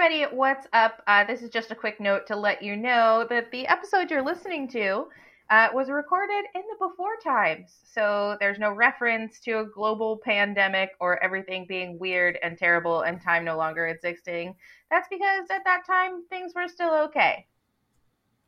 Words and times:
everybody, 0.00 0.34
what's 0.34 0.66
up? 0.72 1.02
Uh, 1.06 1.24
this 1.24 1.42
is 1.42 1.50
just 1.50 1.70
a 1.70 1.74
quick 1.74 2.00
note 2.00 2.26
to 2.26 2.34
let 2.34 2.62
you 2.62 2.74
know 2.74 3.26
that 3.28 3.50
the 3.50 3.66
episode 3.66 4.10
you're 4.10 4.24
listening 4.24 4.66
to 4.66 5.04
uh, 5.50 5.68
was 5.74 5.90
recorded 5.90 6.46
in 6.54 6.62
the 6.70 6.86
before 6.88 7.16
times. 7.22 7.80
So 7.84 8.38
there's 8.40 8.58
no 8.58 8.72
reference 8.72 9.40
to 9.40 9.58
a 9.60 9.64
global 9.66 10.16
pandemic 10.24 10.92
or 11.00 11.22
everything 11.22 11.66
being 11.68 11.98
weird 11.98 12.38
and 12.42 12.56
terrible 12.56 13.02
and 13.02 13.20
time 13.20 13.44
no 13.44 13.58
longer 13.58 13.88
existing. 13.88 14.54
That's 14.90 15.06
because 15.10 15.50
at 15.50 15.64
that 15.64 15.84
time 15.86 16.24
things 16.30 16.54
were 16.54 16.68
still 16.68 16.94
okay. 17.04 17.46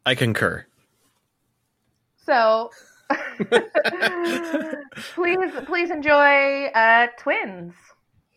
I 0.07 0.15
concur. 0.15 0.65
So 2.17 2.71
please, 5.15 5.53
please 5.67 5.91
enjoy 5.91 6.67
uh, 6.69 7.09
Twins. 7.19 7.75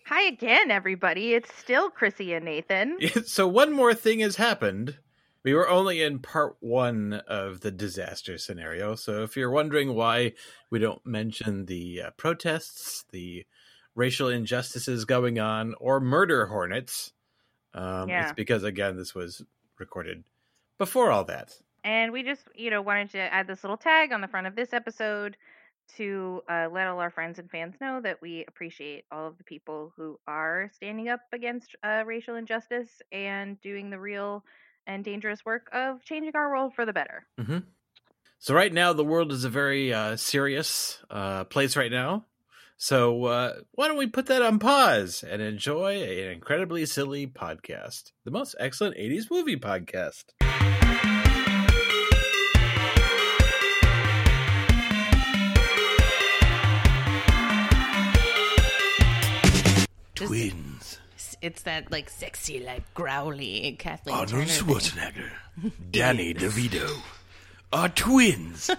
Hi 0.06 0.28
again, 0.28 0.70
everybody. 0.70 1.34
It's 1.34 1.54
still 1.56 1.90
Chrissy 1.90 2.34
and 2.34 2.46
Nathan. 2.46 2.98
So 3.26 3.48
one 3.48 3.74
more 3.74 3.94
thing 3.94 4.20
has 4.20 4.36
happened. 4.36 4.98
We 5.44 5.54
were 5.54 5.68
only 5.70 6.02
in 6.02 6.20
part 6.20 6.58
one 6.60 7.14
of 7.28 7.62
the 7.62 7.72
disaster 7.72 8.38
scenario. 8.38 8.96
So 8.96 9.24
if 9.24 9.36
you're 9.36 9.50
wondering 9.52 9.94
why 9.96 10.34
we 10.70 10.80
don't 10.80 11.04
mention 11.06 11.66
the 11.66 12.02
uh, 12.04 12.10
protests, 12.18 13.06
the 13.12 13.46
racial 13.96 14.30
injustices 14.30 15.06
going 15.06 15.40
on, 15.40 15.74
or 15.80 16.00
murder 16.00 16.48
hornets, 16.48 17.12
um, 17.74 18.10
Yeah. 18.10 18.24
it's 18.26 18.34
because 18.34 18.64
again 18.64 18.98
this 18.98 19.16
was 19.16 19.44
recorded 19.80 20.24
before 20.78 21.12
all 21.12 21.24
that. 21.26 21.58
And 21.84 22.12
we 22.12 22.24
just, 22.24 22.48
you 22.56 22.70
know, 22.72 22.82
wanted 22.82 23.12
to 23.12 23.20
add 23.20 23.48
this 23.48 23.64
little 23.64 23.78
tag 23.78 24.12
on 24.12 24.22
the 24.22 24.28
front 24.28 24.48
of 24.48 24.56
this 24.56 24.74
episode 24.74 25.38
to 25.98 26.42
uh, 26.50 26.68
let 26.72 26.88
all 26.88 27.00
our 27.00 27.12
friends 27.12 27.40
and 27.40 27.50
fans 27.50 27.76
know 27.80 28.02
that 28.02 28.22
we 28.22 28.46
appreciate 28.48 29.06
all 29.12 29.28
of 29.28 29.38
the 29.38 29.44
people 29.44 29.94
who 29.96 30.20
are 30.28 30.70
standing 30.74 31.10
up 31.10 31.22
against 31.34 31.76
uh, 31.84 32.04
racial 32.06 32.36
injustice 32.36 32.90
and 33.12 33.60
doing 33.62 33.90
the 33.90 34.00
real 34.00 34.44
and 34.88 35.04
dangerous 35.04 35.44
work 35.46 35.70
of 35.74 36.04
changing 36.04 36.32
our 36.36 36.50
world 36.50 36.74
for 36.76 36.86
the 36.86 36.94
better. 36.94 37.26
So 38.40 38.54
right 38.54 38.72
now 38.72 38.94
the 38.94 39.06
world 39.06 39.32
is 39.32 39.44
a 39.44 39.50
very 39.50 39.94
uh, 39.94 40.18
serious 40.18 41.00
uh, 41.10 41.46
place 41.46 41.76
right 41.76 41.92
now. 41.92 42.26
So 42.78 43.26
uh, 43.26 43.54
why 43.72 43.88
don't 43.88 43.98
we 43.98 44.08
put 44.08 44.26
that 44.28 44.42
on 44.42 44.60
pause 44.60 45.24
and 45.28 45.42
enjoy 45.42 46.04
an 46.04 46.32
incredibly 46.32 46.86
silly 46.86 47.26
podcast, 47.26 48.12
the 48.26 48.32
most 48.32 48.54
excellent 48.60 48.98
'80s 48.98 49.32
movie 49.32 49.56
podcast. 49.56 50.26
Twins. 60.16 60.98
It's 61.42 61.64
that 61.64 61.92
like 61.92 62.10
sexy, 62.10 62.62
like 62.62 62.94
growly 62.94 63.76
Kathleen 63.78 64.16
Arnold 64.16 64.30
Turner 64.30 64.46
thing. 64.46 64.66
Schwarzenegger. 64.66 65.30
Danny 65.92 66.34
DeVito. 66.34 67.02
Are 67.74 67.90
twins. 67.90 68.70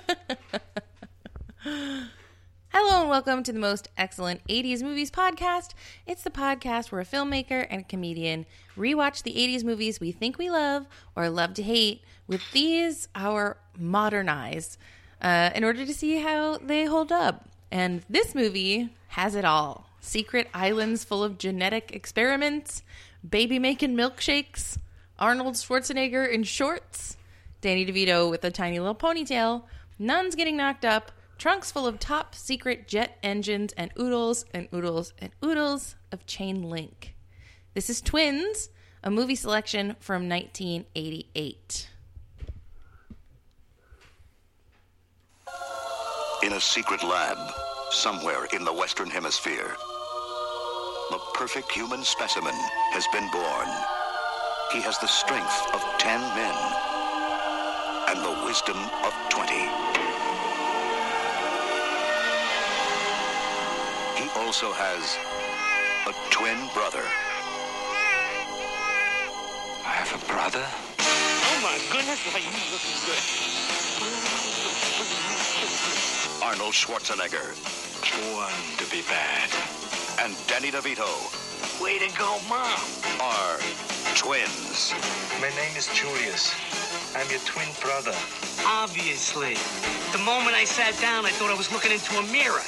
Hello 1.62 3.00
and 3.02 3.10
welcome 3.10 3.42
to 3.42 3.52
the 3.52 3.58
most 3.58 3.88
excellent 3.98 4.40
80s 4.48 4.82
movies 4.82 5.10
podcast. 5.10 5.74
It's 6.06 6.22
the 6.22 6.30
podcast 6.30 6.90
where 6.90 7.02
a 7.02 7.04
filmmaker 7.04 7.66
and 7.68 7.82
a 7.82 7.84
comedian 7.84 8.46
rewatch 8.74 9.22
the 9.22 9.34
80s 9.34 9.62
movies 9.62 10.00
we 10.00 10.12
think 10.12 10.38
we 10.38 10.48
love 10.48 10.86
or 11.14 11.28
love 11.28 11.52
to 11.54 11.62
hate 11.62 12.00
with 12.26 12.40
these 12.52 13.08
our 13.14 13.58
modernized 13.78 14.78
uh, 15.20 15.50
in 15.54 15.64
order 15.64 15.84
to 15.84 15.92
see 15.92 16.16
how 16.16 16.56
they 16.56 16.86
hold 16.86 17.12
up. 17.12 17.46
And 17.70 18.02
this 18.08 18.34
movie 18.34 18.88
has 19.08 19.34
it 19.34 19.44
all. 19.44 19.85
Secret 20.06 20.48
islands 20.54 21.02
full 21.02 21.24
of 21.24 21.36
genetic 21.36 21.90
experiments, 21.92 22.84
baby 23.28 23.58
making 23.58 23.96
milkshakes, 23.96 24.78
Arnold 25.18 25.54
Schwarzenegger 25.54 26.32
in 26.32 26.44
shorts, 26.44 27.16
Danny 27.60 27.84
DeVito 27.84 28.30
with 28.30 28.44
a 28.44 28.52
tiny 28.52 28.78
little 28.78 28.94
ponytail, 28.94 29.64
nuns 29.98 30.36
getting 30.36 30.56
knocked 30.56 30.84
up, 30.84 31.10
trunks 31.38 31.72
full 31.72 31.88
of 31.88 31.98
top 31.98 32.36
secret 32.36 32.86
jet 32.86 33.18
engines, 33.24 33.72
and 33.72 33.90
oodles 33.98 34.44
and 34.54 34.68
oodles 34.72 35.12
and 35.18 35.32
oodles 35.44 35.96
of 36.12 36.24
chain 36.24 36.62
link. 36.62 37.16
This 37.74 37.90
is 37.90 38.00
Twins, 38.00 38.68
a 39.02 39.10
movie 39.10 39.34
selection 39.34 39.96
from 39.98 40.28
1988. 40.28 41.90
In 46.44 46.52
a 46.52 46.60
secret 46.60 47.02
lab, 47.02 47.38
somewhere 47.90 48.44
in 48.52 48.64
the 48.64 48.72
Western 48.72 49.10
Hemisphere, 49.10 49.74
the 51.10 51.18
perfect 51.34 51.70
human 51.70 52.02
specimen 52.02 52.54
has 52.90 53.06
been 53.12 53.28
born. 53.30 53.68
He 54.72 54.82
has 54.82 54.98
the 54.98 55.06
strength 55.06 55.54
of 55.72 55.80
ten 55.98 56.20
men 56.34 56.56
and 58.10 58.18
the 58.24 58.34
wisdom 58.44 58.76
of 59.06 59.12
twenty. 59.30 59.70
He 64.18 64.26
also 64.42 64.72
has 64.72 65.16
a 66.10 66.14
twin 66.30 66.58
brother. 66.74 67.04
I 69.86 69.92
have 70.02 70.10
a 70.10 70.22
brother. 70.26 70.66
Oh 70.98 71.58
my 71.62 71.78
goodness, 71.92 72.18
are 72.34 72.42
you 72.42 72.50
looking 72.74 72.98
good? 73.06 73.22
Arnold 76.42 76.74
Schwarzenegger 76.74 77.54
One 78.34 78.76
to 78.78 78.84
be 78.90 79.02
bad. 79.02 79.75
And 80.22 80.36
Danny 80.46 80.70
DeVito 80.70 81.06
Way 81.82 81.98
to 81.98 82.08
go, 82.16 82.38
Mom. 82.48 82.78
are 83.20 83.58
twins. 84.14 84.94
My 85.40 85.50
name 85.50 85.76
is 85.76 85.88
Julius. 85.92 86.54
I'm 87.14 87.28
your 87.30 87.40
twin 87.40 87.68
brother. 87.80 88.14
Obviously. 88.64 89.56
The 90.12 90.22
moment 90.24 90.56
I 90.56 90.64
sat 90.64 90.98
down, 91.00 91.26
I 91.26 91.30
thought 91.30 91.50
I 91.50 91.54
was 91.54 91.70
looking 91.72 91.92
into 91.92 92.16
a 92.16 92.22
mirror. 92.32 92.64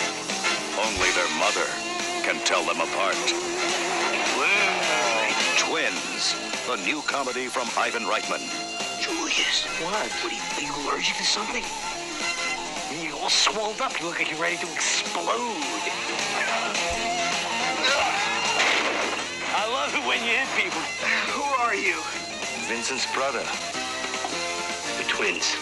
Only 0.76 1.10
their 1.16 1.30
mother 1.40 1.64
can 2.20 2.36
tell 2.44 2.64
them 2.64 2.80
apart. 2.80 3.16
Twins, 5.56 6.34
the 6.66 6.76
new 6.84 7.00
comedy 7.02 7.46
from 7.46 7.68
Ivan 7.76 8.04
Reitman. 8.04 8.44
Julius. 9.00 9.64
What? 9.80 10.10
What 10.20 10.32
are 10.32 10.36
you, 10.36 10.42
are 10.56 10.62
you 10.68 10.72
allergic 10.84 11.16
to 11.16 11.24
something? 11.24 11.64
You're 13.02 13.16
all 13.16 13.30
swelled 13.30 13.80
up. 13.80 13.98
You 14.00 14.06
look 14.06 14.18
like 14.18 14.30
you're 14.30 14.40
ready 14.40 14.56
to 14.56 14.66
explode. 14.72 15.56
Love 20.18 20.26
you 20.26 20.34
hit 20.34 20.64
people. 20.64 20.80
Who 21.32 21.42
are 21.62 21.74
you? 21.74 21.96
Vincent's 22.66 23.12
brother. 23.14 23.42
The 24.98 25.08
twins. 25.08 25.56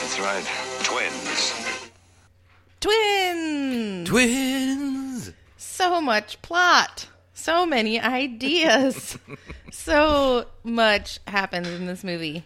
That's 0.00 0.18
right. 0.20 0.44
Twins. 0.82 1.90
Twins! 2.80 4.08
Twins. 4.08 5.32
so 5.56 6.00
much 6.00 6.42
plot, 6.42 7.06
so 7.32 7.64
many 7.64 8.00
ideas, 8.00 9.16
so 9.72 10.46
much 10.64 11.20
happens 11.28 11.68
in 11.68 11.86
this 11.86 12.02
movie. 12.02 12.44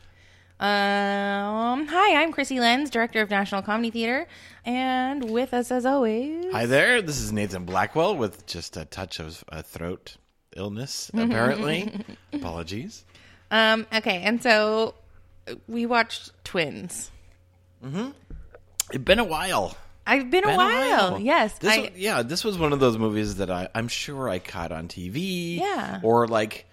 Um, 0.61 1.87
hi, 1.87 2.21
I'm 2.21 2.33
Chrissy 2.33 2.61
Lenz, 2.61 2.91
director 2.91 3.23
of 3.23 3.31
National 3.31 3.63
Comedy 3.63 3.91
Theater, 3.91 4.27
and 4.67 5.31
with 5.31 5.55
us 5.55 5.71
as 5.71 5.87
always, 5.87 6.53
Hi 6.53 6.67
there, 6.67 7.01
this 7.01 7.19
is 7.19 7.33
Nathan 7.33 7.65
Blackwell 7.65 8.15
with 8.15 8.45
just 8.45 8.77
a 8.77 8.85
touch 8.85 9.19
of 9.19 9.43
a 9.49 9.63
throat 9.63 10.17
illness, 10.57 11.11
apparently. 11.15 11.93
Apologies. 12.33 13.05
um, 13.51 13.87
okay, 13.95 14.23
and 14.23 14.43
so 14.43 14.95
we 15.69 15.87
watched 15.87 16.33
Twins. 16.45 17.11
It's 17.83 18.99
been 19.05 19.19
a 19.19 19.25
while. 19.25 19.77
I've 20.09 20.31
been, 20.31 20.45
a, 20.45 20.47
Been 20.49 20.57
while. 20.57 21.19
Yes, 21.19 21.59
This 21.59 21.73
I, 21.73 21.81
was- 21.81 21.91
yeah, 21.97 22.23
this 22.23 22.45
was 22.45 22.57
one 22.57 22.73
of 22.73 22.79
those 22.79 22.97
movies 22.97 23.37
that 23.37 23.51
I, 23.51 23.69
I'm 23.75 23.89
sure 23.89 24.29
I 24.29 24.39
caught 24.39 24.71
on 24.71 24.87
TV. 24.87 25.59
Yeah. 25.59 25.99
Or 26.05 26.29
like, 26.29 26.67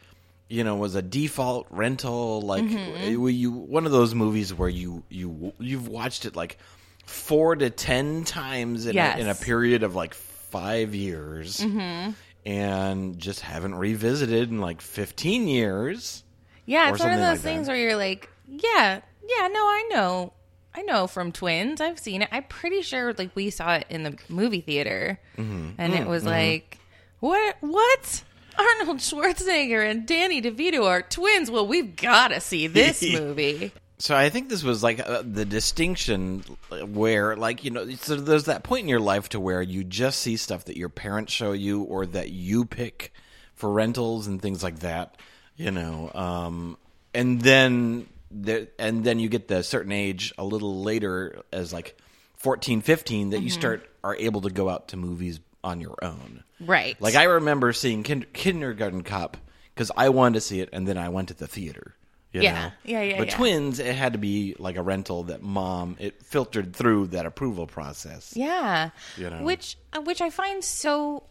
you 0.49 0.63
know, 0.63 0.75
was 0.75 0.93
a 0.93 1.01
default 1.01 1.65
rental. 1.71 2.41
Like, 2.41 2.63
Mm-hmm. 2.63 3.27
you 3.29 3.51
one 3.51 3.87
of 3.87 3.91
those 3.91 4.13
movies 4.13 4.53
where 4.53 4.69
you 4.69 5.01
you 5.09 5.51
you've 5.59 5.87
watched 5.87 6.25
it 6.25 6.35
like 6.35 6.59
four 7.07 7.55
to 7.55 7.71
ten 7.71 8.23
times 8.23 8.85
in, 8.85 8.93
Yes. 8.93 9.17
a, 9.17 9.21
in 9.21 9.27
a 9.29 9.35
period 9.35 9.81
of 9.81 9.95
like 9.95 10.13
five 10.13 10.93
years, 10.93 11.57
mm-hmm. 11.59 12.11
And 12.45 13.17
just 13.17 13.41
haven't 13.41 13.75
revisited 13.75 14.49
in 14.49 14.59
like 14.59 14.81
15 14.81 15.47
years. 15.47 16.23
Yeah, 16.65 16.89
it's 16.89 16.99
one 16.99 17.11
of 17.11 17.19
those 17.19 17.27
like 17.27 17.37
that. 17.37 17.43
things 17.43 17.67
where 17.67 17.77
you're 17.77 17.97
like, 17.97 18.29
yeah, 18.47 19.01
yeah, 19.27 19.47
no, 19.47 19.59
I 19.59 19.87
know. 19.89 20.33
I 20.75 20.81
know 20.81 21.07
from 21.07 21.31
Twins. 21.31 21.81
I've 21.81 21.99
seen 21.99 22.21
it. 22.23 22.29
I'm 22.31 22.43
pretty 22.43 22.81
sure 22.81 23.13
like 23.13 23.35
we 23.35 23.49
saw 23.49 23.75
it 23.75 23.85
in 23.89 24.03
the 24.03 24.17
movie 24.27 24.61
theater. 24.61 25.19
Mm-hmm. 25.37 25.71
And 25.77 25.93
it 25.93 26.07
was 26.07 26.25
like, 26.25 26.79
what 27.19 27.57
what? 27.61 28.23
Arnold 28.57 28.99
Schwarzenegger 28.99 29.89
and 29.89 30.05
Danny 30.05 30.41
DeVito 30.41 30.85
are 30.85 31.01
twins. 31.01 31.49
Well, 31.49 31.65
we've 31.65 31.95
got 31.95 32.27
to 32.29 32.39
see 32.39 32.67
this 32.67 33.01
movie. 33.13 33.71
So 34.03 34.13
I 34.17 34.29
think 34.29 34.49
this 34.49 34.63
was 34.63 34.83
like 34.83 34.99
uh, 34.99 35.23
the 35.25 35.45
distinction 35.45 36.43
where, 36.87 37.37
like, 37.37 37.63
you 37.63 37.71
know, 37.71 37.89
so 37.91 38.17
there's 38.17 38.43
that 38.45 38.61
point 38.61 38.83
in 38.83 38.89
your 38.89 38.99
life 38.99 39.29
to 39.29 39.39
where 39.39 39.61
you 39.61 39.85
just 39.85 40.19
see 40.19 40.35
stuff 40.35 40.65
that 40.65 40.75
your 40.75 40.89
parents 40.89 41.31
show 41.31 41.53
you 41.53 41.83
or 41.83 42.05
that 42.07 42.29
you 42.29 42.65
pick 42.65 43.13
for 43.55 43.71
rentals 43.71 44.27
and 44.27 44.41
things 44.41 44.61
like 44.61 44.79
that. 44.79 45.15
you 45.55 45.71
know 45.71 46.11
um 46.15 46.77
and 47.13 47.39
then 47.41 48.07
there 48.29 48.67
and 48.77 49.05
then 49.05 49.19
you 49.19 49.29
get 49.29 49.47
the 49.47 49.63
certain 49.63 49.93
age 49.93 50.33
a 50.37 50.43
little 50.43 50.81
later 50.81 51.41
as 51.53 51.71
like 51.71 51.95
14 52.35 52.81
15 52.81 53.29
that 53.29 53.41
you 53.41 53.49
start 53.51 53.87
are 54.03 54.15
able 54.17 54.41
to 54.41 54.49
go 54.49 54.67
out 54.67 54.89
to 54.89 54.97
movies 54.97 55.39
on 55.63 55.79
your 55.79 55.95
own 56.01 56.43
Right. 56.59 56.99
like 56.99 57.15
i 57.15 57.23
remember 57.23 57.71
seeing 57.71 58.03
kin- 58.03 58.25
kindergarten 58.33 59.03
cop 59.03 59.37
because 59.73 59.91
i 59.95 60.09
wanted 60.09 60.33
to 60.33 60.41
see 60.41 60.59
it 60.59 60.69
and 60.73 60.85
then 60.87 60.97
i 60.97 61.07
went 61.07 61.27
to 61.29 61.35
the 61.35 61.47
theater 61.47 61.95
Yeah. 62.41 62.53
know? 62.53 62.71
Yeah, 62.83 63.01
yeah, 63.03 63.17
but 63.17 63.27
yeah. 63.27 63.35
twins 63.35 63.79
it 63.79 63.95
had 63.95 64.13
to 64.13 64.19
be 64.19 64.55
like 64.57 64.75
a 64.77 64.81
rental 64.81 65.23
that 65.25 65.41
mom 65.41 65.97
it 65.99 66.23
filtered 66.23 66.75
through 66.75 67.07
that 67.07 67.25
approval 67.25 67.67
process 67.67 68.33
Yeah. 68.35 68.89
You 69.17 69.29
know. 69.29 69.43
Which 69.43 69.77
uh, 69.93 70.01
which 70.01 70.21
I 70.21 70.29
find 70.29 70.63
so 70.63 71.23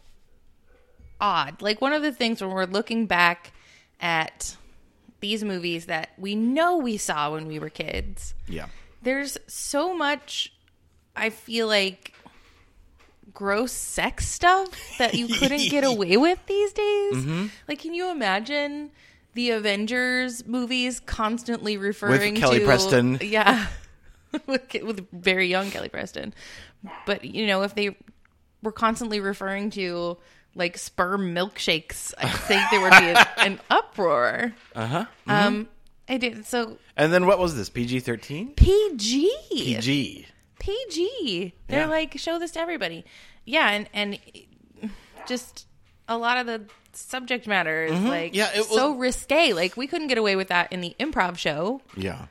odd. 1.19 1.61
Like 1.61 1.81
one 1.81 1.93
of 1.93 2.01
the 2.01 2.11
things 2.11 2.41
when 2.41 2.51
we're 2.51 2.65
looking 2.65 3.05
back 3.05 3.51
at 3.99 4.55
these 5.19 5.43
movies 5.43 5.85
that 5.85 6.11
we 6.17 6.35
know 6.35 6.77
we 6.77 6.97
saw 6.97 7.31
when 7.31 7.47
we 7.47 7.59
were 7.59 7.69
kids, 7.69 8.33
yeah 8.47 8.67
there's 9.03 9.37
so 9.47 9.95
much 9.95 10.53
I 11.15 11.29
feel 11.29 11.67
like 11.67 12.13
gross 13.33 13.71
sex 13.71 14.27
stuff 14.27 14.69
that 14.97 15.13
you 15.13 15.27
couldn't 15.27 15.69
get 15.69 15.83
away 15.83 16.17
with 16.17 16.39
these 16.47 16.73
days. 16.73 17.13
Mm-hmm. 17.15 17.45
Like 17.67 17.79
can 17.79 17.93
you 17.93 18.09
imagine 18.09 18.91
the 19.33 19.51
Avengers 19.51 20.45
movies 20.45 20.99
constantly 20.99 21.77
referring 21.77 22.35
Kelly 22.35 22.59
to 22.59 22.65
Preston. 22.65 23.17
Yeah. 23.21 23.67
with 24.47 24.73
with 24.83 25.07
very 25.11 25.47
young 25.47 25.69
Kelly 25.71 25.89
Preston. 25.89 26.33
But 27.05 27.23
you 27.25 27.45
know, 27.47 27.61
if 27.63 27.75
they 27.75 27.95
were 28.61 28.71
constantly 28.71 29.19
referring 29.19 29.69
to 29.71 30.17
like 30.55 30.77
sperm 30.77 31.33
milkshakes, 31.35 32.13
I 32.17 32.29
think 32.29 32.61
there 32.71 32.81
would 32.81 32.91
be 32.91 33.09
an, 33.09 33.17
an 33.53 33.59
uproar. 33.69 34.53
uh-huh 34.75 35.05
Um 35.27 35.67
I 36.09 36.17
did 36.17 36.45
so 36.45 36.77
and 36.97 37.13
then 37.13 37.25
what 37.27 37.39
was 37.39 37.55
this 37.55 37.69
pg-13 37.69 38.55
PG. 38.55 39.31
pg 39.49 40.25
PG. 40.59 41.53
They're 41.67 41.81
Yeah. 41.81 41.85
like 41.87 42.17
show 42.17 42.39
this 42.39 42.51
to 42.51 42.59
everybody. 42.59 43.05
Yeah, 43.45 43.69
and 43.69 43.89
and 43.93 44.19
just 45.27 45.67
a 46.07 46.17
lot 46.17 46.37
of 46.37 46.45
the 46.45 46.61
subject 46.93 47.47
matter 47.47 47.85
is 47.85 47.99
like 48.01 48.31
Mm-hmm. 48.33 48.35
Yeah, 48.35 48.51
it 48.53 48.59
was- 48.59 48.69
so 48.69 48.95
risque. 48.95 49.53
Like 49.53 49.75
we 49.77 49.87
couldn't 49.87 50.07
get 50.07 50.17
away 50.17 50.35
with 50.35 50.49
that 50.49 50.71
in 50.71 50.81
the 50.81 50.95
improv 50.99 51.37
show. 51.37 51.81
Yeah. 51.97 52.25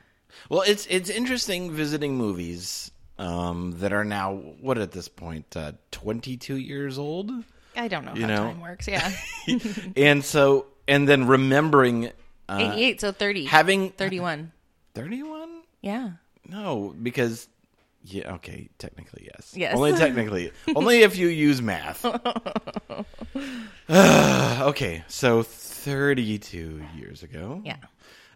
Well, 0.49 0.61
it's 0.65 0.85
it's 0.87 1.09
interesting 1.09 1.71
visiting 1.71 2.15
movies 2.17 2.91
um, 3.19 3.75
that 3.79 3.93
are 3.93 4.03
now 4.03 4.33
what 4.33 4.77
at 4.77 4.91
this 4.91 5.07
point 5.07 5.55
uh, 5.55 5.73
22 5.91 6.57
years 6.57 6.97
old, 6.97 7.31
I 7.75 7.87
don't 7.87 8.03
know 8.05 8.13
You 8.15 8.21
how 8.23 8.27
know? 8.27 8.43
time 8.45 8.61
works. 8.61 8.87
Yeah, 8.87 9.11
and 9.95 10.23
so 10.25 10.65
and 10.87 11.07
then 11.07 11.27
remembering 11.27 12.07
uh, 12.49 12.57
eighty-eight, 12.59 12.99
so 13.01 13.11
thirty, 13.11 13.45
having 13.45 13.91
thirty-one. 13.91 14.51
31. 14.95 15.49
Yeah, 15.81 16.11
No, 16.47 16.93
because 17.01 17.47
yeah, 18.03 18.33
okay, 18.35 18.69
technically 18.77 19.29
yes. 19.33 19.53
Yes. 19.55 19.75
Only 19.75 19.93
technically. 19.93 20.51
only 20.75 21.01
if 21.03 21.17
you 21.17 21.27
use 21.27 21.61
math. 21.61 22.05
okay, 23.89 25.03
so 25.07 25.43
32 25.43 26.83
years 26.95 27.23
ago. 27.23 27.61
yeah. 27.65 27.77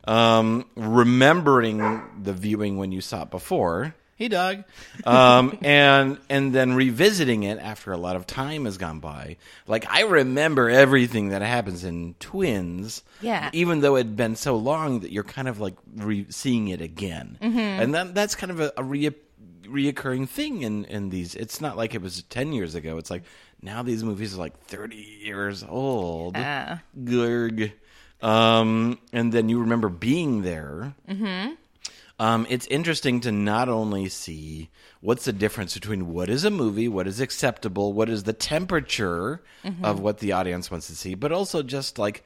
um, 0.06 0.66
remembering 0.76 2.02
the 2.22 2.34
viewing 2.34 2.78
when 2.78 2.92
you 2.92 3.02
saw 3.02 3.24
it 3.24 3.32
before. 3.32 3.94
Hey, 4.16 4.30
Doug. 4.30 4.64
Um, 5.06 5.58
and 5.62 6.18
and 6.28 6.52
then 6.54 6.74
revisiting 6.74 7.44
it 7.44 7.60
after 7.60 7.92
a 7.94 7.98
lot 7.98 8.16
of 8.16 8.26
time 8.26 8.66
has 8.66 8.78
gone 8.78 9.00
by. 9.00 9.38
Like 9.68 9.86
I 9.90 10.02
remember 10.02 10.70
everything 10.72 11.30
that 11.30 11.42
happens 11.44 11.84
in 11.84 12.16
Twins. 12.20 13.04
Yeah. 13.22 13.50
Even 13.54 13.82
though 13.82 13.96
it 13.96 14.00
had 14.00 14.16
been 14.18 14.36
so 14.36 14.56
long 14.58 15.02
that 15.02 15.12
you're 15.12 15.24
kind 15.24 15.48
of 15.48 15.60
like 15.62 15.76
re- 15.96 16.26
seeing 16.30 16.68
it 16.70 16.82
again, 16.82 17.38
Mm-hmm. 17.42 17.58
and 17.60 17.94
that 17.96 18.16
that's 18.16 18.34
kind 18.36 18.52
of 18.52 18.60
a, 18.60 18.74
a 18.76 18.84
re- 18.84 19.12
reoccurring 19.68 20.28
thing 20.30 20.62
in 20.62 20.86
in 20.86 21.10
these. 21.10 21.36
It's 21.36 21.62
not 21.62 21.78
like 21.78 21.94
it 21.94 22.02
was 22.02 22.24
ten 22.24 22.54
years 22.54 22.76
ago. 22.76 22.98
It's 22.98 23.12
like 23.12 23.24
now 23.62 23.84
these 23.84 24.04
movies 24.04 24.36
are 24.36 24.40
like 24.40 24.60
thirty 24.66 25.20
years 25.24 25.64
old. 25.64 26.36
Ah. 26.38 26.82
Glurg. 26.98 27.72
Um, 28.22 29.00
and 29.14 29.32
then 29.32 29.50
you 29.50 29.60
remember 29.60 29.90
being 29.90 30.42
there. 30.42 30.96
Mm-hmm. 31.08 31.54
Um, 32.20 32.48
it's 32.50 32.66
interesting 32.68 33.20
to 33.22 33.32
not 33.32 33.70
only 33.70 34.10
see 34.10 34.70
what's 35.02 35.26
the 35.26 35.34
difference 35.34 35.76
between 35.76 36.12
what 36.12 36.30
is 36.30 36.44
a 36.44 36.50
movie, 36.50 36.88
what 36.88 37.06
is 37.06 37.20
acceptable, 37.20 37.94
what 37.94 38.10
is 38.10 38.24
the 38.24 38.34
temperature 38.34 39.44
of 39.84 40.00
what 40.00 40.18
the 40.18 40.32
audience 40.32 40.72
wants 40.72 40.88
to 40.88 40.96
see, 40.96 41.14
but 41.14 41.32
also 41.32 41.62
just 41.62 42.00
like, 42.00 42.24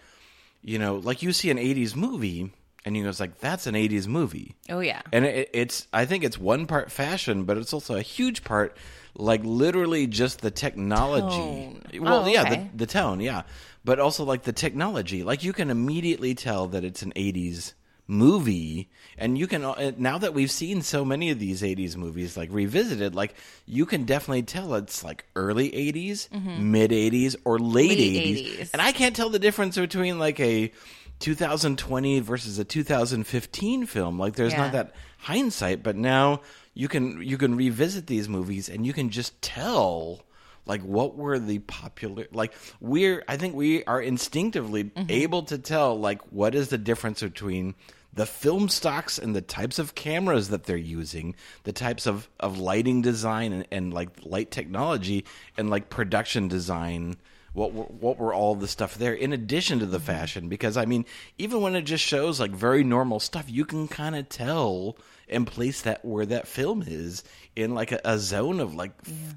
you 0.63 0.79
know, 0.79 0.95
like 0.95 1.21
you 1.21 1.33
see 1.33 1.49
an 1.49 1.57
80s 1.57 1.93
movie 1.93 2.53
and 2.85 2.97
you 2.97 3.07
it's 3.07 3.19
like, 3.19 3.39
that's 3.39 3.67
an 3.67 3.75
80s 3.75 4.07
movie. 4.07 4.55
Oh 4.69 4.79
yeah. 4.79 5.01
And 5.11 5.25
it, 5.25 5.49
it's, 5.53 5.87
I 5.93 6.05
think 6.05 6.23
it's 6.23 6.37
one 6.37 6.65
part 6.65 6.91
fashion, 6.91 7.43
but 7.43 7.57
it's 7.57 7.73
also 7.73 7.95
a 7.95 8.01
huge 8.01 8.43
part, 8.43 8.75
like 9.15 9.41
literally 9.43 10.07
just 10.07 10.41
the 10.41 10.51
technology. 10.51 11.27
Tone. 11.27 11.81
Well, 11.99 12.23
Oh, 12.23 12.27
yeah, 12.27 12.41
okay. 12.43 12.69
the, 12.73 12.85
the 12.85 12.91
tone, 12.91 13.19
yeah, 13.19 13.43
but 13.85 13.99
also 13.99 14.23
like 14.23 14.43
the 14.43 14.53
technology. 14.53 15.23
Like 15.23 15.43
you 15.43 15.53
can 15.53 15.69
immediately 15.69 16.33
tell 16.35 16.67
that 16.67 16.83
it's 16.83 17.01
an 17.01 17.11
'80s 17.15 17.73
movie, 18.07 18.89
and 19.17 19.37
you 19.37 19.47
can 19.47 19.63
uh, 19.63 19.91
now 19.97 20.17
that 20.17 20.33
we've 20.33 20.51
seen 20.51 20.81
so 20.81 21.03
many 21.05 21.29
of 21.31 21.39
these 21.39 21.61
'80s 21.61 21.95
movies, 21.97 22.37
like 22.37 22.49
revisited, 22.51 23.15
like 23.15 23.33
you 23.65 23.85
can 23.85 24.03
definitely 24.05 24.43
tell 24.43 24.73
it's 24.75 25.03
like 25.03 25.25
early 25.35 25.71
'80s, 25.71 26.31
mid 26.59 26.91
'80s, 26.91 27.35
or 27.45 27.57
late, 27.59 27.97
Mm-hmm. 27.99 28.17
Late 28.17 28.37
80s. 28.37 28.59
80s. 28.59 28.69
and 28.73 28.81
I 28.81 28.91
can't 28.91 29.15
tell 29.15 29.29
the 29.29 29.39
difference 29.39 29.75
between 29.77 30.19
like 30.19 30.39
a 30.39 30.71
2020 31.21 32.19
versus 32.19 32.59
a 32.59 32.63
2015 32.65 33.85
film. 33.85 34.19
Like 34.19 34.35
there's 34.35 34.51
Yeah. 34.53 34.63
not 34.63 34.71
that 34.73 34.95
hindsight, 35.19 35.83
but 35.83 35.95
now 35.95 36.41
you 36.73 36.87
can 36.87 37.21
you 37.21 37.37
can 37.37 37.55
revisit 37.55 38.07
these 38.07 38.27
movies 38.27 38.67
and 38.69 38.85
you 38.85 38.93
can 38.93 39.09
just 39.09 39.41
tell 39.41 40.21
like 40.65 40.81
what 40.81 41.15
were 41.15 41.39
the 41.39 41.59
popular 41.59 42.27
like 42.31 42.53
we're 42.79 43.23
I 43.27 43.37
think 43.37 43.55
we 43.55 43.83
are 43.85 44.01
instinctively 44.01 44.85
Mm-hmm. 44.85 45.09
able 45.09 45.43
to 45.43 45.57
tell 45.57 45.97
like 45.99 46.21
what 46.31 46.55
is 46.55 46.69
the 46.69 46.77
difference 46.77 47.21
between 47.21 47.75
the 48.13 48.25
film 48.25 48.67
stocks 48.67 49.17
and 49.17 49.33
the 49.35 49.41
types 49.41 49.79
of 49.79 49.95
cameras 49.95 50.49
that 50.49 50.65
they're 50.65 50.75
using, 50.75 51.33
the 51.63 51.71
types 51.71 52.05
of, 52.05 52.27
of 52.41 52.59
lighting 52.59 53.01
design 53.01 53.53
and, 53.53 53.65
and 53.71 53.93
like 53.93 54.09
light 54.25 54.51
technology 54.51 55.23
and 55.57 55.69
like 55.69 55.89
production 55.89 56.49
design 56.49 57.15
what 57.53 57.73
were, 57.73 57.83
what 57.83 58.17
were 58.17 58.33
all 58.33 58.55
the 58.55 58.67
stuff 58.67 58.95
there 58.95 59.13
in 59.13 59.33
addition 59.33 59.79
to 59.79 59.85
the 59.85 59.97
Mm-hmm. 59.97 60.05
fashion 60.05 60.49
because 60.49 60.77
i 60.77 60.85
mean 60.85 61.05
even 61.37 61.61
when 61.61 61.75
it 61.75 61.81
just 61.83 62.03
shows 62.03 62.39
like 62.39 62.51
very 62.51 62.83
normal 62.83 63.19
stuff 63.19 63.45
you 63.49 63.65
can 63.65 63.87
kind 63.87 64.15
of 64.15 64.29
tell 64.29 64.95
and 65.29 65.47
place 65.47 65.81
that 65.81 66.03
where 66.03 66.25
that 66.25 66.47
film 66.47 66.83
is 66.85 67.23
in 67.55 67.73
like 67.73 67.91
a, 67.91 67.99
a 68.05 68.17
zone 68.19 68.59
of 68.59 68.73
like 68.73 68.91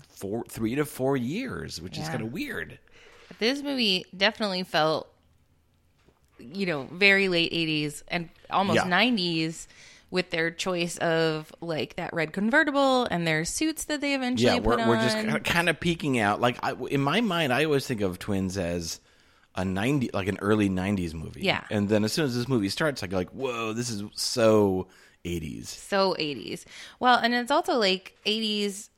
four 0.08 0.44
three 0.48 0.74
to 0.74 0.84
four 0.84 1.16
years 1.16 1.80
which 1.80 1.98
is 1.98 2.08
kind 2.08 2.22
of 2.22 2.32
weird 2.32 2.78
This 3.38 3.62
movie 3.62 4.06
definitely 4.16 4.62
felt, 4.62 5.08
you 6.38 6.66
know, 6.66 6.88
very 6.92 7.28
late 7.28 7.52
80s 7.52 8.02
and 8.08 8.28
almost 8.50 8.76
Yeah. 8.76 8.84
90s 8.84 9.66
with 10.11 10.30
their 10.30 10.50
choice 10.50 10.96
of 10.99 11.52
like 11.61 11.96
that 11.96 12.12
red 12.12 12.32
convertible 12.32 13.04
and 13.06 13.26
their 13.26 13.44
suits 13.44 13.84
that 13.84 14.00
they 14.00 14.14
eventually 14.14 14.54
yeah 14.54 14.61
we're, 14.61 14.76
we're 14.88 14.96
just 14.96 15.44
kind 15.44 15.68
of 15.68 15.80
peeking 15.80 16.18
out 16.18 16.40
like 16.40 16.56
I, 16.62 16.73
in 16.90 17.00
my 17.00 17.20
mind 17.20 17.52
i 17.52 17.64
always 17.64 17.87
think 17.87 18.00
of 18.00 18.18
twins 18.18 18.56
as 18.56 19.00
a 19.56 19.64
90 19.64 20.11
like 20.14 20.28
an 20.28 20.38
early 20.40 20.68
90s 20.68 21.14
movie 21.14 21.40
Yeah. 21.42 21.64
and 21.70 21.88
then 21.88 22.04
as 22.04 22.12
soon 22.12 22.25
as 22.26 22.37
this 22.37 22.49
movie 22.49 22.68
starts 22.68 23.02
i 23.02 23.06
go 23.06 23.16
like 23.16 23.30
whoa 23.30 23.73
this 23.73 23.90
is 23.90 24.02
so 24.14 24.88
80s 25.25 25.66
so 25.66 26.14
80s. 26.18 26.64
Well, 27.00 27.16
and 27.18 27.32
it's 27.32 27.50
also 27.50 27.78
like 27.78 28.14
80s 28.26 28.90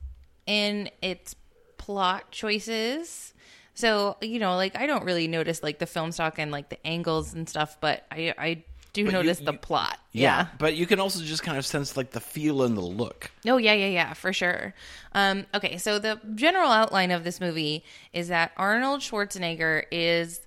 in 0.46 0.90
its 1.00 1.36
plot 1.76 2.32
choices. 2.32 3.32
So, 3.74 4.16
you 4.20 4.40
know, 4.40 4.56
like 4.56 4.74
I 4.76 4.86
don't 4.86 5.04
really 5.04 5.28
notice 5.28 5.62
like 5.62 5.78
the 5.78 5.86
film 5.86 6.10
stock 6.10 6.38
and 6.40 6.50
like 6.50 6.68
the 6.68 6.84
angles 6.84 7.32
and 7.32 7.48
stuff, 7.48 7.76
but 7.80 8.04
I 8.10 8.34
I 8.36 8.64
do 8.96 9.04
But 9.04 9.12
you- 9.12 9.18
notice 9.18 9.38
the 9.38 9.52
you- 9.52 9.58
plot. 9.58 9.98
yeah 10.12 10.46
but 10.58 10.74
you 10.74 10.86
can 10.86 10.98
also 11.00 11.22
just 11.22 11.42
kind 11.42 11.58
of 11.58 11.66
sense 11.66 11.96
like 11.96 12.10
the 12.12 12.20
feel 12.20 12.62
and 12.62 12.76
the 12.76 12.80
look 12.80 13.30
Oh 13.46 13.58
yeah, 13.58 13.74
yeah, 13.74 13.86
yeah, 13.88 14.12
for 14.14 14.32
sure. 14.32 14.74
Um, 15.12 15.46
okay, 15.54 15.78
so 15.78 15.98
the 15.98 16.18
general 16.34 16.70
outline 16.70 17.10
of 17.10 17.22
this 17.24 17.40
movie 17.40 17.84
is 18.12 18.28
that 18.28 18.52
Arnold 18.56 19.00
Schwarzenegger 19.00 19.84
is 19.92 20.40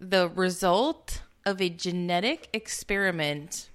the 0.00 0.28
result 0.30 1.22
of 1.46 1.60
a 1.60 1.68
genetic 1.68 2.48
experiment, 2.52 3.68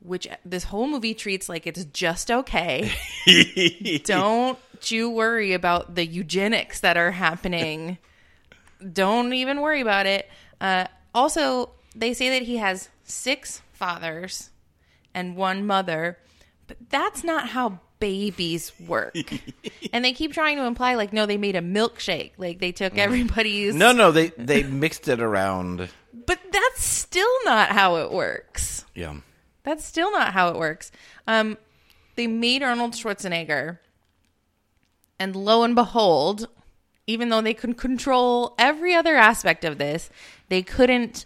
which 0.00 0.26
this 0.44 0.64
whole 0.64 0.86
movie 0.88 1.14
treats 1.14 1.48
like 1.48 1.66
it's 1.66 1.84
just 1.86 2.30
okay. 2.30 2.90
Don't 4.04 4.58
you 4.84 5.10
worry 5.10 5.52
about 5.52 5.94
the 5.94 6.04
eugenics 6.06 6.80
that 6.80 6.96
are 6.96 7.12
happening. 7.12 7.98
Don't 8.92 9.32
even 9.32 9.60
worry 9.60 9.80
about 9.80 10.06
it. 10.06 10.28
Uh, 10.60 10.86
also, 11.14 11.70
they 11.94 12.14
say 12.14 12.30
that 12.30 12.42
he 12.46 12.56
has 12.58 12.88
six 13.08 13.62
fathers 13.72 14.50
and 15.14 15.36
one 15.36 15.66
mother, 15.66 16.18
but 16.66 16.76
that's 16.90 17.24
not 17.24 17.48
how 17.48 17.80
babies 17.98 18.72
work. 18.86 19.16
and 19.92 20.04
they 20.04 20.12
keep 20.12 20.32
trying 20.32 20.56
to 20.56 20.64
imply 20.64 20.94
like, 20.94 21.12
no, 21.12 21.26
they 21.26 21.36
made 21.38 21.56
a 21.56 21.60
milkshake. 21.60 22.32
Like 22.36 22.58
they 22.58 22.72
took 22.72 22.96
everybody's. 22.96 23.74
no 23.74 23.92
no 23.92 24.12
they 24.12 24.28
they 24.38 24.62
mixed 24.62 25.08
it 25.08 25.20
around 25.20 25.88
But 26.26 26.38
that's 26.50 26.82
still 26.82 27.28
not 27.44 27.70
how 27.70 27.96
it 27.96 28.12
works. 28.12 28.84
Yeah. 28.94 29.16
That's 29.64 29.84
still 29.84 30.10
not 30.12 30.32
how 30.32 30.48
it 30.48 30.56
works. 30.56 30.90
Um, 31.26 31.58
they 32.16 32.26
made 32.26 32.62
Arnold 32.62 32.92
Schwarzenegger, 32.92 33.78
and 35.18 35.36
lo 35.36 35.62
and 35.62 35.74
behold, 35.74 36.48
even 37.06 37.28
though 37.28 37.40
they 37.40 37.54
could 37.54 37.76
control 37.76 38.54
every 38.58 38.94
other 38.94 39.16
aspect 39.16 39.64
of 39.64 39.78
this, 39.78 40.10
they 40.48 40.62
couldn't 40.62 41.24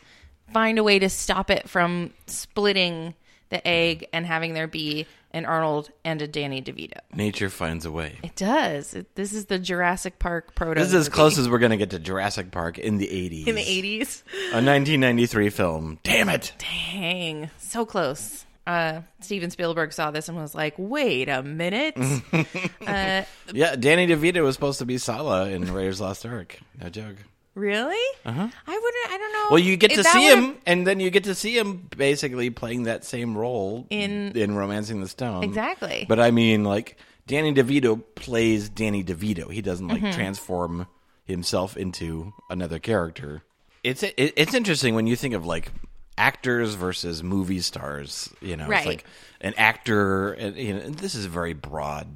find 0.52 0.78
a 0.78 0.82
way 0.82 0.98
to 0.98 1.08
stop 1.08 1.50
it 1.50 1.68
from 1.68 2.12
splitting 2.26 3.14
the 3.50 3.66
egg 3.66 4.06
and 4.12 4.24
having 4.26 4.54
there 4.54 4.66
be 4.66 5.06
an 5.34 5.46
Arnold 5.46 5.90
and 6.04 6.20
a 6.20 6.28
Danny 6.28 6.60
DeVito. 6.60 6.98
Nature 7.14 7.48
finds 7.48 7.86
a 7.86 7.90
way. 7.90 8.18
It 8.22 8.36
does. 8.36 8.92
It, 8.94 9.14
this 9.14 9.32
is 9.32 9.46
the 9.46 9.58
Jurassic 9.58 10.18
Park 10.18 10.54
proto. 10.54 10.78
This 10.80 10.88
is 10.88 10.94
as 10.94 11.08
close 11.08 11.38
as 11.38 11.48
we're 11.48 11.58
going 11.58 11.70
to 11.70 11.76
get 11.78 11.90
to 11.90 11.98
Jurassic 11.98 12.50
Park 12.50 12.78
in 12.78 12.98
the 12.98 13.06
80s. 13.06 13.46
in 13.46 13.54
the 13.54 13.62
eighties. 13.62 14.22
A 14.52 14.60
1993 14.60 15.50
film. 15.50 15.98
Damn 16.02 16.28
it. 16.28 16.52
Dang, 16.58 17.50
so 17.58 17.86
close. 17.86 18.44
Uh, 18.66 19.00
Steven 19.20 19.50
Spielberg 19.50 19.92
saw 19.92 20.12
this 20.12 20.28
and 20.28 20.36
was 20.38 20.54
like, 20.54 20.74
"Wait 20.78 21.28
a 21.28 21.42
minute." 21.42 21.96
uh, 22.86 23.22
Yeah, 23.52 23.74
Danny 23.74 24.06
DeVito 24.06 24.44
was 24.44 24.54
supposed 24.54 24.78
to 24.78 24.84
be 24.84 24.98
Sallah 24.98 25.48
in 25.48 25.72
Raiders 25.72 26.00
Lost 26.00 26.24
Ark. 26.24 26.60
No 26.80 26.88
joke. 26.88 27.16
Really? 27.54 27.96
Uh-huh. 28.24 28.48
I 28.66 28.78
wouldn't. 28.78 29.10
I 29.12 29.18
don't 29.18 29.32
know. 29.32 29.46
Well, 29.50 29.58
you 29.58 29.76
get 29.76 29.92
to 29.92 30.04
see 30.04 30.28
him, 30.30 30.56
and 30.66 30.86
then 30.86 31.00
you 31.00 31.10
get 31.10 31.24
to 31.24 31.34
see 31.34 31.56
him 31.58 31.88
basically 31.96 32.50
playing 32.50 32.84
that 32.84 33.04
same 33.04 33.36
role 33.36 33.86
In- 33.90 34.36
in 34.36 34.54
Romancing 34.54 35.00
the 35.00 35.08
Stone. 35.08 35.44
Exactly. 35.44 36.06
But 36.08 36.18
I 36.20 36.30
mean, 36.30 36.64
like 36.64 36.96
Danny 37.26 37.52
DeVito 37.54 38.02
plays 38.14 38.68
Danny 38.68 39.04
DeVito. 39.04 39.50
He 39.52 39.62
doesn't 39.62 39.88
like 39.88 40.00
Mm-hmm. 40.02 40.12
transform 40.18 40.86
himself 41.24 41.76
into 41.76 42.32
another 42.50 42.78
character. 42.78 43.42
It's 43.84 44.02
it, 44.02 44.14
it's 44.16 44.54
interesting 44.54 44.94
when 44.94 45.06
you 45.06 45.16
think 45.16 45.34
of 45.34 45.44
like 45.46 45.70
actors 46.18 46.74
versus 46.74 47.22
movie 47.22 47.60
stars. 47.60 48.28
You 48.40 48.56
know, 48.56 48.66
Right. 48.68 48.78
it's 48.80 48.86
like 48.86 49.04
an 49.40 49.54
actor. 49.56 50.32
And, 50.32 50.56
you 50.56 50.74
know, 50.74 50.80
this 50.90 51.14
is 51.14 51.24
a 51.26 51.28
very 51.28 51.52
broad 51.54 52.06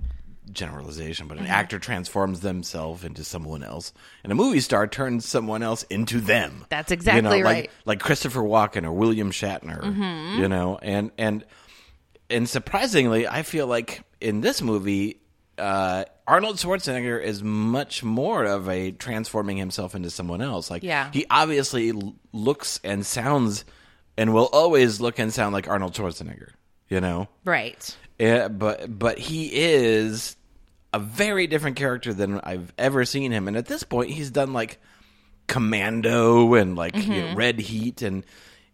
generalization, 0.53 1.27
but 1.29 1.39
an 1.39 1.47
actor 1.47 1.79
transforms 1.79 2.41
themselves 2.41 3.05
into 3.05 3.25
someone 3.25 3.63
else, 3.63 3.93
and 4.23 4.33
a 4.33 4.35
movie 4.35 4.61
star 4.61 4.87
turns 4.87 5.27
someone 5.27 5.63
else 5.63 5.83
into 5.85 6.21
them. 6.21 6.65
That's 6.69 6.91
You 6.91 6.97
know, 6.97 7.01
exactly 7.01 7.43
like- 7.43 7.45
right. 7.45 7.71
Like 7.85 8.01
Christopher 8.01 8.41
Walken 8.41 8.85
or 8.85 8.93
William 8.93 9.31
Shatner. 9.31 9.81
Mm-hmm. 9.83 10.41
You 10.41 10.49
know, 10.49 10.79
and 10.83 11.11
and 11.19 11.45
and 12.31 12.49
surprisingly, 12.49 13.27
I 13.29 13.43
feel 13.43 13.67
like 13.67 14.03
in 14.21 14.41
this 14.41 14.61
movie, 14.63 15.21
uh, 15.59 16.05
Arnold 16.27 16.57
Schwarzenegger 16.57 17.23
is 17.23 17.43
much 17.43 18.03
more 18.03 18.45
of 18.45 18.69
a 18.69 18.91
transforming 18.91 19.57
himself 19.57 19.95
into 19.95 20.11
someone 20.11 20.41
else. 20.43 20.71
Like, 20.71 20.83
Yeah. 20.83 21.11
he 21.13 21.25
obviously 21.31 21.93
looks 22.33 22.81
and 22.83 23.07
sounds, 23.07 23.65
and 24.19 24.35
will 24.35 24.49
always 24.53 25.01
look 25.01 25.19
and 25.21 25.33
sound 25.33 25.53
like 25.53 25.69
Arnold 25.69 25.95
Schwarzenegger. 25.95 26.51
You 26.89 27.01
know, 27.01 27.27
right. 27.45 27.97
yeah, 28.19 28.47
but 28.49 28.97
but 28.99 29.19
he 29.19 29.47
is 29.53 30.36
a 30.97 30.99
very 30.99 31.47
different 31.47 31.77
character 31.77 32.15
than 32.15 32.41
I've 32.41 32.73
ever 32.79 33.05
seen 33.05 33.33
him. 33.33 33.49
And 33.49 33.57
at 33.57 33.67
this 33.67 33.83
point, 33.83 34.11
he's 34.11 34.31
done 34.31 34.53
like 34.55 34.79
Commando 35.47 36.55
and 36.55 36.75
like 36.75 36.97
you 36.97 37.03
know, 37.03 37.15
mm-hmm. 37.29 37.37
Red 37.37 37.59
Heat, 37.61 38.03
and 38.03 38.25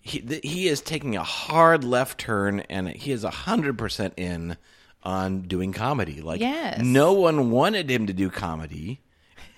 he 0.00 0.20
th- 0.20 0.40
he 0.42 0.68
is 0.68 0.80
taking 0.80 1.16
a 1.16 1.22
hard 1.22 1.84
left 1.84 2.18
turn, 2.18 2.60
and 2.60 2.88
he 2.88 3.12
is 3.12 3.24
hundred 3.24 3.76
percent 3.76 4.14
in 4.16 4.56
on 5.02 5.42
doing 5.42 5.72
comedy. 5.72 6.20
Like, 6.20 6.40
Yes. 6.40 6.80
no 6.80 7.12
one 7.14 7.50
wanted 7.50 7.90
him 7.90 8.06
to 8.06 8.12
do 8.12 8.30
comedy 8.30 9.00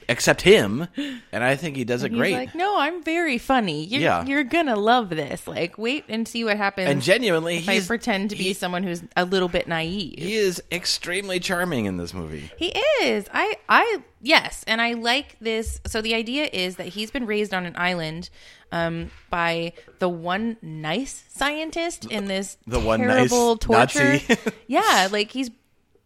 except 0.08 0.42
him, 0.42 0.86
and 1.32 1.44
I 1.44 1.56
think 1.56 1.76
he 1.76 1.84
does 1.84 2.02
it 2.04 2.10
He's 2.12 2.18
great. 2.18 2.34
like, 2.34 2.54
no, 2.54 2.78
I'm 2.78 3.02
very 3.02 3.38
funny. 3.38 3.84
You're, 3.84 4.00
Yeah. 4.00 4.24
you're 4.24 4.44
gonna 4.44 4.76
love 4.76 5.08
this. 5.10 5.46
Like, 5.46 5.78
wait 5.78 6.04
and 6.08 6.26
see 6.26 6.44
what 6.44 6.56
happens. 6.56 6.88
and 6.88 7.02
genuinely, 7.02 7.58
if 7.58 7.68
I 7.68 7.74
he's 7.74 7.86
pretend 7.86 8.30
to 8.30 8.36
be 8.36 8.44
he- 8.44 8.54
someone 8.54 8.82
who's 8.82 9.02
a 9.16 9.24
little 9.24 9.48
bit 9.48 9.68
naive. 9.68 10.14
He 10.18 10.34
is 10.34 10.62
extremely 10.72 11.40
charming 11.40 11.86
in 11.86 11.96
this 11.96 12.12
movie. 12.14 12.50
He 12.56 12.72
is. 13.02 13.26
I 13.32 13.56
I 13.68 13.98
yes, 14.22 14.64
and 14.66 14.80
I 14.80 14.92
like 14.94 15.36
this. 15.40 15.80
So 15.86 16.00
the 16.00 16.14
idea 16.14 16.48
is 16.52 16.76
that 16.76 16.86
he's 16.88 17.10
been 17.10 17.26
raised 17.26 17.52
on 17.54 17.66
an 17.66 17.74
island 17.76 18.30
um, 18.72 19.10
by 19.30 19.72
the 20.00 20.08
one 20.08 20.56
nice 20.62 21.22
scientist 21.28 22.06
in 22.06 22.26
this 22.26 22.56
The 22.66 22.80
one 22.80 23.00
nice 23.02 23.28
terrible 23.30 23.56
torture. 23.56 24.12
Nazi. 24.14 24.36
yeah, 24.66 25.08
like 25.12 25.30
he's 25.30 25.50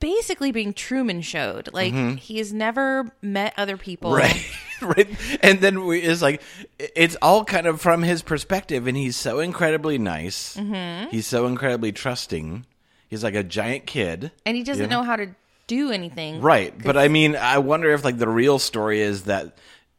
basically 0.01 0.53
being 0.53 0.73
Truman 0.73 1.21
showed. 1.23 1.71
Like 1.73 1.93
he 2.19 2.39
has 2.39 2.53
never 2.53 3.11
met 3.23 3.55
other 3.57 3.77
people. 3.77 4.13
Mm-hmm. 4.13 4.87
Right. 4.87 4.97
right. 4.97 5.39
And 5.43 5.61
then 5.61 5.85
we, 5.87 6.01
it's 6.01 6.23
like, 6.23 6.43
it's 6.79 7.17
all 7.21 7.45
kind 7.45 7.67
of 7.67 7.81
from 7.81 8.03
his 8.03 8.23
perspective, 8.23 8.87
and 8.87 8.97
he's 8.97 9.17
so 9.17 9.41
incredibly 9.41 9.99
nice. 9.99 10.57
Mm-hmm. 10.57 11.11
He's 11.11 11.27
so 11.27 11.47
incredibly 11.47 11.93
trusting. 11.93 12.65
He's 13.09 13.25
like 13.25 13.35
a 13.35 13.43
giant 13.43 13.87
kid. 13.87 14.31
And 14.47 14.57
he 14.57 14.63
doesn't 14.63 14.85
Yeah. 14.85 14.97
know 14.97 15.03
how 15.03 15.17
to 15.17 15.35
do 15.67 15.91
anything. 15.91 16.41
Right. 16.41 16.75
But 16.83 16.97
I 16.97 17.09
mean, 17.09 17.37
I 17.37 17.59
wonder 17.59 17.91
if 17.93 18.05
like 18.05 18.19
the 18.19 18.29
real 18.29 18.59
story 18.59 19.01
is 19.01 19.25
that. 19.25 19.57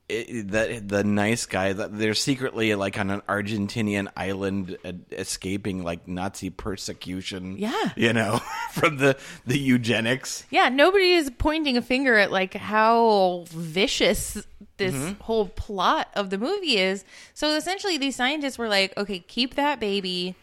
It, 0.09 0.49
that 0.51 0.87
the 0.87 1.03
nice 1.03 1.45
guy 1.45 1.71
that 1.71 1.97
they're 1.97 2.15
secretly 2.15 2.73
like 2.73 2.97
on 2.99 3.11
an 3.11 3.21
Argentinian 3.29 4.07
island 4.17 4.75
uh, 4.83 4.93
escaping 5.11 5.83
like 5.83 6.07
Nazi 6.07 6.49
persecution. 6.49 7.57
Yeah. 7.59 7.91
you 7.95 8.11
know, 8.13 8.41
from 8.71 8.97
the 8.97 9.17
the 9.45 9.57
eugenics. 9.59 10.45
Yeah, 10.49 10.69
nobody 10.69 11.13
is 11.13 11.29
pointing 11.37 11.77
a 11.77 11.81
finger 11.83 12.17
at 12.17 12.31
like 12.31 12.55
how 12.55 13.45
vicious 13.49 14.33
this 14.77 14.95
Mm-hmm. 14.95 15.21
whole 15.23 15.47
plot 15.49 16.07
of 16.15 16.29
the 16.29 16.37
movie 16.37 16.77
is. 16.77 17.03
So 17.33 17.53
essentially 17.55 17.97
these 17.97 18.15
scientists 18.15 18.57
were 18.57 18.69
like, 18.69 18.95
okay, 18.97 19.19
keep 19.19 19.55
that 19.55 19.79
baby. 19.79 20.35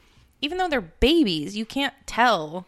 Even 0.43 0.59
though 0.59 0.69
they're 0.69 0.83
babies, 0.83 1.57
you 1.57 1.65
can't 1.65 1.95
tell 2.05 2.67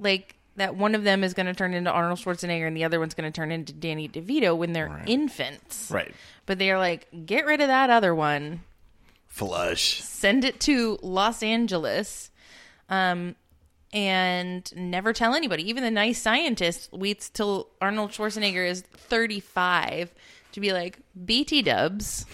like 0.00 0.34
that 0.58 0.76
one 0.76 0.94
of 0.94 1.04
them 1.04 1.24
is 1.24 1.34
going 1.34 1.46
to 1.46 1.54
turn 1.54 1.74
into 1.74 1.90
Arnold 1.90 2.18
Schwarzenegger 2.18 2.66
and 2.66 2.76
the 2.76 2.84
other 2.84 3.00
one's 3.00 3.14
going 3.14 3.30
to 3.30 3.34
turn 3.34 3.50
into 3.50 3.72
Danny 3.72 4.08
DeVito 4.08 4.56
when 4.56 4.72
they're 4.72 5.02
infants. 5.06 5.90
Right. 5.90 6.14
But 6.46 6.58
they're 6.58 6.78
like, 6.78 7.08
get 7.26 7.46
rid 7.46 7.60
of 7.60 7.68
that 7.68 7.90
other 7.90 8.14
one 8.14 8.60
Flush. 9.26 10.02
send 10.02 10.44
it 10.44 10.60
to 10.60 10.98
Los 11.02 11.42
Angeles, 11.42 12.30
um, 12.88 13.36
and 13.92 14.70
never 14.76 15.12
tell 15.12 15.34
anybody. 15.34 15.68
Even 15.68 15.82
the 15.82 15.90
nice 15.90 16.20
scientist 16.20 16.92
waits 16.92 17.30
till 17.30 17.68
Arnold 17.80 18.10
Schwarzenegger 18.10 18.68
is 18.68 18.82
35 18.82 20.12
to 20.52 20.60
be 20.60 20.72
like, 20.72 20.98
BT 21.24 21.62
dubs, 21.62 22.26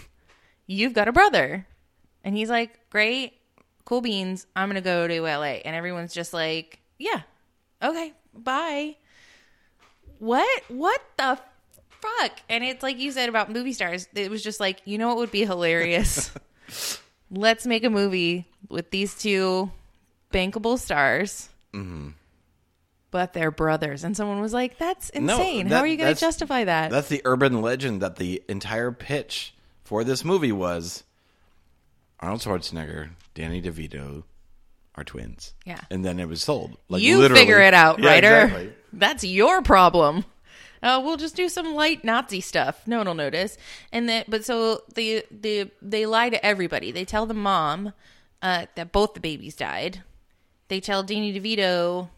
you've 0.66 0.94
got 0.94 1.08
a 1.08 1.12
brother. 1.12 1.66
And 2.24 2.36
he's 2.36 2.50
like, 2.50 2.90
great, 2.90 3.34
cool 3.84 4.00
beans. 4.00 4.46
I'm 4.56 4.68
going 4.68 4.76
to 4.76 4.80
go 4.80 5.06
to 5.06 5.20
LA. 5.20 5.60
And 5.64 5.76
everyone's 5.76 6.14
just 6.14 6.32
like, 6.32 6.80
yeah, 6.98 7.22
okay, 7.84 8.12
bye. 8.34 8.96
What? 10.18 10.62
What 10.68 11.00
the 11.16 11.38
fuck? 12.00 12.32
And 12.48 12.64
it's 12.64 12.82
like 12.82 12.98
you 12.98 13.12
said 13.12 13.28
about 13.28 13.50
movie 13.50 13.72
stars. 13.72 14.08
It 14.14 14.30
was 14.30 14.42
just 14.42 14.60
like, 14.60 14.80
you 14.84 14.98
know 14.98 15.08
what 15.08 15.16
would 15.18 15.30
be 15.30 15.44
hilarious? 15.44 16.30
let's 17.30 17.66
make 17.66 17.84
a 17.84 17.90
movie 17.90 18.46
with 18.68 18.90
these 18.90 19.14
two 19.14 19.70
bankable 20.32 20.78
stars. 20.78 21.48
Mm-hmm. 21.72 22.10
But 23.10 23.32
they're 23.32 23.50
brothers. 23.50 24.02
And 24.02 24.16
someone 24.16 24.40
was 24.40 24.52
like, 24.52 24.76
that's 24.78 25.12
No, 25.14 25.34
insane. 25.36 25.68
that- 25.68 25.76
How 25.76 25.80
are 25.82 25.86
you 25.86 25.96
going 25.96 26.14
to 26.14 26.20
justify 26.20 26.64
that? 26.64 26.90
That's 26.90 27.08
the 27.08 27.22
urban 27.24 27.60
legend 27.62 28.02
that 28.02 28.16
the 28.16 28.42
entire 28.48 28.90
pitch 28.90 29.54
for 29.84 30.02
this 30.02 30.24
movie 30.24 30.52
was 30.52 31.04
Arnold 32.20 32.40
Schwarzenegger, 32.40 33.10
Danny 33.34 33.62
DeVito 33.62 34.24
are 34.96 35.04
twins. 35.04 35.54
Yeah. 35.64 35.80
And 35.90 36.04
then 36.04 36.20
it 36.20 36.28
was 36.28 36.42
sold. 36.42 36.76
Like 36.88 37.02
you 37.02 37.18
literally. 37.18 37.40
figure 37.40 37.60
it 37.60 37.74
out, 37.74 37.98
Yeah, 37.98 38.10
writer. 38.10 38.40
exactly. 38.42 38.72
That's 38.92 39.24
your 39.24 39.62
problem. 39.62 40.24
Uh, 40.82 41.00
we'll 41.02 41.16
just 41.16 41.34
do 41.34 41.48
some 41.48 41.74
light 41.74 42.04
Nazi 42.04 42.40
stuff. 42.40 42.86
No 42.86 42.98
one 42.98 43.06
will 43.06 43.14
notice. 43.14 43.56
And 43.90 44.08
then, 44.08 44.24
but 44.28 44.44
so 44.44 44.82
they 44.94 45.22
they 45.30 45.70
they 45.80 46.04
lie 46.06 46.28
to 46.28 46.44
everybody. 46.44 46.92
They 46.92 47.04
tell 47.06 47.24
the 47.26 47.32
mom 47.34 47.92
uh, 48.42 48.66
that 48.74 48.92
both 48.92 49.14
the 49.14 49.20
babies 49.20 49.56
died. 49.56 50.02
They 50.68 50.80
tell 50.80 51.02
Danny 51.02 51.32
DeVito 51.38 52.08
that 52.08 52.10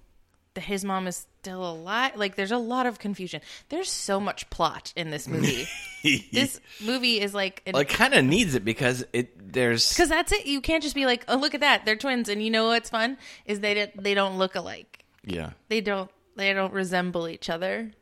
his 0.65 0.85
mom 0.85 1.07
is 1.07 1.27
still 1.41 1.69
alive. 1.69 2.13
Like, 2.17 2.35
there's 2.37 2.51
a 2.53 2.59
lot 2.59 2.87
of 2.87 2.99
confusion. 2.99 3.41
There's 3.69 3.91
so 3.91 4.19
much 4.21 4.49
plot 4.51 4.93
in 4.97 5.11
this 5.11 5.27
movie. 5.29 5.67
this 6.33 6.61
movie 6.85 7.21
is 7.21 7.35
like 7.35 7.63
an 7.67 7.75
Like 7.75 7.89
kind 7.89 8.15
of 8.15 8.25
needs 8.25 8.55
it 8.55 8.65
because 8.65 9.05
it 9.13 9.53
there's 9.53 9.89
because 9.93 10.09
that's 10.09 10.33
it. 10.33 10.47
You 10.47 10.61
can't 10.61 10.83
just 10.83 10.95
be 10.95 11.07
like, 11.07 11.25
"Oh, 11.29 11.37
look 11.37 11.55
at 11.55 11.61
that, 11.61 11.85
they're 11.85 11.97
twins." 11.97 12.29
And 12.29 12.43
you 12.43 12.51
know 12.51 12.67
what's 12.69 12.91
fun 12.91 13.17
is 13.45 13.61
they 13.61 13.75
don't- 13.75 14.03
they 14.03 14.15
don't 14.15 14.39
look 14.39 14.55
alike. 14.55 15.05
yeah. 15.25 15.51
They 15.69 15.81
don't 15.81 16.11
they 16.37 16.53
don't 16.53 16.73
resemble 16.73 17.29
each 17.29 17.49
other, 17.49 17.93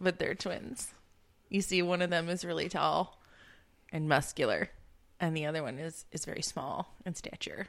but 0.00 0.18
they're 0.18 0.34
twins. 0.34 0.88
You 1.48 1.60
see, 1.60 1.80
one 1.82 2.02
of 2.02 2.10
them 2.10 2.28
is 2.28 2.44
really 2.44 2.68
tall 2.68 3.20
and 3.92 4.08
muscular, 4.08 4.70
and 5.20 5.36
the 5.36 5.46
other 5.46 5.62
one 5.62 5.78
is 5.78 6.04
is 6.12 6.24
very 6.24 6.42
small 6.42 6.94
in 7.06 7.14
stature. 7.14 7.68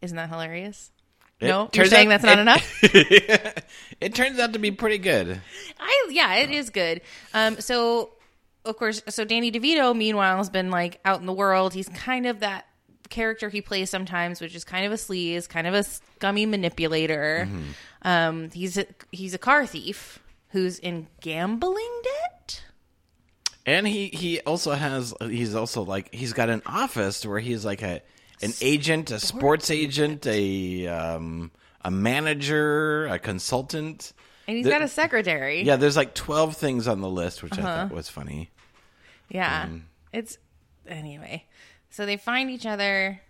Isn't 0.00 0.16
that 0.16 0.30
hilarious? 0.30 0.90
It 1.42 1.48
no, 1.48 1.68
you're 1.74 1.86
saying 1.86 2.10
out- 2.12 2.22
that's 2.22 2.24
not 2.24 2.38
it- 2.38 2.42
enough. 2.42 3.64
It 4.00 4.16
turns 4.16 4.40
out 4.40 4.52
to 4.54 4.58
be 4.58 4.72
pretty 4.72 4.98
good. 4.98 5.40
I 5.78 6.08
yeah, 6.10 6.34
it 6.36 6.50
is 6.50 6.70
good. 6.70 7.02
Um, 7.34 7.60
so 7.60 8.10
of 8.64 8.76
course, 8.76 9.00
so 9.08 9.24
Danny 9.24 9.52
DeVito, 9.52 9.94
meanwhile, 9.96 10.38
has 10.38 10.50
been 10.50 10.70
like 10.72 10.98
out 11.04 11.20
in 11.20 11.26
the 11.26 11.32
world. 11.32 11.72
He's 11.72 11.88
kind 11.88 12.26
of 12.26 12.40
that 12.40 12.66
character 13.10 13.48
he 13.48 13.60
plays 13.60 13.90
sometimes, 13.90 14.40
which 14.40 14.56
is 14.56 14.64
kind 14.64 14.84
of 14.86 14.90
a 14.92 14.96
sleaze, 14.96 15.48
kind 15.48 15.66
of 15.68 15.74
a 15.74 15.84
scummy 15.84 16.46
manipulator. 16.46 17.48
Um, 18.02 18.50
he's 18.50 18.76
a, 18.76 18.86
he's 19.12 19.34
a 19.34 19.38
car 19.38 19.66
thief 19.66 20.18
who's 20.48 20.78
in 20.80 21.06
gambling 21.20 22.00
debt. 22.02 22.62
And 23.64 23.86
he 23.86 24.08
he 24.08 24.40
also 24.40 24.72
has 24.72 25.14
he's 25.20 25.54
also 25.54 25.82
like 25.84 26.12
he's 26.12 26.32
got 26.32 26.48
an 26.50 26.62
office 26.66 27.24
where 27.24 27.38
he's 27.38 27.64
like 27.64 27.82
a 27.82 28.02
an 28.42 28.52
agent, 28.60 29.10
a 29.10 29.18
sports 29.20 29.70
agent, 29.70 30.26
a 30.26 30.86
um 30.88 31.50
a 31.84 31.90
manager, 31.90 33.06
a 33.06 33.18
consultant. 33.18 34.12
And 34.46 34.56
he's 34.56 34.64
The- 34.64 34.70
got 34.70 34.82
a 34.82 34.88
secretary. 34.88 35.62
Yeah, 35.62 35.76
there's 35.76 35.96
like 35.96 36.14
12 36.14 36.56
things 36.56 36.86
on 36.88 37.00
the 37.00 37.08
list, 37.08 37.42
which 37.42 37.54
I 37.58 37.62
Uh-huh. 37.62 37.88
thought 37.88 37.92
was 37.94 38.08
funny. 38.08 38.50
Yeah. 39.28 39.62
Um, 39.64 39.86
It's 40.12 40.38
anyway. 40.86 41.46
So 41.90 42.06
they 42.06 42.16
find 42.16 42.50
each 42.50 42.66
other. 42.66 43.20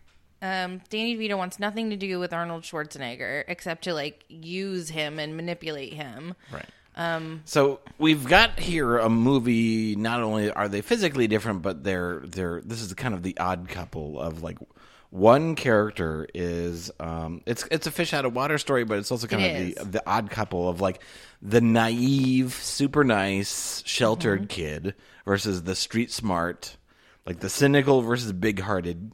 Um, 0.40 0.80
Danny 0.90 1.16
DeVito 1.16 1.36
wants 1.36 1.58
nothing 1.60 1.90
to 1.90 1.96
do 1.96 2.18
with 2.18 2.32
Arnold 2.32 2.64
Schwarzenegger 2.64 3.44
except 3.46 3.84
to 3.84 3.94
like 3.94 4.24
use 4.28 4.88
him 4.88 5.18
and 5.18 5.36
manipulate 5.36 5.92
him. 5.92 6.34
Right. 6.50 6.66
Um, 6.96 7.42
So 7.44 7.80
we've 7.98 8.26
got 8.26 8.58
here 8.58 8.98
a 8.98 9.08
movie. 9.08 9.94
Not 9.96 10.20
only 10.20 10.50
are 10.50 10.68
they 10.68 10.80
physically 10.82 11.26
different, 11.28 11.62
but 11.62 11.84
they're 11.84 12.20
they're. 12.24 12.60
This 12.62 12.82
is 12.82 12.92
kind 12.94 13.14
of 13.14 13.22
the 13.22 13.36
odd 13.38 13.68
couple 13.68 14.20
of 14.20 14.42
like 14.42 14.58
one 15.12 15.54
character 15.56 16.26
is 16.34 16.90
um 16.98 17.42
it's 17.44 17.64
it's 17.70 17.86
a 17.86 17.90
fish 17.90 18.14
out 18.14 18.24
of 18.24 18.34
water 18.34 18.56
story, 18.56 18.82
but 18.84 18.96
it's 18.98 19.12
also 19.12 19.26
kind 19.26 19.42
It 19.44 19.76
of 19.78 19.84
the 19.92 19.98
the 19.98 20.02
odd 20.08 20.30
couple 20.30 20.68
of 20.70 20.80
like 20.80 21.02
the 21.42 21.60
naive, 21.60 22.54
super 22.54 23.04
nice, 23.04 23.82
sheltered 23.84 24.48
kid 24.48 24.94
versus 25.26 25.64
the 25.64 25.74
street 25.74 26.10
smart, 26.10 26.78
like 27.26 27.40
the 27.40 27.50
cynical 27.50 28.00
versus 28.00 28.32
big 28.32 28.60
hearted. 28.60 29.12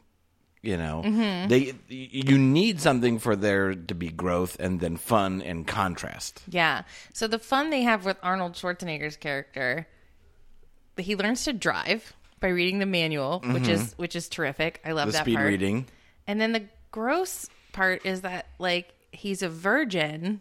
You 0.63 0.77
know, 0.77 1.03
Mhm. 1.05 1.49
they 1.49 1.73
you 1.89 2.39
need 2.39 2.81
something 2.81 3.19
for 3.19 3.35
there 3.35 3.75
to 3.75 3.95
be 3.95 4.09
growth 4.11 4.57
and 4.61 4.79
then 4.81 4.97
fun 4.97 5.43
and 5.43 5.67
contrast. 5.67 6.43
yeah. 6.49 6.83
So 7.13 7.27
the 7.27 7.39
fun 7.41 7.71
they 7.71 7.83
have 7.83 8.05
with 8.05 8.19
Arnold 8.23 8.53
Schwarzenegger's 8.55 9.17
character, 9.17 9.89
he 10.97 11.15
learns 11.17 11.45
to 11.45 11.53
drive 11.53 12.13
by 12.41 12.49
reading 12.49 12.79
the 12.79 12.87
manual, 12.87 13.41
which 13.45 13.65
Mhm. 13.65 13.69
is 13.69 13.95
which 13.97 14.15
is 14.17 14.29
terrific. 14.29 14.81
I 14.85 14.93
love 14.93 15.07
The 15.07 15.13
that 15.13 15.23
speed 15.23 15.37
part. 15.37 15.47
reading. 15.49 15.87
And 16.27 16.41
then 16.41 16.53
the 16.53 16.65
gross 16.91 17.49
part 17.73 18.05
is 18.07 18.21
that 18.23 18.47
like 18.59 18.93
he's 19.13 19.43
a 19.43 19.49
virgin 19.49 20.41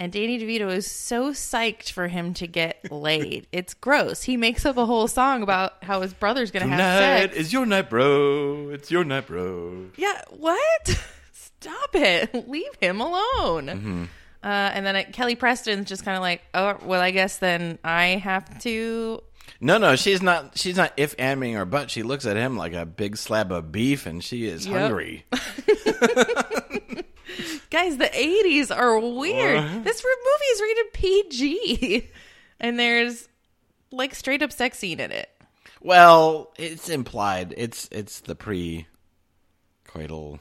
and 0.00 0.12
Danny 0.12 0.38
DeVito 0.40 0.70
is 0.72 0.90
so 0.90 1.30
psyched 1.32 1.92
for 1.92 2.08
him 2.08 2.34
to 2.34 2.46
get 2.48 2.90
laid. 2.90 3.46
it's 3.52 3.74
gross. 3.74 4.24
He 4.24 4.36
makes 4.36 4.66
up 4.66 4.76
a 4.76 4.84
whole 4.86 5.06
song 5.08 5.42
about 5.42 5.82
how 5.84 6.00
his 6.02 6.12
brother's 6.12 6.50
going 6.50 6.64
to 6.66 6.72
have 6.74 7.00
Tonight 7.00 7.20
sex. 7.30 7.36
is 7.36 7.52
your 7.52 7.64
night, 7.64 7.88
bro. 7.90 8.70
It's 8.70 8.90
your 8.90 9.04
night, 9.04 9.28
bro. 9.28 9.86
Yeah, 9.96 10.20
what? 10.30 11.00
Stop 11.32 11.94
it. 11.94 12.48
Leave 12.48 12.74
him 12.80 13.00
alone. 13.00 13.66
Mhm. 13.68 14.08
Uh, 14.42 14.48
and 14.74 14.84
then 14.84 14.96
uh, 14.96 15.04
Kelly 15.12 15.36
Preston's 15.36 15.88
just 15.88 16.04
kind 16.04 16.16
of 16.16 16.20
like, 16.22 16.42
oh, 16.52 16.76
well, 16.84 17.00
I 17.00 17.10
guess 17.12 17.38
then 17.38 17.78
I 17.82 18.16
have 18.22 18.58
to. 18.62 19.22
No, 19.60 19.78
no, 19.78 19.96
she's 19.96 20.20
not. 20.22 20.58
She's 20.58 20.76
not 20.76 20.92
if 20.96 21.16
amming 21.16 21.54
her 21.54 21.64
butt. 21.64 21.90
She 21.90 22.02
looks 22.02 22.26
at 22.26 22.36
him 22.36 22.56
like 22.56 22.72
a 22.72 22.84
big 22.84 23.16
slab 23.16 23.52
of 23.52 23.72
beef, 23.72 24.06
and 24.06 24.22
she 24.22 24.46
is 24.46 24.66
Yep. 24.66 24.80
hungry. 24.80 25.24
Guys, 27.70 27.96
the 27.96 28.04
80s 28.06 28.74
are 28.74 28.98
weird. 28.98 29.84
This 29.84 30.04
movie 30.04 30.44
is 30.52 30.60
rated 30.60 30.92
PG. 30.92 32.10
And 32.60 32.78
there's 32.78 33.28
like 33.90 34.14
straight 34.14 34.40
up 34.40 34.52
sex 34.52 34.78
scene 34.78 35.00
in 35.00 35.10
it. 35.10 35.28
Well, 35.82 36.52
it's 36.56 36.88
implied. 36.88 37.52
It's 37.56 37.88
it's 37.90 38.20
the 38.20 38.36
pre-coital 38.36 40.38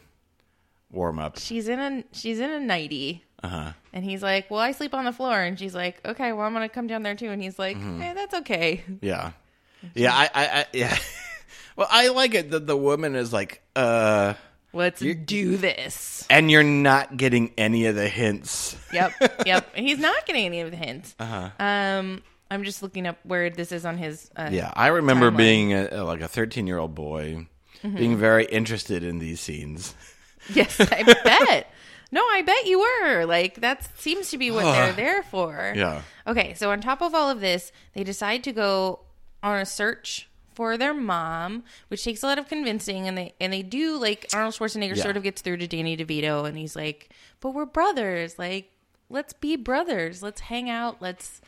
warm 0.92 1.18
up. 1.20 1.40
She's 1.40 1.68
in 1.68 1.80
a 1.80 2.04
she's 2.14 2.40
in 2.40 2.52
a 2.52 2.60
nightie. 2.60 3.24
Uh 3.44 3.48
huh. 3.48 3.72
And 3.92 4.04
he's 4.06 4.24
like, 4.24 4.50
"Well, 4.50 4.60
I 4.62 4.72
sleep 4.72 4.94
on 4.94 5.06
the 5.06 5.12
floor." 5.12 5.38
And 5.40 5.60
she's 5.60 5.76
like, 5.76 6.00
"Okay, 6.06 6.32
well, 6.32 6.46
I'm 6.46 6.54
gonna 6.54 6.70
come 6.70 6.88
down 6.88 7.04
there 7.04 7.16
too." 7.16 7.30
And 7.30 7.42
he's 7.44 7.60
like, 7.60 7.78
Mhm. 7.78 8.02
"Hey, 8.02 8.14
that's 8.14 8.34
okay." 8.36 8.84
Yeah, 9.02 9.32
yeah. 9.96 10.14
I, 10.14 10.30
I, 10.34 10.46
I 10.62 10.66
yeah. 10.74 10.98
well, 11.76 11.88
I 11.92 12.08
like 12.10 12.34
it 12.36 12.52
that 12.52 12.66
the 12.68 12.78
woman 12.78 13.16
is 13.16 13.34
like, 13.34 13.62
uh, 13.76 14.36
let's 14.72 15.02
do 15.02 15.58
this, 15.58 16.26
and 16.30 16.50
you're 16.50 16.64
not 16.64 17.18
getting 17.18 17.52
any 17.58 17.86
of 17.88 17.96
the 17.96 18.08
hints. 18.08 18.78
Yep, 18.94 19.12
yep. 19.46 19.68
He's 19.76 20.00
not 20.00 20.26
getting 20.26 20.46
any 20.46 20.62
of 20.62 20.72
the 20.72 20.78
hints. 20.78 21.14
Uh 21.20 21.26
huh. 21.26 21.64
Um, 21.64 22.24
I'm 22.50 22.64
just 22.64 22.82
looking 22.84 23.06
up 23.08 23.18
where 23.24 23.50
this 23.50 23.72
is 23.72 23.86
on 23.86 23.98
his. 23.98 24.30
Uh, 24.38 24.50
Yeah, 24.54 24.72
I 24.76 24.88
remember 24.88 25.32
timeline. 25.32 25.38
being 25.38 25.74
a, 25.74 26.04
like 26.06 26.22
a 26.22 26.28
13 26.28 26.66
year 26.68 26.78
old 26.78 26.96
boy, 26.96 27.48
Mhm. 27.84 27.98
being 27.98 28.16
very 28.18 28.46
interested 28.46 29.04
in 29.04 29.20
these 29.20 29.42
scenes. 29.42 29.96
Yes, 30.54 30.80
I 30.80 31.04
bet. 31.04 31.72
No, 32.14 32.22
I 32.22 32.42
bet 32.44 32.66
you 32.68 32.80
were. 32.80 33.26
Like 33.26 33.56
that 33.62 33.90
seems 34.00 34.30
to 34.32 34.38
be 34.38 34.52
what 34.52 34.64
they're 34.66 34.94
there 35.06 35.24
for. 35.24 35.74
Yeah. 35.76 36.02
Okay, 36.28 36.54
so 36.54 36.72
on 36.72 36.80
top 36.80 37.02
of 37.02 37.14
all 37.16 37.30
of 37.30 37.40
this, 37.42 37.72
they 37.94 38.04
decide 38.04 38.44
to 38.46 38.52
go 38.54 39.00
on 39.42 39.60
a 39.60 39.66
search 39.66 40.30
for 40.54 40.78
their 40.78 40.94
mom, 40.94 41.64
which 41.88 42.04
takes 42.04 42.22
a 42.22 42.28
lot 42.28 42.38
of 42.38 42.48
convincing, 42.48 43.08
and 43.08 43.18
they 43.18 43.34
and 43.42 43.52
they 43.52 43.64
do 43.64 43.98
like 43.98 44.28
Arnold 44.34 44.54
Schwarzenegger 44.54 44.96
Yeah. 44.96 45.04
sort 45.04 45.18
of 45.18 45.24
gets 45.24 45.42
through 45.42 45.58
to 45.58 45.68
Danny 45.68 45.98
DeVito, 45.98 46.48
and 46.48 46.56
he's 46.58 46.76
like, 46.76 47.10
"But 47.40 47.56
we're 47.56 47.66
brothers. 47.66 48.38
Like, 48.38 48.70
let's 49.10 49.34
be 49.34 49.56
brothers. 49.56 50.22
Let's 50.22 50.42
hang 50.42 50.70
out. 50.70 51.02
Let's 51.02 51.42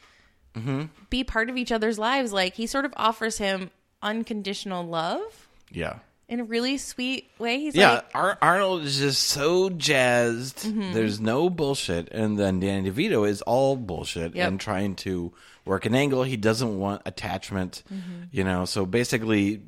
Mm-hmm. 0.56 0.84
be 1.10 1.24
part 1.24 1.50
of 1.52 1.58
each 1.58 1.72
other's 1.72 2.00
lives." 2.00 2.34
Like 2.34 2.56
he 2.56 2.66
sort 2.66 2.86
of 2.86 2.94
offers 2.98 3.38
him 3.38 3.70
unconditional 4.02 4.84
love 4.86 5.48
Yeah. 5.72 6.00
In 6.28 6.40
a 6.40 6.44
really 6.44 6.78
sweet 6.78 7.30
way. 7.38 7.60
He's 7.60 7.76
yeah, 7.76 7.96
like, 7.96 8.06
Ar- 8.16 8.38
Arnold 8.42 8.82
is 8.84 8.98
just 9.00 9.24
so 9.24 9.70
jazzed. 9.70 10.60
Mhm. 10.66 10.94
There's 10.94 11.20
no 11.20 11.50
bullshit, 11.50 12.10
and 12.12 12.38
then 12.38 12.60
Danny 12.60 12.90
DeVito 12.90 13.28
is 13.28 13.42
all 13.44 13.76
bullshit 13.76 14.36
Yep. 14.36 14.48
and 14.48 14.60
trying 14.60 14.96
to 14.98 15.32
work 15.66 15.86
an 15.86 15.94
angle. 15.96 16.24
He 16.24 16.38
doesn't 16.38 16.80
want 16.80 17.02
attachment, 17.06 17.84
Mhm. 17.94 18.28
you 18.32 18.44
know. 18.44 18.66
So 18.66 18.86
basically, 18.86 19.62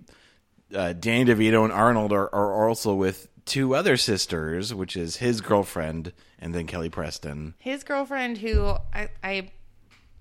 uh, 0.74 0.94
Danny 0.94 1.26
DeVito 1.32 1.64
and 1.64 1.72
Arnold 1.74 2.12
are, 2.12 2.34
are 2.34 2.68
also 2.68 2.94
with 2.94 3.28
two 3.46 3.74
other 3.76 3.96
sisters, 3.96 4.74
which 4.74 4.98
is 4.98 5.18
his 5.18 5.40
girlfriend 5.42 6.12
and 6.40 6.54
then 6.54 6.68
Kelly 6.68 6.90
Preston. 6.90 7.54
his 7.60 7.84
girlfriend 7.84 8.38
who 8.40 8.76
I, 8.94 9.08
I 9.24 9.52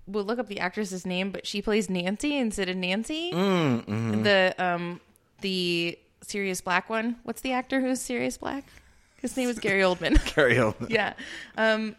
will 0.07 0.23
look 0.25 0.39
up 0.39 0.47
the 0.47 0.61
actress's 0.61 1.05
name 1.05 1.31
but 1.33 1.45
she 1.47 1.61
plays 1.61 1.91
nancy 1.91 2.37
instead 2.39 2.69
of 2.69 2.77
nancy 2.77 3.33
Mm, 3.35 3.85
mhm. 3.85 4.23
the 4.23 4.55
um 4.59 5.01
the 5.41 5.99
Sirius 6.23 6.61
Black 6.61 6.89
one 6.91 7.17
what's 7.23 7.41
the 7.41 7.53
actor 7.53 7.81
who's 7.81 8.01
Sirius 8.01 8.39
Black 8.39 8.65
his 9.21 9.37
name 9.37 9.49
is 9.49 9.59
Gary 9.59 9.83
Oldman 9.83 10.19
Gary 10.35 10.55
Oldman. 10.57 10.91
yeah 10.91 11.15
um 11.57 11.97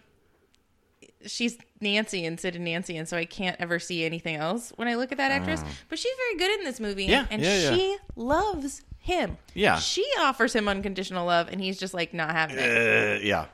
she's 1.25 1.57
Nancy 1.81 2.25
and 2.25 2.39
Sid 2.39 2.55
and 2.55 2.65
Nancy 2.65 2.97
and 2.97 3.07
so 3.07 3.17
I 3.17 3.25
can't 3.25 3.55
ever 3.59 3.79
see 3.79 4.03
anything 4.05 4.35
else 4.35 4.71
when 4.75 4.87
I 4.87 4.95
look 4.95 5.11
at 5.11 5.17
that 5.17 5.31
actress 5.31 5.61
Oh. 5.65 5.69
but 5.89 5.99
she's 5.99 6.13
very 6.17 6.37
good 6.37 6.59
in 6.59 6.65
this 6.65 6.79
movie 6.79 7.05
Yeah, 7.05 7.25
and 7.29 7.41
yeah, 7.41 7.59
yeah. 7.59 7.75
she 7.75 7.97
loves 8.15 8.83
him 8.99 9.37
Yeah. 9.53 9.77
she 9.79 10.05
offers 10.19 10.53
him 10.53 10.67
unconditional 10.67 11.25
love 11.25 11.49
and 11.51 11.61
he's 11.61 11.77
just 11.77 11.93
like 11.93 12.13
not 12.13 12.31
having 12.31 12.57
it 12.59 13.17
Uh, 13.17 13.19
yeah. 13.23 13.45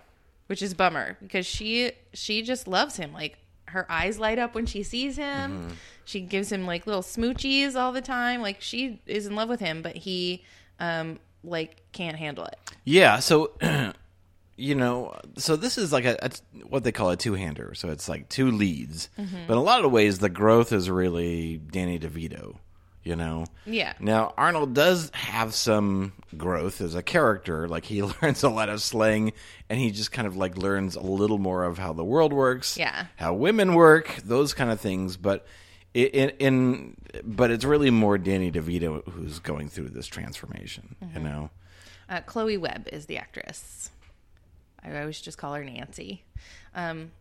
which 0.47 0.61
is 0.61 0.73
bummer 0.73 1.17
because 1.21 1.45
she 1.45 1.91
she 2.13 2.41
just 2.41 2.67
loves 2.67 2.95
him 2.97 3.13
like 3.13 3.37
her 3.73 3.85
eyes 3.91 4.17
light 4.17 4.39
up 4.39 4.55
when 4.55 4.65
she 4.65 4.81
sees 4.83 5.17
him 5.17 5.69
Mhm. 5.69 5.75
she 6.05 6.21
gives 6.21 6.51
him 6.51 6.65
like 6.65 6.87
little 6.87 7.01
smoochies 7.03 7.75
all 7.75 7.91
the 7.91 8.01
time 8.01 8.41
like 8.41 8.61
she 8.61 9.01
is 9.05 9.25
in 9.27 9.35
love 9.35 9.49
with 9.49 9.59
him 9.59 9.81
but 9.81 9.95
he 9.95 10.43
um 10.79 11.19
like 11.43 11.81
can't 11.91 12.17
handle 12.17 12.45
it 12.45 12.57
Yeah, 12.85 13.19
so 13.19 13.51
you 14.55 14.75
know, 14.75 15.19
so 15.37 15.55
this 15.55 15.77
is 15.77 15.91
like 15.91 16.05
a, 16.05 16.15
a 16.21 16.29
what 16.67 16.83
they 16.83 16.91
call 16.91 17.09
a 17.09 17.17
two-hander. 17.17 17.73
So 17.75 17.89
it's 17.89 18.07
like 18.07 18.29
two 18.29 18.51
leads, 18.51 19.09
Mhm. 19.19 19.47
but 19.47 19.53
in 19.53 19.57
a 19.59 19.63
lot 19.63 19.83
of 19.83 19.91
ways, 19.91 20.19
the 20.19 20.29
growth 20.29 20.71
is 20.71 20.89
really 20.89 21.57
Danny 21.57 21.97
DeVito. 21.97 22.57
You 23.03 23.15
know, 23.17 23.45
Yeah. 23.65 23.93
Now 23.99 24.33
Arnold 24.37 24.73
does 24.73 25.11
have 25.13 25.53
some 25.53 26.13
growth 26.37 26.79
as 26.79 26.95
a 26.95 27.03
character. 27.03 27.67
Like 27.67 27.83
he 27.85 28.01
learns 28.21 28.43
a 28.43 28.49
lot 28.49 28.69
of 28.69 28.81
slang, 28.81 29.33
and 29.69 29.77
he 29.79 29.91
just 29.91 30.11
kind 30.11 30.25
of 30.27 30.37
like 30.37 30.57
learns 30.57 30.95
a 30.95 31.01
little 31.01 31.37
more 31.37 31.65
of 31.65 31.77
how 31.77 31.91
the 31.93 32.03
world 32.05 32.31
works, 32.31 32.77
Yeah. 32.77 33.07
how 33.17 33.33
women 33.33 33.73
work, 33.75 34.15
those 34.23 34.53
kind 34.53 34.71
of 34.71 34.79
things. 34.79 35.17
But 35.17 35.45
in, 35.93 36.29
in, 36.39 36.95
but 37.23 37.51
it's 37.51 37.65
really 37.65 37.91
more 37.91 38.17
Danny 38.17 38.51
DeVito 38.51 39.07
who's 39.09 39.39
going 39.39 39.67
through 39.69 39.89
this 39.89 40.07
transformation. 40.07 40.95
You 41.01 41.19
Mhm. 41.19 41.23
know. 41.23 41.49
uh, 42.09 42.21
chloe 42.21 42.57
webb 42.57 42.87
is 42.91 43.05
the 43.07 43.17
actress 43.17 43.89
i 44.83 44.99
always 44.99 45.21
just 45.21 45.37
call 45.37 45.53
her 45.53 45.63
nancy 45.63 46.21
um 46.75 47.11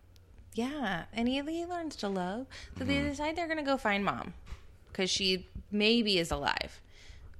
yeah 0.54 1.04
and 1.12 1.28
he, 1.28 1.40
he 1.40 1.64
learns 1.64 1.94
to 1.96 2.08
love 2.08 2.46
so 2.76 2.84
they 2.84 3.00
decide 3.00 3.36
they're 3.36 3.46
gonna 3.48 3.62
go 3.62 3.76
find 3.76 4.04
mom 4.04 4.34
because 4.92 5.10
she 5.10 5.46
maybe 5.70 6.18
is 6.18 6.30
alive 6.30 6.80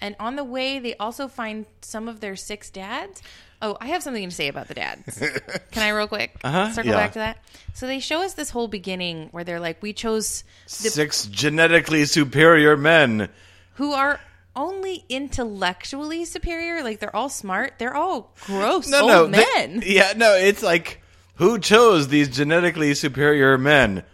and 0.01 0.17
on 0.19 0.37
the 0.37 0.45
way 0.45 0.79
they 0.79 0.95
also 0.97 1.29
find 1.29 1.67
some 1.83 2.09
of 2.09 2.21
their 2.21 2.35
six 2.35 2.71
dads 2.71 3.23
oh 3.61 3.77
i 3.81 3.87
have 3.89 4.03
something 4.03 4.29
to 4.29 4.35
say 4.35 4.49
about 4.49 4.67
the 4.69 4.75
dads 4.75 5.19
can 5.71 5.83
i 5.83 5.91
real 5.91 6.09
quick 6.09 6.35
Uh-huh, 6.43 6.73
circle 6.73 6.91
yeah. 6.93 6.97
back 6.97 7.13
to 7.13 7.19
that 7.19 7.39
so 7.75 7.87
they 7.87 8.01
show 8.01 8.23
us 8.23 8.35
this 8.35 8.51
whole 8.51 8.69
beginning 8.69 9.29
where 9.33 9.45
they're 9.45 9.61
like 9.61 9.83
we 9.83 9.93
chose 9.93 10.45
the 10.67 10.91
Six 10.91 11.27
genetically 11.27 12.05
superior 12.07 12.77
men. 12.77 13.29
who 13.75 13.93
are 13.93 14.19
only 14.55 15.03
intellectually 15.09 16.27
superior. 16.27 16.83
Like 16.85 17.01
they're 17.01 17.17
all 17.17 17.31
smart. 17.31 17.75
They're 17.79 17.95
all 17.97 18.35
gross 18.45 18.87
no, 18.87 18.99
old 19.01 19.09
no, 19.09 19.27
they- 19.39 19.45
men. 19.69 19.83
yeah, 19.87 20.13
no, 20.15 20.35
it's 20.35 20.63
like 20.63 21.01
who 21.37 21.59
chose 21.59 22.09
these 22.09 22.29
genetically 22.29 22.93
superior 22.93 23.57
men? 23.57 24.05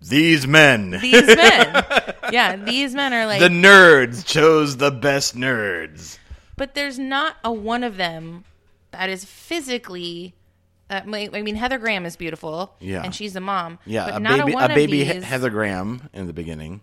These 0.00 0.46
men. 0.46 0.92
These 1.02 1.26
men. 1.26 1.84
yeah, 2.32 2.56
these 2.56 2.94
men 2.94 3.12
are 3.12 3.26
like 3.26 3.40
the 3.40 3.48
nerds 3.48 4.24
chose 4.24 4.76
the 4.76 4.90
best 4.90 5.36
nerds. 5.36 6.18
but 6.56 6.74
there's 6.74 6.98
not 6.98 7.36
a 7.44 7.52
one 7.52 7.84
of 7.84 7.96
them 7.96 8.44
that 8.90 9.08
is 9.10 9.24
physically 9.24 10.34
uh, 10.90 11.02
I 11.04 11.28
mean, 11.42 11.54
Heather 11.54 11.76
Graham 11.76 12.06
is 12.06 12.16
beautiful, 12.16 12.74
Yeah. 12.80 13.02
and 13.02 13.14
she's 13.14 13.34
the 13.34 13.40
mom. 13.42 13.78
Yeah, 13.84 14.06
but 14.06 14.14
a 14.14 14.20
not 14.20 14.38
baby, 14.38 14.52
a 14.52 14.54
one 14.54 14.70
a 14.70 14.74
baby 14.74 15.02
of 15.02 15.08
these, 15.16 15.24
Heather 15.24 15.50
Graham 15.50 16.08
in 16.14 16.26
the 16.26 16.32
beginning. 16.32 16.80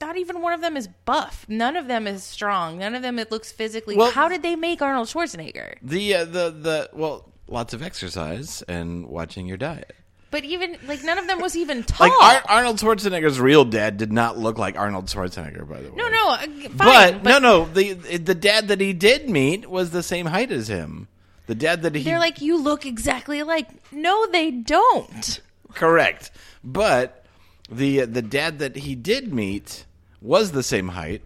Not 0.00 0.16
even 0.16 0.40
one 0.42 0.52
of 0.52 0.60
them 0.60 0.76
is 0.76 0.88
buff. 1.04 1.46
None 1.48 1.76
of 1.76 1.88
them 1.88 2.06
is 2.06 2.22
strong. 2.22 2.78
None 2.78 2.94
of 2.94 3.02
them 3.02 3.18
it 3.18 3.30
looks 3.32 3.50
physically. 3.50 3.96
Well- 3.96 4.12
How 4.12 4.28
did 4.28 4.42
they 4.42 4.54
make 4.54 4.82
Arnold 4.82 5.08
Schwarzenegger? 5.08 5.76
The 5.82 6.14
uh, 6.14 6.24
the 6.26 6.50
the 6.50 6.90
well, 6.92 7.32
lots 7.48 7.72
of 7.74 7.82
exercise 7.82 8.62
and 8.68 9.06
watching 9.08 9.46
your 9.46 9.56
diet. 9.56 9.96
But 10.36 10.44
even 10.44 10.76
like 10.86 11.02
none 11.02 11.16
of 11.16 11.26
them 11.26 11.40
was 11.40 11.56
even 11.56 11.82
tall. 11.84 12.10
Like 12.10 12.44
Ar- 12.44 12.56
Arnold 12.58 12.76
Schwarzenegger's 12.76 13.40
real 13.40 13.64
dad 13.64 13.96
did 13.96 14.12
not 14.12 14.36
look 14.36 14.58
like 14.58 14.76
Arnold 14.76 15.06
Schwarzenegger, 15.06 15.66
by 15.66 15.80
the 15.80 15.88
way. 15.90 15.96
no, 15.96 16.08
no, 16.10 16.28
uh, 16.28 16.38
fine, 16.76 17.22
but, 17.22 17.24
no, 17.24 17.38
no. 17.38 17.64
The 17.64 17.94
the 17.94 18.34
dad 18.34 18.68
that 18.68 18.78
he 18.82 18.92
did 18.92 19.30
meet 19.30 19.70
was 19.70 19.92
the 19.92 20.02
same 20.02 20.26
height 20.26 20.52
as 20.52 20.68
him. 20.68 21.08
The 21.46 21.54
dad 21.54 21.80
that 21.84 21.94
he 21.94 22.02
They're 22.02 22.18
like, 22.18 22.42
you 22.42 22.58
look 22.62 22.84
exactly 22.84 23.42
like. 23.44 23.66
No, 23.90 24.26
they 24.26 24.50
don't. 24.50 25.40
correct, 25.72 26.30
but 26.62 27.24
the 27.70 28.00
the 28.00 28.20
dad 28.20 28.58
that 28.58 28.76
he 28.76 28.94
did 28.94 29.32
meet 29.32 29.86
was 30.20 30.52
the 30.52 30.62
same 30.62 30.88
height. 30.88 31.22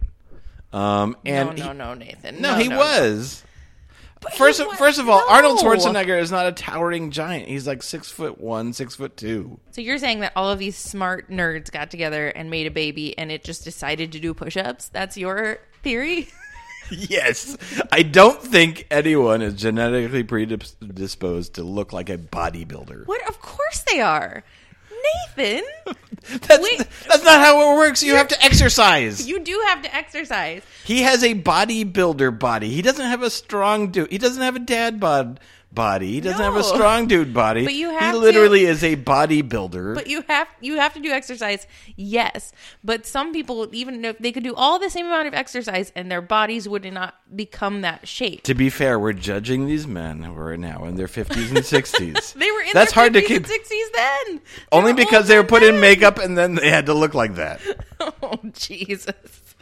Um, 0.71 1.17
and 1.25 1.49
no, 1.49 1.53
he- 1.55 1.61
no, 1.61 1.73
no, 1.73 1.93
Nathan. 1.95 2.39
no, 2.41 2.55
he 2.55 2.69
no. 2.69 2.77
was. 2.77 3.43
But 4.21 4.33
First, 4.35 4.61
first 4.77 4.99
of 4.99 5.09
all, 5.09 5.23
Arnold. 5.27 5.59
Schwarzenegger 5.59 6.19
is 6.21 6.31
not 6.31 6.45
a 6.45 6.51
towering 6.51 7.09
giant. 7.09 7.47
He's 7.47 7.65
like 7.65 7.81
six 7.81 8.09
foot 8.11 8.39
one, 8.39 8.71
six 8.71 8.93
foot 8.95 9.17
two. 9.17 9.59
So 9.71 9.81
you're 9.81 9.97
saying 9.97 10.19
that 10.19 10.33
all 10.35 10.49
of 10.51 10.59
these 10.59 10.77
smart 10.77 11.29
nerds 11.31 11.71
got 11.71 11.89
together 11.89 12.27
and 12.27 12.49
made 12.51 12.67
a 12.67 12.71
baby, 12.71 13.17
and 13.17 13.31
it 13.31 13.43
just 13.43 13.63
decided 13.63 14.11
to 14.11 14.19
do 14.19 14.33
push-ups? 14.35 14.89
That's 14.89 15.17
your 15.17 15.57
theory? 15.83 16.27
Yes, 16.93 17.55
I 17.89 18.03
don't 18.03 18.41
think 18.43 18.85
anyone 18.91 19.41
is 19.41 19.53
genetically 19.53 20.23
predisposed 20.23 21.53
to 21.53 21.63
look 21.63 21.93
like 21.93 22.09
a 22.09 22.17
bodybuilder. 22.17 23.07
what? 23.07 23.25
Of 23.29 23.39
course 23.39 23.85
they 23.89 24.01
are, 24.01 24.43
Nathan. 25.37 25.63
That's 26.47 26.61
Wait. 26.63 26.77
that's 27.07 27.23
not 27.23 27.39
how 27.41 27.73
it 27.73 27.77
works. 27.77 28.03
You 28.03 28.13
have 28.15 28.27
to 28.27 28.43
exercise. 28.43 29.27
You 29.27 29.39
do 29.39 29.59
have 29.69 29.81
to 29.81 29.93
exercise. 29.95 30.61
He 30.85 31.01
has 31.01 31.23
a 31.23 31.33
bodybuilder 31.33 32.37
body. 32.37 32.69
He 32.69 32.83
doesn't 32.83 33.05
have 33.07 33.23
a 33.23 33.31
strong 33.31 33.89
dude. 33.89 34.11
He 34.11 34.19
doesn't 34.19 34.41
have 34.41 34.55
a 34.55 34.59
dad 34.59 34.99
bod 34.99 35.39
body. 35.73 36.11
He 36.11 36.21
doesn't 36.21 36.39
have 36.41 36.55
a 36.57 36.63
strong 36.63 37.07
dude 37.07 37.33
body. 37.33 37.63
But 37.63 37.73
you 37.73 37.89
have 37.89 37.99
He 37.99 38.05
have 38.05 38.15
literally 38.17 38.59
to- 38.61 38.67
is 38.67 38.83
a 38.83 38.97
bodybuilder. 38.97 39.95
But 39.95 40.07
you 40.07 40.23
have 40.27 40.47
you 40.59 40.75
have 40.77 40.93
to 40.93 40.99
do 40.99 41.09
exercise, 41.09 41.65
yes. 41.95 42.51
But 42.83 43.05
some 43.07 43.31
people, 43.33 43.67
even 43.73 44.03
if 44.05 44.19
they 44.19 44.31
could 44.31 44.43
do 44.43 44.53
all 44.53 44.77
the 44.79 44.89
same 44.89 45.05
amount 45.07 45.27
of 45.27 45.33
exercise, 45.33 45.91
and 45.95 46.11
their 46.11 46.21
bodies 46.21 46.67
would 46.69 46.83
not 46.93 47.15
become 47.35 47.81
that 47.81 48.07
shape. 48.07 48.43
to 48.43 48.53
be 48.53 48.69
fair, 48.69 48.99
we're 48.99 49.13
judging 49.13 49.65
these 49.65 49.87
men 49.87 50.21
who 50.23 50.37
are 50.37 50.57
now 50.57 50.83
in 50.85 50.95
their 50.97 51.07
fifties 51.07 51.51
and 51.51 51.65
sixties. 51.65 52.35
They 52.37 52.51
were 52.51 52.61
in 52.61 52.69
That's 52.73 52.93
their 52.93 53.01
hard 53.03 53.13
to 53.13 53.21
50s 53.21 53.27
keep. 53.27 53.37
and 53.37 53.45
60s 53.45 53.80
then. 53.93 54.41
Only 54.71 54.93
They're 54.93 55.05
because 55.05 55.27
they 55.27 55.37
were 55.37 55.43
put 55.43 55.63
in 55.63 55.79
makeup 55.79 56.17
and 56.19 56.37
then 56.37 56.55
they 56.55 56.69
had 56.69 56.85
to 56.87 56.93
look 56.93 57.13
like 57.13 57.35
that. 57.35 57.59
Oh 58.23 58.39
Jesus! 58.53 59.05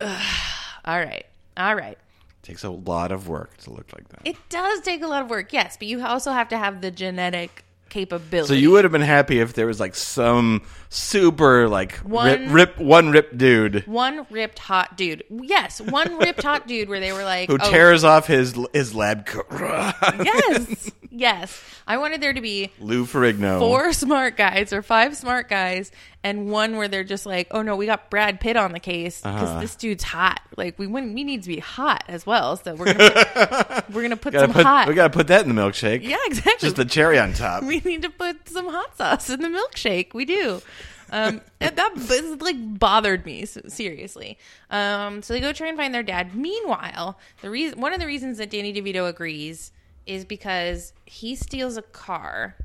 All 0.00 0.98
right, 0.98 1.26
all 1.56 1.74
right. 1.76 1.98
takes 2.42 2.64
a 2.64 2.70
lot 2.70 3.12
of 3.12 3.28
work 3.28 3.56
to 3.58 3.70
look 3.70 3.92
like 3.94 4.08
that. 4.08 4.20
It 4.24 4.36
does 4.48 4.80
take 4.80 5.02
a 5.02 5.06
lot 5.06 5.22
of 5.22 5.30
work, 5.30 5.52
yes, 5.52 5.76
but 5.76 5.86
you 5.88 6.04
also 6.04 6.32
have 6.32 6.48
to 6.48 6.58
have 6.58 6.80
the 6.80 6.90
genetic 6.90 7.64
capability. 7.88 8.48
So 8.48 8.54
you 8.54 8.70
would 8.72 8.84
have 8.84 8.90
been 8.92 9.00
happy 9.02 9.38
if 9.38 9.52
there 9.52 9.66
was 9.66 9.78
like 9.78 9.94
some 9.94 10.62
super 10.88 11.68
like 11.68 11.96
One- 11.98 12.52
rip, 12.52 12.78
rip 12.78 12.78
one 12.78 13.10
rip 13.10 13.36
dude 13.36 13.86
one 13.86 14.26
ripped 14.30 14.58
hot 14.58 14.96
dude. 14.96 15.22
Yes, 15.30 15.80
one 15.80 16.18
ripped 16.18 16.42
hot 16.42 16.66
dude 16.66 16.88
where 16.88 17.00
they 17.00 17.12
were 17.12 17.24
like, 17.24 17.48
who 17.48 17.58
oh, 17.60 17.70
tears 17.70 18.02
off 18.02 18.26
his 18.26 18.56
his 18.72 18.94
lab 18.94 19.26
coat. 19.26 19.46
Yes, 20.24 20.90
yes. 21.12 21.62
I 21.86 21.98
wanted 21.98 22.20
there 22.20 22.32
to 22.32 22.40
be 22.40 22.70
Lou 22.80 23.04
Ferrigno. 23.06 23.58
four 23.58 23.92
smart 23.92 24.36
guys 24.36 24.72
or 24.72 24.82
five 24.82 25.16
smart 25.16 25.48
guys 25.48 25.90
and 26.24 26.50
one 26.50 26.76
where 26.76 26.86
they're 26.88 27.02
just 27.04 27.26
like 27.26 27.48
oh 27.50 27.60
no 27.62 27.74
we 27.76 27.86
got 27.86 28.08
brad 28.08 28.38
pitt 28.40 28.56
on 28.56 28.70
the 28.72 28.78
case 28.80 29.20
because 29.20 29.50
Uh-huh. 29.50 29.60
this 29.60 29.74
dude's 29.74 30.04
hot 30.04 30.40
like 30.56 30.78
we 30.78 30.86
wouldn't 30.86 31.14
we 31.14 31.24
need 31.24 31.42
to 31.42 31.48
be 31.48 31.58
hot 31.58 32.04
as 32.08 32.24
well 32.24 32.56
so 32.56 32.74
we're 32.76 32.94
gonna 32.94 33.10
put, 33.10 33.90
we're 33.90 34.02
gonna 34.02 34.16
put 34.16 34.32
Gotta 34.32 34.46
some 34.46 34.52
put, 34.52 34.64
hot 34.64 34.86
We 34.88 34.94
gotta 34.94 35.12
put 35.12 35.26
that 35.26 35.44
in 35.44 35.52
the 35.54 35.60
milkshake. 35.60 36.02
yeah 36.04 36.18
exactly 36.26 36.66
Just 36.68 36.76
the 36.76 36.84
cherry 36.84 37.18
on 37.18 37.32
top. 37.32 37.62
we 37.64 37.80
need 37.80 38.02
to 38.02 38.10
put 38.10 38.48
some 38.48 38.68
hot 38.68 38.96
sauce 38.96 39.28
in 39.30 39.40
the 39.40 39.48
milkshake 39.48 40.14
we 40.14 40.24
do 40.24 40.62
um 41.10 41.40
and 41.60 41.76
that 41.76 42.38
like 42.40 42.56
bothered 42.78 43.26
me 43.26 43.42
s- 43.42 43.58
seriously 43.66 44.38
um 44.70 45.20
so 45.22 45.34
they 45.34 45.40
go 45.40 45.52
try 45.52 45.66
and 45.68 45.76
find 45.76 45.92
their 45.92 46.04
dad 46.04 46.34
meanwhile 46.36 47.18
the 47.42 47.50
reason 47.50 47.80
one 47.80 47.92
of 47.92 47.98
the 48.00 48.06
reasons 48.06 48.38
that 48.38 48.48
danny 48.50 48.72
devito 48.72 49.08
agrees 49.08 49.72
is 50.06 50.24
because 50.24 50.92
he 51.06 51.34
steals 51.36 51.76
a 51.76 51.82
car 51.82 52.56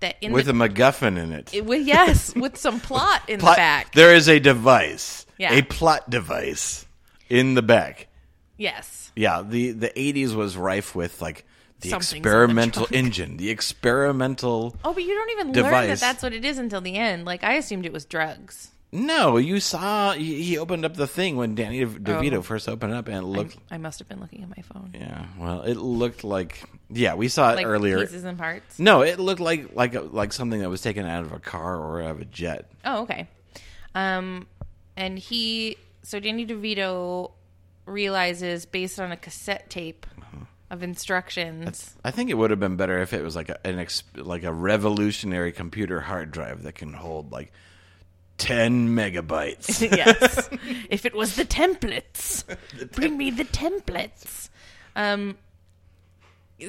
that 0.00 0.16
in 0.20 0.32
with 0.32 0.46
the, 0.46 0.52
a 0.52 0.54
MacGuffin 0.54 1.18
in 1.18 1.32
it. 1.32 1.52
it- 1.52 1.64
with, 1.66 1.86
yes, 1.86 2.34
with 2.34 2.56
some 2.56 2.80
plot 2.88 3.22
in 3.28 3.38
Plot- 3.40 3.56
the 3.56 3.60
back. 3.60 3.92
There 3.94 4.14
is 4.14 4.28
a 4.28 4.38
device, 4.38 5.26
Yeah. 5.38 5.52
a 5.54 5.62
plot 5.62 6.08
device 6.10 6.86
in 7.28 7.54
the 7.54 7.62
back. 7.62 8.08
yes. 8.56 8.96
Yeah, 9.16 9.42
the 9.46 9.72
the 9.72 9.98
eighties 10.00 10.34
was 10.34 10.56
rife 10.56 10.94
with 10.94 11.20
like 11.20 11.44
the 11.80 11.88
Something's 11.90 12.12
in 12.12 12.22
the 12.22 12.28
experimental 12.28 12.86
engine, 12.92 13.36
the 13.38 13.50
experimental. 13.50 14.76
Oh, 14.84 14.94
but 14.94 15.02
you 15.02 15.14
don't 15.14 15.30
even 15.30 15.52
learn 15.62 15.88
that 15.88 15.98
that's 15.98 16.22
what 16.22 16.32
it 16.32 16.44
is 16.44 16.58
until 16.58 16.80
the 16.80 16.94
end. 16.96 17.24
Like 17.24 17.42
I 17.42 17.54
assumed 17.54 17.84
it 17.86 17.92
was 17.92 18.04
drugs. 18.04 18.70
No, 18.92 19.36
you 19.36 19.60
saw 19.60 20.12
he 20.14 20.58
opened 20.58 20.84
up 20.84 20.94
the 20.94 21.06
thing 21.06 21.36
when 21.36 21.54
Danny 21.54 21.84
DeVito 21.84 22.38
Oh. 22.38 22.42
first 22.42 22.68
opened 22.68 22.92
up, 22.92 23.06
and 23.06 23.16
it 23.16 23.22
looked. 23.22 23.56
I 23.70 23.78
must 23.78 24.00
have 24.00 24.08
been 24.08 24.18
looking 24.20 24.42
at 24.42 24.48
my 24.48 24.62
phone. 24.62 24.90
Yeah, 24.94 25.26
well, 25.38 25.62
it 25.62 25.74
looked 25.76 26.24
like 26.24 26.64
yeah, 26.88 27.14
we 27.14 27.28
saw 27.28 27.52
it 27.52 27.56
Like 27.56 27.66
earlier. 27.66 28.00
pieces 28.00 28.24
and 28.24 28.36
parts. 28.36 28.80
No, 28.80 29.02
it 29.02 29.20
looked 29.20 29.40
like 29.40 29.76
like 29.76 29.94
like 30.12 30.32
something 30.32 30.58
that 30.60 30.68
was 30.70 30.82
taken 30.82 31.06
out 31.06 31.22
of 31.22 31.32
a 31.32 31.38
car 31.38 31.76
or 31.76 32.02
out 32.02 32.10
of 32.10 32.20
a 32.20 32.24
jet. 32.24 32.68
Oh, 32.84 33.02
okay. 33.02 33.28
Um, 33.94 34.48
and 34.96 35.18
he 35.18 35.76
so 36.02 36.18
Danny 36.18 36.44
DeVito 36.44 37.30
realizes 37.86 38.66
based 38.66 38.98
on 38.98 39.12
a 39.12 39.16
cassette 39.16 39.70
tape 39.70 40.04
Uh-huh. 40.18 40.44
of 40.70 40.82
instructions. 40.82 41.94
I 42.04 42.10
think 42.10 42.28
it 42.30 42.34
would 42.34 42.50
have 42.50 42.60
been 42.60 42.76
better 42.76 42.98
if 43.00 43.12
it 43.12 43.22
was 43.22 43.36
like 43.36 43.50
a, 43.50 43.64
an 43.66 43.78
ex, 43.78 44.02
like 44.16 44.42
a 44.44 44.52
revolutionary 44.52 45.52
computer 45.52 46.00
hard 46.00 46.30
drive 46.32 46.62
that 46.64 46.74
can 46.74 46.92
hold 46.92 47.30
like 47.32 47.52
ten 48.40 48.88
megabytes. 48.96 49.80
yes. 49.96 50.48
if 50.90 51.06
it 51.06 51.14
was 51.14 51.36
the 51.36 51.44
templates, 51.44 52.44
bring 52.92 53.16
me 53.16 53.30
the 53.30 53.44
templates. 53.44 54.48
Um. 54.96 55.36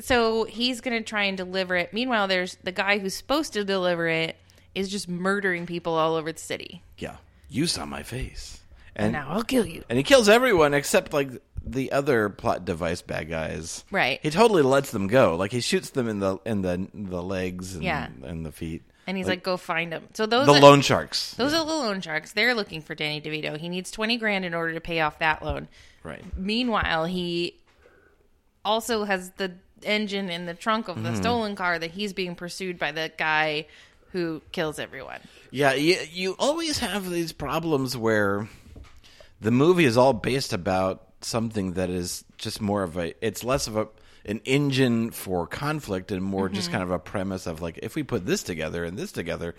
So 0.01 0.45
he's 0.45 0.79
gonna 0.79 1.01
try 1.01 1.23
and 1.23 1.35
deliver 1.37 1.75
it. 1.75 1.93
Meanwhile, 1.93 2.27
there's 2.27 2.55
the 2.63 2.71
guy 2.71 2.99
who's 2.99 3.13
supposed 3.15 3.53
to 3.53 3.65
deliver 3.65 4.07
it 4.07 4.37
is 4.73 4.87
just 4.89 5.09
murdering 5.09 5.65
people 5.65 5.93
all 5.95 6.15
over 6.15 6.31
the 6.31 6.39
city. 6.39 6.81
yeah, 6.97 7.17
you 7.49 7.67
saw 7.67 7.85
my 7.85 8.03
face, 8.03 8.61
And 8.95 9.07
and 9.07 9.13
now 9.13 9.27
I'll 9.29 9.43
kill 9.43 9.65
you. 9.65 9.83
and 9.89 9.97
he 9.97 10.03
kills 10.03 10.29
everyone 10.29 10.73
except 10.73 11.11
like 11.11 11.29
the 11.65 11.91
other 11.91 12.29
plot 12.29 12.63
device 12.63 13.01
bad 13.01 13.27
guys. 13.29 13.83
Right. 13.91 14.19
He 14.23 14.29
totally 14.29 14.61
lets 14.63 14.91
them 14.91 15.07
go. 15.07 15.35
Like 15.35 15.51
he 15.51 15.59
shoots 15.59 15.89
them 15.89 16.07
in 16.07 16.19
the 16.19 16.37
in 16.45 16.61
the 16.61 16.87
the 16.93 17.21
legs 17.21 17.75
and, 17.75 17.83
Yeah. 17.83 18.07
and 18.23 18.45
the 18.45 18.51
feet. 18.53 18.83
And 19.07 19.17
he's 19.17 19.27
like, 19.27 19.43
"Go 19.43 19.57
find 19.57 19.91
him." 19.91 20.07
So 20.13 20.25
those 20.25 20.45
the 20.45 20.53
are, 20.53 20.59
loan 20.61 20.81
sharks. 20.81 21.33
those 21.33 21.53
are 21.53 21.65
the 21.65 21.73
loan 21.73 22.01
sharks. 22.01 22.33
They're 22.33 22.53
looking 22.53 22.81
for 22.81 22.95
Danny 22.95 23.19
DeVito. 23.19 23.57
He 23.57 23.67
needs 23.67 23.89
twenty 23.91 24.17
grand 24.17 24.45
in 24.45 24.53
order 24.53 24.73
to 24.73 24.81
pay 24.81 24.99
off 25.01 25.19
that 25.19 25.43
loan. 25.43 25.67
Right. 26.03 26.23
Meanwhile, 26.37 27.05
he 27.05 27.55
also 28.63 29.03
has 29.05 29.31
the 29.31 29.53
engine 29.83 30.29
in 30.29 30.45
the 30.45 30.53
trunk 30.53 30.87
of 30.87 31.01
the 31.01 31.09
Mm-hmm. 31.09 31.21
stolen 31.21 31.55
car 31.55 31.79
that 31.79 31.91
he's 31.91 32.13
being 32.13 32.35
pursued 32.35 32.77
by 32.77 32.91
the 32.91 33.11
guy 33.17 33.65
who 34.11 34.41
kills 34.51 34.77
everyone. 34.77 35.19
Yeah, 35.49 35.73
you, 35.73 35.97
you 36.11 36.35
always 36.37 36.79
have 36.79 37.09
these 37.09 37.31
problems 37.31 37.97
where 37.97 38.47
the 39.39 39.51
movie 39.51 39.85
is 39.85 39.97
all 39.97 40.13
based 40.13 40.53
about 40.53 41.07
something 41.21 41.73
that 41.73 41.89
is 41.89 42.23
just 42.37 42.61
more 42.61 42.83
of 42.83 42.97
a 42.97 43.13
it's 43.25 43.43
less 43.43 43.67
of 43.67 43.77
a 43.77 43.87
an 44.25 44.39
engine 44.45 45.11
for 45.11 45.47
conflict 45.47 46.11
and 46.11 46.23
more 46.23 46.47
just 46.49 46.71
kind 46.71 46.83
of 46.83 46.91
a 46.91 46.99
premise 46.99 47.47
of 47.47 47.61
like 47.61 47.79
if 47.81 47.95
we 47.95 48.03
put 48.03 48.25
this 48.25 48.43
together 48.43 48.83
and 48.83 48.97
this 48.97 49.11
together. 49.11 49.55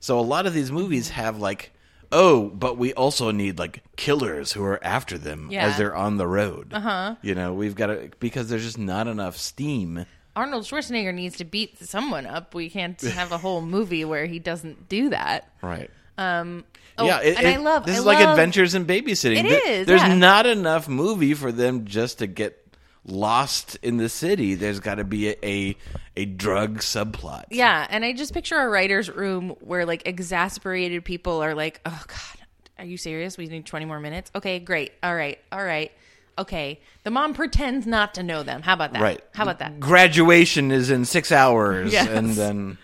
So 0.00 0.18
a 0.18 0.22
lot 0.22 0.46
of 0.46 0.54
these 0.54 0.70
movies 0.72 1.10
have 1.10 1.38
like 1.38 1.72
oh, 2.12 2.48
but 2.50 2.78
we 2.78 2.94
also 2.94 3.32
need 3.32 3.58
like 3.58 3.82
killers 3.96 4.52
who 4.52 4.62
are 4.64 4.78
after 4.84 5.18
them 5.18 5.48
Yeah. 5.50 5.66
as 5.66 5.76
they're 5.76 5.94
on 5.94 6.18
the 6.18 6.26
road. 6.26 6.72
Uh-huh. 6.72 7.16
You 7.20 7.34
know, 7.34 7.52
we've 7.52 7.74
got 7.74 7.86
to 7.88 8.10
because 8.20 8.48
there's 8.48 8.62
just 8.62 8.78
not 8.78 9.08
enough 9.08 9.36
steam. 9.36 10.06
Arnold 10.36 10.64
Schwarzenegger 10.64 11.12
needs 11.12 11.36
to 11.38 11.44
beat 11.44 11.78
someone 11.84 12.24
up. 12.26 12.54
We 12.54 12.70
can't 12.70 13.00
have 13.00 13.32
a 13.32 13.38
whole 13.38 13.60
movie 13.60 14.04
where 14.04 14.26
he 14.26 14.38
doesn't 14.38 14.88
do 14.88 15.08
that. 15.10 15.50
Right. 15.62 15.90
Um, 16.18 16.64
oh, 16.96 17.06
yeah, 17.06 17.20
it- 17.22 17.38
and 17.38 17.46
I 17.48 17.56
love 17.56 17.86
this 17.86 17.96
I 17.96 17.98
is 18.00 18.04
like 18.06 18.24
adventures 18.24 18.74
in 18.74 18.84
babysitting. 18.86 19.38
It 19.44 19.48
There- 19.48 19.68
is, 19.72 19.86
There's 19.86 20.00
yeah. 20.02 20.14
not 20.14 20.46
enough 20.46 20.88
movie 20.88 21.34
for 21.34 21.50
them 21.50 21.86
just 21.86 22.18
to 22.18 22.26
get 22.26 22.65
lost 23.06 23.78
in 23.82 23.96
the 23.96 24.08
city. 24.08 24.54
There's 24.54 24.80
got 24.80 24.96
to 24.96 25.04
be 25.04 25.28
a, 25.30 25.36
a 25.44 25.76
a 26.16 26.24
drug 26.24 26.78
subplot. 26.78 27.44
Yeah, 27.50 27.86
and 27.90 28.04
I 28.04 28.12
just 28.12 28.32
picture 28.34 28.56
a 28.58 28.68
writer's 28.68 29.10
room 29.10 29.50
where 29.60 29.86
like 29.86 30.06
exasperated 30.06 31.04
people 31.04 31.42
are 31.42 31.54
like, 31.54 31.80
"Oh 31.86 32.02
God, 32.06 32.46
are 32.78 32.84
you 32.84 32.96
serious? 32.96 33.38
We 33.38 33.46
need 33.46 33.66
twenty 33.66 33.86
more 33.86 34.00
minutes." 34.00 34.30
Okay, 34.34 34.58
great. 34.58 34.92
All 35.02 35.14
right, 35.14 35.38
all 35.52 35.64
right. 35.64 35.92
Okay, 36.38 36.80
the 37.04 37.10
mom 37.10 37.32
pretends 37.32 37.86
not 37.86 38.14
to 38.14 38.22
know 38.22 38.42
them. 38.42 38.60
How 38.62 38.74
about 38.74 38.92
that? 38.92 39.00
Right. 39.00 39.22
How 39.34 39.44
about 39.44 39.58
that? 39.60 39.80
Graduation 39.80 40.70
is 40.70 40.90
in 40.90 41.04
six 41.06 41.32
hours, 41.32 41.92
Yes. 41.92 42.08
and 42.08 42.30
then 42.32 42.78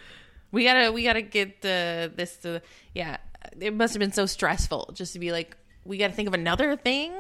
We 0.53 0.65
gotta 0.65 0.91
we 0.93 1.03
gotta 1.05 1.21
get 1.23 1.61
the 1.63 2.11
this 2.15 2.37
to 2.39 2.63
yeah. 2.95 3.19
It 3.61 3.75
must 3.75 3.93
have 3.93 3.99
been 4.01 4.13
so 4.13 4.25
stressful 4.25 4.93
just 4.95 5.13
to 5.15 5.19
be 5.19 5.33
like, 5.33 5.57
we 5.85 5.99
gotta 5.99 6.13
think 6.15 6.29
of 6.29 6.33
another 6.35 6.77
thing. 6.77 7.13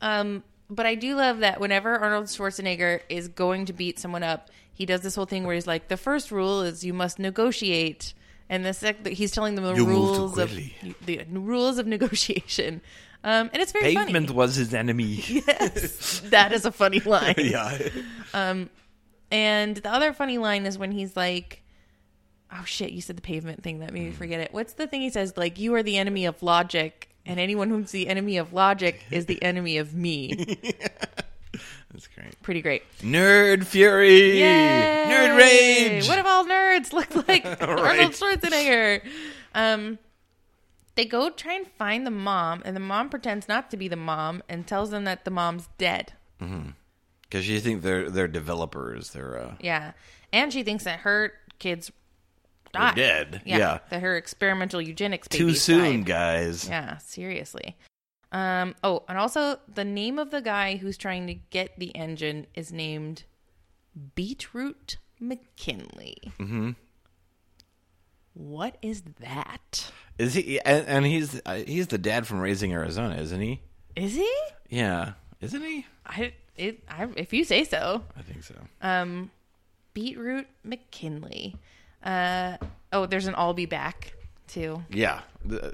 Um, 0.00 0.42
but 0.70 0.86
I 0.86 0.94
do 0.94 1.14
love 1.16 1.38
that 1.40 1.60
whenever 1.60 1.96
Arnold 1.96 2.26
Schwarzenegger 2.26 3.00
is 3.08 3.28
going 3.28 3.66
to 3.66 3.72
beat 3.72 3.98
someone 3.98 4.22
up, 4.22 4.50
he 4.72 4.86
does 4.86 5.02
this 5.02 5.14
whole 5.14 5.26
thing 5.26 5.44
where 5.44 5.54
he's 5.54 5.66
like, 5.66 5.88
the 5.88 5.96
first 5.96 6.30
rule 6.30 6.62
is 6.62 6.84
you 6.84 6.92
must 6.92 7.18
negotiate, 7.18 8.14
and 8.48 8.64
the 8.64 8.72
sec- 8.74 9.06
he's 9.06 9.30
telling 9.30 9.54
them 9.54 9.64
the 9.64 9.74
You 9.74 9.86
rules 9.86 10.36
of 10.38 10.50
the 11.06 11.24
rules 11.30 11.78
of 11.78 11.86
negotiation. 11.86 12.80
Um, 13.22 13.48
and 13.54 13.62
it's 13.62 13.72
very 13.72 13.94
Pavement 13.94 14.26
funny. 14.28 14.36
was 14.36 14.56
his 14.56 14.74
enemy. 14.74 15.22
Yes, 15.28 16.20
that 16.26 16.52
is 16.52 16.64
a 16.66 16.72
funny 16.72 17.00
line. 17.14 17.34
yeah. 17.38 17.78
Um, 18.34 18.68
And 19.30 19.76
the 19.78 19.90
other 19.90 20.12
funny 20.12 20.36
line 20.38 20.66
is 20.66 20.76
when 20.76 20.92
he's 20.92 21.16
like, 21.16 21.62
"Oh 22.52 22.64
shit, 22.66 22.90
you 22.92 23.00
said 23.00 23.16
the 23.16 23.22
pavement 23.22 23.62
thing 23.62 23.78
that 23.78 23.92
made 23.94 24.04
me 24.04 24.10
forget 24.12 24.40
it." 24.40 24.52
What's 24.52 24.74
the 24.74 24.86
thing 24.86 25.00
he 25.00 25.08
says? 25.10 25.36
Like, 25.38 25.58
"You 25.58 25.74
are 25.74 25.82
the 25.82 25.96
enemy 25.96 26.26
of 26.26 26.42
logic, 26.42 27.13
and 27.26 27.38
anyone 27.40 27.68
who's 27.70 27.90
the 27.90 28.08
enemy 28.08 28.36
of 28.38 28.52
logic 28.52 29.04
is 29.10 29.26
the 29.26 29.42
enemy 29.42 29.78
of 29.78 29.94
me." 29.94 30.34
that's 31.92 32.06
great. 32.08 32.40
Pretty 32.42 32.62
great. 32.62 32.82
Nerd 33.00 33.64
fury, 33.64 34.38
Yay! 34.40 35.04
nerd 35.08 35.36
rage. 35.36 36.08
What 36.08 36.18
if 36.18 36.26
all 36.26 36.44
nerds 36.44 36.92
look 36.92 37.14
like 37.28 37.44
Arnold 37.62 38.12
Schwarzenegger? 38.12 39.00
Um, 39.54 39.98
they 40.96 41.04
go 41.04 41.30
try 41.30 41.54
and 41.54 41.66
find 41.78 42.06
the 42.06 42.10
mom, 42.10 42.62
and 42.64 42.74
the 42.76 42.80
mom 42.80 43.08
pretends 43.10 43.48
not 43.48 43.70
to 43.70 43.76
be 43.76 43.88
the 43.88 43.96
mom 43.96 44.42
and 44.48 44.66
tells 44.66 44.90
them 44.90 45.04
that 45.04 45.24
the 45.24 45.30
mom's 45.30 45.68
dead. 45.78 46.12
Because 46.38 47.48
you 47.48 47.58
think 47.60 47.82
they're 47.82 48.10
they're 48.10 48.28
developers. 48.28 49.10
They're 49.10 49.38
uh, 49.40 49.54
Yeah, 49.60 49.92
and 50.32 50.52
she 50.52 50.62
thinks 50.62 50.84
that 50.84 51.00
her 51.00 51.32
kids 51.58 51.90
they're 52.74 52.92
dead. 52.94 53.42
Yeah, 53.44 53.58
Yeah. 53.58 53.78
that 53.90 54.02
her 54.02 54.16
experimental 54.16 54.80
eugenics 54.82 55.28
Too 55.28 55.54
soon, 55.54 56.00
died. 56.00 56.06
guys. 56.06 56.68
Yeah, 56.68 56.98
seriously. 56.98 57.76
Um. 58.32 58.74
Oh, 58.82 59.04
and 59.08 59.16
also 59.16 59.58
the 59.72 59.84
name 59.84 60.18
of 60.18 60.30
the 60.30 60.40
guy 60.40 60.76
who's 60.76 60.96
trying 60.98 61.26
to 61.28 61.34
get 61.34 61.78
the 61.78 61.94
engine 61.96 62.46
is 62.54 62.72
named 62.72 63.22
Beetroot 64.16 64.96
McKinley. 65.20 66.16
Mm-hmm. 66.40 66.70
What 68.34 68.76
is 68.82 69.02
that? 69.20 69.92
Is 70.18 70.34
he? 70.34 70.60
And, 70.60 70.86
and 70.88 71.06
he's 71.06 71.40
uh, 71.46 71.62
he's 71.66 71.86
the 71.86 71.98
dad 71.98 72.26
from 72.26 72.40
Raising 72.40 72.72
Arizona, 72.72 73.16
isn't 73.16 73.40
he? 73.40 73.60
Is 73.94 74.14
he? 74.14 74.32
Yeah, 74.68 75.12
isn't 75.40 75.62
he? 75.62 75.86
I 76.04 76.32
it. 76.56 76.82
I, 76.88 77.06
if 77.16 77.32
you 77.32 77.44
say 77.44 77.62
so. 77.62 78.02
I 78.16 78.22
think 78.22 78.42
so. 78.42 78.56
Um, 78.82 79.30
Beetroot 79.92 80.48
McKinley. 80.64 81.54
Uh. 82.04 82.56
Oh, 82.92 83.06
there's 83.06 83.26
an 83.26 83.34
I'll 83.36 83.54
be 83.54 83.66
back 83.66 84.12
too. 84.46 84.82
Yeah. 84.90 85.20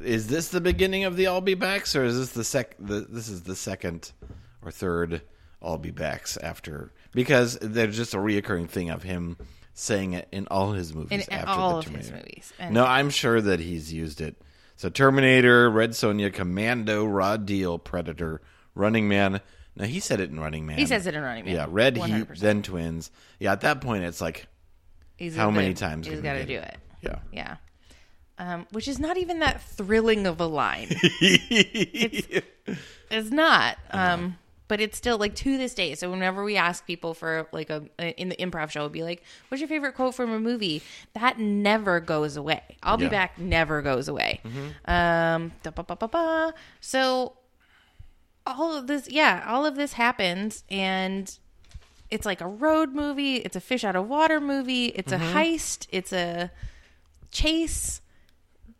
Is 0.03 0.27
this 0.29 0.49
the 0.49 0.61
beginning 0.61 1.05
of 1.05 1.17
the 1.17 1.27
I'll 1.27 1.41
be 1.41 1.55
backs, 1.55 1.95
or 1.95 2.05
is 2.05 2.19
this 2.19 2.31
the 2.31 2.45
sec? 2.45 2.77
The, 2.79 3.01
this 3.09 3.29
is 3.29 3.43
the 3.43 3.55
second 3.57 4.13
or 4.63 4.71
third 4.71 5.23
I'll 5.63 5.79
be 5.79 5.91
backs 5.91 6.37
after 6.39 6.93
because 7.13 7.59
there's 7.61 7.97
just 7.97 8.15
a 8.15 8.19
reoccurring 8.19 8.69
thing 8.69 8.91
of 8.91 9.03
him 9.03 9.37
saying 9.75 10.15
it 10.15 10.29
in 10.33 10.47
all 10.51 10.73
his 10.73 10.95
movies 10.95 11.27
In, 11.29 11.33
after 11.35 11.49
all 11.51 11.71
the 11.73 11.79
of 11.79 11.85
Terminator. 11.87 12.15
his 12.17 12.25
movies. 12.25 12.53
And 12.59 12.75
No, 12.75 12.85
I'm 12.85 13.11
sure 13.11 13.41
that 13.41 13.61
he's 13.61 13.93
used 13.93 14.21
it. 14.21 14.37
So 14.77 14.89
Terminator, 14.89 15.71
Red 15.71 15.91
Sonja, 15.91 16.33
Commando, 16.33 17.05
Raw 17.05 17.37
Deal, 17.37 17.79
Predator, 17.79 18.41
Running 18.75 19.09
Man. 19.09 19.41
Now 19.77 19.85
he 19.85 20.01
said 20.01 20.21
it 20.21 20.31
in 20.31 20.41
Running 20.41 20.67
Man. 20.67 20.79
He 20.79 20.87
says 20.87 21.07
it 21.07 21.15
in 21.15 21.23
Running 21.23 21.45
Man. 21.45 21.55
Yeah, 21.55 21.67
Red 21.69 21.97
Heat, 21.97 22.03
100%. 22.29 22.39
then 22.41 22.63
Twins. 22.63 23.11
Yeah, 23.39 23.53
at 23.53 23.61
that 23.61 23.81
point, 23.81 24.05
it's 24.05 24.21
like, 24.21 24.47
he's 25.21 25.37
how 25.37 25.51
many 25.51 25.75
times 25.75 26.09
he's 26.09 26.21
got 26.21 26.33
to 26.33 26.45
do 26.45 26.55
it? 26.55 26.65
it? 26.65 26.79
yeah. 27.03 27.19
Yeah. 27.33 27.57
Um, 28.39 28.67
which 28.73 28.89
is 28.89 28.99
not 28.99 29.19
even 29.19 29.41
that 29.41 29.63
thrilling 29.63 30.27
of 30.27 30.41
a 30.41 30.47
line. 30.47 30.89
It's 33.11 33.33
not. 33.33 33.77
Um, 33.91 34.39
but 34.69 34.81
it's 34.81 34.97
still 34.97 35.19
like 35.19 35.35
to 35.35 35.59
this 35.59 35.75
day. 35.75 35.97
So 35.97 36.13
whenever 36.13 36.45
we 36.45 36.57
ask 36.57 36.87
people 36.87 37.13
for 37.13 37.49
like 37.51 37.71
a 37.71 37.83
in 37.99 38.29
the 38.29 38.37
improv 38.37 38.71
show, 38.71 38.83
it'd 38.83 38.93
be 38.93 39.03
like, 39.03 39.25
"What's 39.49 39.61
your 39.61 39.67
favorite 39.67 39.97
quote 39.97 40.15
from 40.15 40.31
a 40.31 40.39
movie?" 40.39 40.81
That 41.15 41.41
never 41.41 41.99
goes 41.99 42.37
away. 42.37 42.63
I'll 42.81 42.97
be 42.97 43.09
back 43.09 43.37
never 43.37 43.83
goes 43.83 44.07
away. 44.07 44.41
Um, 44.85 45.51
da, 45.65 45.73
ba, 45.73 45.83
ba, 45.83 45.97
ba, 45.97 46.07
ba. 46.07 46.55
so 46.81 47.33
all 48.47 48.77
of 48.77 48.87
this, 48.87 49.11
yeah, 49.11 49.45
all 49.49 49.67
of 49.67 49.75
this 49.75 49.95
happens, 49.95 50.63
and 50.71 51.37
it's 52.11 52.27
like 52.27 52.41
a 52.41 52.47
road 52.47 52.95
movie. 52.95 53.37
It's 53.37 53.57
a 53.57 53.61
fish 53.61 53.85
out 53.85 53.97
of 53.97 54.09
water 54.09 54.41
movie. 54.41 54.87
It's 54.87 55.13
a 55.13 55.19
heist. 55.19 55.87
It's 55.91 56.13
a 56.13 56.51
chase. 57.31 58.01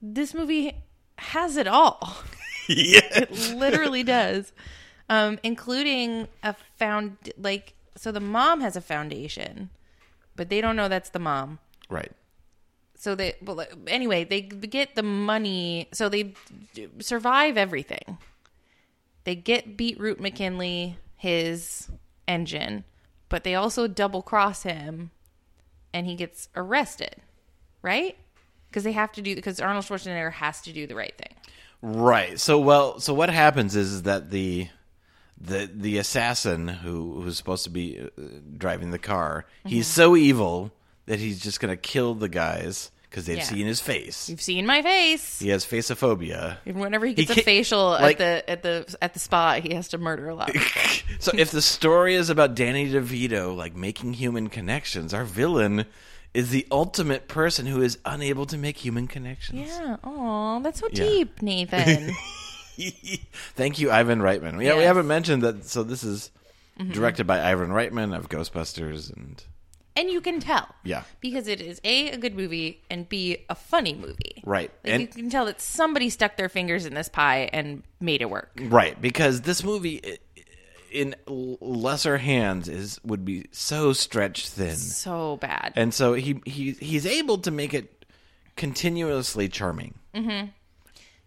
This 0.03 0.35
movie 0.35 0.75
has 1.19 1.57
it 1.57 1.69
all. 1.69 2.19
yeah. 2.69 3.01
It 3.13 3.55
literally 3.57 4.03
does. 4.03 4.53
Um, 5.09 5.39
including 5.43 6.29
a 6.43 6.55
found 6.79 7.17
like 7.37 7.75
so 7.97 8.13
the 8.13 8.21
mom 8.21 8.61
has 8.61 8.77
a 8.77 8.81
foundation, 8.81 9.71
but 10.37 10.49
they 10.49 10.61
don't 10.61 10.77
know 10.77 10.89
that's 10.89 11.11
the 11.11 11.19
mom. 11.19 11.59
Right. 11.89 12.13
So 12.95 13.15
they 13.15 13.35
like, 13.45 13.73
anyway, 13.87 14.25
they 14.25 14.43
get 14.43 14.95
the 14.95 15.03
money 15.03 15.89
so 15.93 16.09
they 16.09 16.35
survive 17.01 17.57
everything. 17.57 18.19
They 19.25 19.35
get 19.35 19.77
Beetroot 19.77 20.21
McKinley 20.21 20.97
his 21.17 21.91
engine, 22.27 22.85
but 23.31 23.43
they 23.45 23.55
also 23.55 23.87
double 23.89 24.21
cross 24.21 24.63
him 24.65 25.11
and 25.95 26.07
he 26.07 26.15
gets 26.15 26.51
arrested. 26.55 27.17
Right? 27.81 28.19
Because 28.69 28.85
they 28.85 28.93
have 28.93 29.11
to 29.13 29.23
do 29.23 29.35
because 29.35 29.59
Arnold 29.59 29.87
Schwarzenegger 29.87 30.33
has 30.33 30.61
to 30.63 30.73
do 30.73 30.87
the 30.87 30.95
right 30.95 31.17
thing. 31.17 31.35
Right. 31.83 32.39
So 32.39 32.59
well, 32.61 33.01
so 33.01 33.15
what 33.15 33.31
happens 33.31 33.75
is, 33.75 33.91
is 33.95 34.03
that 34.03 34.31
the 34.31 34.69
the 35.41 35.71
the 35.75 35.97
assassin 35.97 36.69
who 36.69 37.23
who's 37.23 37.39
supposed 37.39 37.65
to 37.65 37.71
be 37.71 37.99
uh, 37.99 38.23
driving 38.59 38.91
the 38.91 38.99
car, 38.99 39.47
he's 39.65 39.87
Mm-hmm. 39.87 39.95
so 40.03 40.15
evil 40.17 40.73
that 41.07 41.19
he's 41.19 41.41
just 41.41 41.59
going 41.59 41.73
to 41.75 41.77
kill 41.81 42.15
the 42.15 42.29
guys 42.29 42.91
because 43.11 43.27
they've 43.27 43.39
Yeah. 43.39 43.43
seen 43.45 43.67
his 43.67 43.81
face. 43.81 44.29
You've 44.29 44.41
seen 44.41 44.65
my 44.67 44.81
face. 44.83 45.41
He 45.41 45.49
has 45.49 45.67
faceophobia. 45.67 46.59
And 46.65 46.79
whenever 46.81 47.05
he 47.07 47.15
gets 47.15 47.31
a 47.31 47.35
can't- 47.35 47.45
facial 47.45 47.91
like- 47.91 48.21
at 48.21 48.47
the 48.47 48.51
at 48.51 48.63
the 48.63 48.97
at 49.03 49.13
the 49.15 49.21
spot, 49.21 49.61
he 49.61 49.75
has 49.75 49.89
to 49.89 49.99
murder 49.99 50.29
a 50.29 50.35
lot. 50.35 50.51
So 51.19 51.33
if 51.37 51.51
the 51.51 51.61
story 51.61 52.15
is 52.15 52.31
about 52.31 52.55
Danny 52.55 52.89
DeVito 52.91 53.55
like 53.55 53.75
making 53.77 54.15
human 54.15 54.49
connections, 54.49 55.13
our 55.13 55.25
villain 55.25 55.85
is 56.33 56.51
the 56.51 56.67
ultimate 56.71 57.27
person 57.29 57.67
who 57.67 57.83
is 57.83 57.99
unable 58.05 58.47
to 58.47 58.57
make 58.57 58.77
human 58.79 59.07
connections. 59.09 59.69
yeah. 59.69 59.97
Oh, 60.05 60.61
that's 60.63 60.79
so 60.81 60.89
Yeah. 60.93 61.05
deep, 61.05 61.43
Nathan. 61.43 62.15
Thank 63.57 63.79
you, 63.79 63.91
Ivan 63.91 64.21
Reitman. 64.21 64.53
Yeah, 64.53 64.59
we 64.59 64.65
Yes. 64.65 64.75
Mm-hmm. 64.77 64.83
haven't 64.87 65.07
mentioned 65.09 65.43
that. 65.43 65.65
So 65.67 65.83
this 65.83 66.03
is 66.05 66.31
directed 66.93 67.27
by 67.27 67.43
Ivan 67.51 67.69
Reitman 67.71 68.17
of 68.17 68.29
Ghostbusters, 68.31 69.15
and 69.15 69.43
and 70.01 70.11
you 70.11 70.21
can 70.21 70.41
tell. 70.41 70.67
Yeah. 70.85 71.03
Because 71.21 71.47
it 71.49 71.61
is 71.61 71.81
A, 71.85 72.11
a 72.11 72.17
good 72.17 72.35
movie, 72.35 72.81
and 72.91 73.09
B, 73.09 73.45
a 73.49 73.55
funny 73.55 73.95
movie. 73.95 74.43
right, 74.45 74.71
Like 74.85 74.93
and 74.93 75.01
you 75.03 75.07
can 75.09 75.31
tell 75.31 75.45
that 75.47 75.61
somebody 75.61 76.09
stuck 76.11 76.37
their 76.37 76.49
fingers 76.49 76.87
in 76.87 76.95
this 76.95 77.09
pie 77.09 77.51
and 77.53 77.83
made 78.01 78.23
it 78.23 78.31
work. 78.31 78.51
right 78.69 79.01
because 79.01 79.43
this 79.43 79.63
movie, 79.63 80.01
in 80.91 81.15
lesser 81.27 82.17
hands, 82.19 82.69
is 82.69 82.99
would 83.05 83.25
be 83.25 83.47
so 83.53 83.93
stretched 83.93 84.49
thin, 84.51 84.77
So 84.77 85.37
bad. 85.37 85.73
and 85.77 85.93
so 85.95 86.15
he 86.15 86.41
he 86.47 86.73
he's 86.73 87.07
able 87.07 87.39
to 87.39 87.51
make 87.51 87.75
it 87.75 88.05
continuously 88.57 89.49
charming. 89.49 89.95
Mm-hmm. 90.15 90.49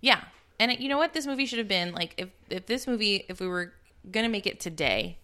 Yeah. 0.02 0.22
And 0.60 0.72
it, 0.72 0.80
you 0.80 0.90
know 0.90 0.98
what 0.98 1.14
this 1.14 1.26
movie 1.26 1.46
should 1.46 1.60
have 1.60 1.68
been? 1.68 1.94
Like 1.94 2.14
if 2.18 2.30
if 2.50 2.66
this 2.68 2.88
movie 2.88 3.26
if 3.30 3.40
we 3.40 3.48
were 3.48 3.74
going 4.12 4.26
to 4.26 4.30
make 4.32 4.46
it 4.46 4.60
today, 4.60 5.18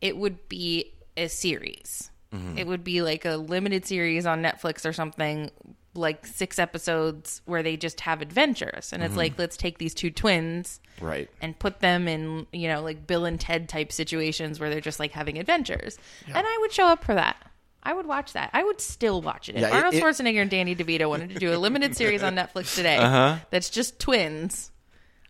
it 0.00 0.16
would 0.16 0.48
be 0.48 0.92
a 1.16 1.28
series. 1.28 2.10
It 2.56 2.66
would 2.66 2.84
be 2.84 3.02
like 3.02 3.24
a 3.24 3.36
limited 3.36 3.84
series 3.86 4.24
on 4.24 4.40
Netflix 4.42 4.84
or 4.88 4.92
something, 4.92 5.50
like 5.94 6.24
6 6.24 6.58
episodes 6.60 7.42
where 7.44 7.62
they 7.64 7.76
just 7.76 8.00
have 8.02 8.22
adventures. 8.22 8.92
And 8.92 9.02
it's 9.02 9.16
like 9.16 9.32
let's 9.36 9.56
take 9.56 9.78
these 9.78 9.94
two 9.94 10.10
twins 10.10 10.78
Right. 11.00 11.28
and 11.42 11.58
put 11.58 11.80
them 11.80 12.06
in, 12.06 12.46
you 12.52 12.68
know, 12.68 12.82
like 12.82 13.04
Bill 13.06 13.24
and 13.24 13.40
Ted 13.40 13.68
type 13.68 13.90
situations 13.90 14.60
where 14.60 14.70
they're 14.70 14.80
just 14.80 15.00
like 15.00 15.10
having 15.10 15.38
adventures. 15.38 15.98
And 16.28 16.46
I 16.46 16.58
would 16.60 16.70
show 16.72 16.86
up 16.86 17.02
for 17.02 17.14
that. 17.14 17.36
I 17.82 17.94
would 17.94 18.06
watch 18.06 18.34
that. 18.34 18.50
I 18.52 18.62
would 18.62 18.80
still 18.80 19.22
watch 19.22 19.48
it. 19.48 19.56
If 19.56 19.62
Yeah, 19.62 19.68
it- 19.68 19.72
Arnold 19.74 19.94
it- 19.94 20.02
Schwarzenegger 20.04 20.42
and 20.42 20.50
Danny 20.50 20.76
DeVito 20.76 21.08
wanted 21.08 21.30
to 21.30 21.38
do 21.40 21.52
a 21.52 21.56
limited 21.58 21.96
series 21.96 22.22
on 22.22 22.36
Netflix 22.36 22.76
today 22.76 22.96
Uh-huh. 23.00 23.38
that's 23.50 23.70
just 23.70 23.98
twins, 23.98 24.70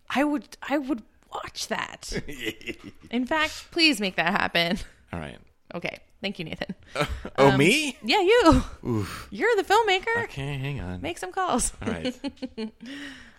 I 0.09 0.23
would 0.23 0.55
I 0.69 0.77
would 0.77 1.01
watch 1.33 1.67
that. 1.69 2.11
In 3.09 3.25
fact, 3.25 3.71
please 3.71 3.99
make 3.99 4.17
that 4.17 4.31
happen. 4.33 4.77
All 5.11 5.19
right. 5.19 5.39
Okay. 5.73 5.97
Thank 6.21 6.37
you, 6.39 6.45
Nathan. 6.45 6.75
Oh, 7.37 7.55
me? 7.57 7.97
Yeah, 8.03 8.19
you. 8.21 8.63
You're 9.31 9.55
the 9.55 9.63
filmmaker. 9.63 10.23
Okay, 10.25 10.57
hang 10.57 10.79
on. 10.81 11.01
Make 11.01 11.17
some 11.17 11.31
calls. 11.31 11.71
All 11.81 11.91
right. 11.91 12.13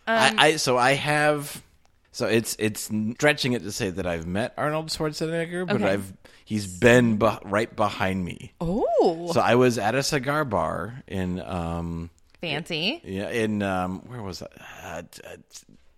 I, 0.06 0.34
I 0.38 0.56
so 0.56 0.76
I 0.78 0.92
have 0.92 1.62
so 2.10 2.26
it's 2.26 2.56
it's 2.58 2.90
stretching 3.14 3.52
it 3.52 3.62
to 3.62 3.70
say 3.72 3.90
that 3.90 4.06
I've 4.06 4.26
met 4.26 4.54
Arnold 4.56 4.88
Schwarzenegger, 4.88 5.66
but 5.66 5.76
Okay. 5.76 5.90
I've 5.92 6.12
he's 6.44 6.66
been 6.66 7.16
be, 7.18 7.28
right 7.44 7.74
behind 7.74 8.24
me. 8.24 8.52
Oh, 8.60 9.30
So 9.32 9.40
I 9.40 9.54
was 9.54 9.78
at 9.78 9.94
a 9.94 10.02
cigar 10.02 10.44
bar 10.44 11.02
in 11.06 11.40
um 11.40 12.10
fancy. 12.40 13.00
yeah 13.04 13.28
in 13.30 13.62
um 13.62 14.00
where 14.08 14.22
was 14.22 14.40
that? 14.40 14.52
Uh, 14.82 15.02
uh, 15.28 15.36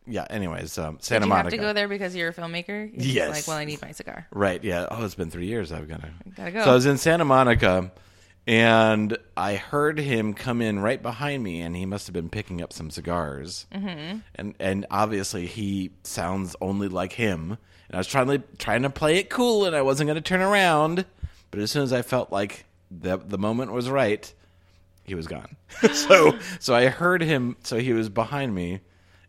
yeah. 0.07 0.27
Anyways, 0.29 0.77
um, 0.79 0.99
Santa 1.01 1.27
Did 1.27 1.29
you 1.29 1.35
have 1.35 1.49
to 1.51 1.57
go 1.57 1.73
there 1.73 1.89
because 1.89 2.15
you're 2.15 2.29
a 2.29 2.35
filmmaker? 2.35 2.91
You're 2.93 3.03
Yes. 3.03 3.31
Like, 3.31 3.49
well, 3.49 3.57
I 3.57 3.65
need 3.65 3.81
my 3.81 3.93
cigar. 3.93 4.27
Right. 4.31 4.63
Yeah. 4.63 4.87
Oh, 4.91 5.05
it's 5.05 5.15
been 5.15 5.31
three 5.31 5.47
years. 5.47 5.73
I've 5.73 5.89
got 5.89 6.03
to. 6.03 6.11
Gotta 6.37 6.51
go. 6.51 6.65
So 6.65 6.71
I 6.71 6.75
was 6.75 6.87
in 6.87 6.99
Santa 6.99 7.25
Monica, 7.25 7.91
and 8.47 9.17
I 9.37 9.57
heard 9.57 9.99
him 9.99 10.35
come 10.35 10.61
in 10.61 10.81
right 10.81 11.01
behind 11.01 11.43
me, 11.43 11.61
and 11.61 11.75
he 11.75 11.87
must 11.87 12.07
have 12.07 12.15
been 12.15 12.29
picking 12.29 12.61
up 12.61 12.73
some 12.73 12.91
cigars. 12.91 13.67
Mm-hmm. 13.73 14.19
And 14.35 14.55
and 14.61 14.87
obviously 14.91 15.47
he 15.47 15.93
sounds 16.03 16.55
only 16.61 16.89
like 16.89 17.15
him. 17.15 17.57
And 17.89 17.97
I 17.97 17.99
was 17.99 18.07
trying 18.07 18.27
to 18.29 18.39
trying 18.59 18.83
to 18.83 18.91
play 18.91 19.17
it 19.17 19.31
cool, 19.31 19.65
and 19.65 19.75
I 19.75 19.83
wasn't 19.83 20.09
going 20.09 20.17
to 20.17 20.21
turn 20.21 20.41
around. 20.41 21.07
But 21.51 21.61
as 21.61 21.71
soon 21.71 21.83
as 21.83 21.93
I 21.93 22.03
felt 22.03 22.31
like 22.31 22.67
the 22.91 23.17
the 23.17 23.39
moment 23.39 23.73
was 23.73 23.89
right, 23.89 24.31
he 25.05 25.15
was 25.15 25.27
gone. 25.27 25.57
so 25.93 26.37
so 26.61 26.75
I 26.75 26.89
heard 26.89 27.23
him. 27.23 27.57
So 27.63 27.79
he 27.79 27.93
was 27.95 28.11
behind 28.11 28.55
me. 28.55 28.81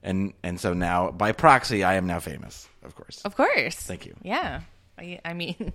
And 0.05 0.33
and 0.43 0.59
so 0.59 0.73
now 0.73 1.09
by 1.09 1.31
proxy 1.31 1.83
I 1.83 1.95
am 1.95 2.05
now 2.05 2.19
famous, 2.19 2.69
of 2.83 2.95
course. 2.95 3.21
Of 3.25 3.35
course. 3.35 3.75
Thank 3.75 4.05
you. 4.05 4.15
Yeah. 4.21 4.61
I, 4.99 5.19
I 5.25 5.33
mean, 5.33 5.73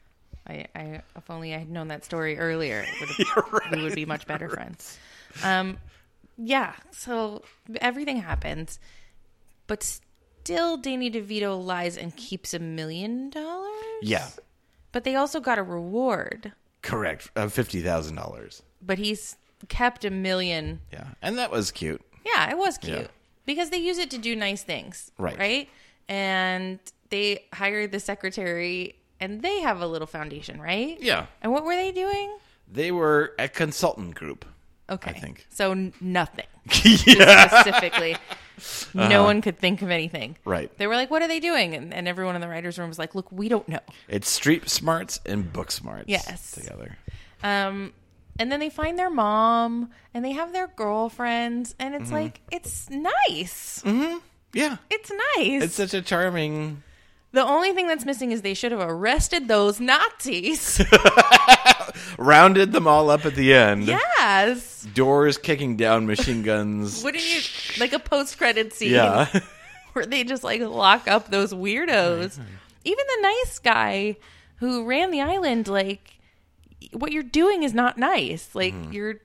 I, 0.46 0.66
I, 0.76 1.02
if 1.16 1.30
only 1.30 1.54
I 1.54 1.58
had 1.58 1.70
known 1.70 1.88
that 1.88 2.04
story 2.04 2.38
earlier, 2.38 2.84
it 2.86 3.00
would 3.00 3.26
have, 3.26 3.72
we 3.72 3.82
would 3.82 3.94
be 3.94 4.04
much 4.04 4.26
better 4.26 4.50
friends. 4.50 4.98
Um, 5.42 5.78
yeah. 6.36 6.74
So 6.90 7.42
everything 7.80 8.18
happens, 8.18 8.78
but 9.66 9.82
still, 9.82 10.76
Danny 10.76 11.10
DeVito 11.10 11.64
lies 11.64 11.96
and 11.96 12.14
keeps 12.14 12.52
a 12.52 12.58
million 12.58 13.30
dollars. 13.30 13.72
Yeah. 14.02 14.28
But 14.92 15.04
they 15.04 15.16
also 15.16 15.40
got 15.40 15.58
a 15.58 15.62
reward. 15.62 16.52
Correct. 16.82 17.30
Uh, 17.34 17.48
fifty 17.48 17.80
thousand 17.80 18.16
dollars. 18.16 18.62
But 18.82 18.98
he's 18.98 19.36
kept 19.68 20.04
a 20.04 20.10
million. 20.10 20.80
Yeah, 20.92 21.06
and 21.22 21.38
that 21.38 21.50
was 21.50 21.70
cute. 21.70 22.02
Yeah, 22.26 22.50
it 22.50 22.58
was 22.58 22.76
cute 22.76 22.98
Yeah. 22.98 23.06
Because 23.54 23.70
they 23.70 23.78
use 23.78 23.98
it 23.98 24.10
to 24.10 24.18
do 24.18 24.34
nice 24.36 24.62
things. 24.62 25.10
Right. 25.18 25.38
Right. 25.38 25.68
And 26.08 26.78
they 27.10 27.44
hired 27.52 27.92
the 27.92 28.00
secretary, 28.00 28.96
and 29.20 29.42
they 29.42 29.60
have 29.60 29.80
a 29.80 29.86
little 29.86 30.06
foundation, 30.06 30.60
right? 30.60 30.96
Yeah, 31.00 31.26
And 31.42 31.52
what 31.52 31.64
were 31.64 31.76
they 31.76 31.92
doing? 31.92 32.36
they 32.72 32.92
were 32.92 33.34
a 33.38 33.48
consultant 33.48 34.14
group. 34.14 34.44
Okay. 34.88 35.10
I 35.10 35.18
think. 35.18 35.46
So 35.50 35.90
nothing. 36.00 36.46
yeah, 37.06 37.48
Specifically, 37.60 38.16
no 38.94 39.22
one 39.24 39.40
could 39.40 39.58
think 39.58 39.82
of 39.82 39.90
anything. 39.90 40.30
Uh-huh. 40.32 40.50
Right. 40.50 40.78
They 40.78 40.86
were 40.88 40.94
like, 40.96 41.10
"What 41.10 41.22
are 41.22 41.28
they 41.28 41.38
doing?" 41.40 41.74
And, 41.74 41.94
and 41.94 42.06
everyone 42.08 42.34
in 42.34 42.40
the 42.40 42.48
writers' 42.48 42.76
room 42.78 42.88
was 42.88 42.98
like, 42.98 43.14
"Look, 43.14 43.30
we 43.32 43.48
don't 43.48 43.68
know." 43.68 43.78
it's 44.08 44.28
street 44.28 44.68
smarts 44.68 45.20
and 45.24 45.52
book 45.52 45.70
smarts. 45.70 46.06
Yes. 46.08 46.52
together. 46.52 46.96
Um, 47.42 47.92
and 48.38 48.50
then 48.50 48.60
they 48.60 48.70
find 48.70 48.98
their 48.98 49.10
mom, 49.10 49.90
and 50.14 50.24
they 50.24 50.32
have 50.32 50.52
their 50.52 50.68
girlfriends, 50.68 51.74
and 51.78 51.94
Mm-hmm. 51.94 52.02
it's 52.02 52.12
like 52.12 52.40
it's 52.50 52.88
nice. 52.90 53.82
Yeah, 54.52 54.76
It's 54.90 55.10
nice. 55.36 55.62
it's 55.62 55.74
such 55.74 55.94
a 55.94 56.02
charming. 56.02 56.82
the 57.32 57.44
only 57.44 57.72
thing 57.72 57.86
that's 57.86 58.04
missing 58.04 58.32
is 58.32 58.42
they 58.42 58.54
should 58.54 58.72
have 58.72 58.80
arrested 58.80 59.46
those 59.48 59.78
Nazis. 59.80 60.80
Rounded 62.18 62.72
them 62.72 62.86
all 62.86 63.10
up 63.10 63.24
at 63.26 63.34
the 63.34 63.54
end. 63.54 63.84
yes. 63.84 64.86
Doors 64.94 65.38
kicking 65.38 65.76
down, 65.76 66.06
machine 66.06 66.42
guns. 66.42 67.02
Wouldn't 67.04 67.24
you 67.24 67.40
like 67.80 67.92
a 67.92 67.98
post-credit 67.98 68.72
scene? 68.72 68.92
yeah, 68.92 69.26
where 69.92 70.06
they 70.06 70.24
just 70.24 70.42
like 70.44 70.60
lock 70.60 71.08
up 71.08 71.30
those 71.30 71.52
weirdos. 71.54 72.38
Even 72.84 73.04
the 73.06 73.22
nice 73.22 73.58
guy 73.58 74.16
who 74.56 74.84
ran 74.84 75.10
the 75.10 75.20
island, 75.20 75.68
like 75.68 76.18
what 76.92 77.12
you're 77.12 77.22
doing 77.22 77.62
is 77.62 77.74
not 77.74 77.98
nice. 77.98 78.54
Like 78.54 78.74
you're 78.90 79.20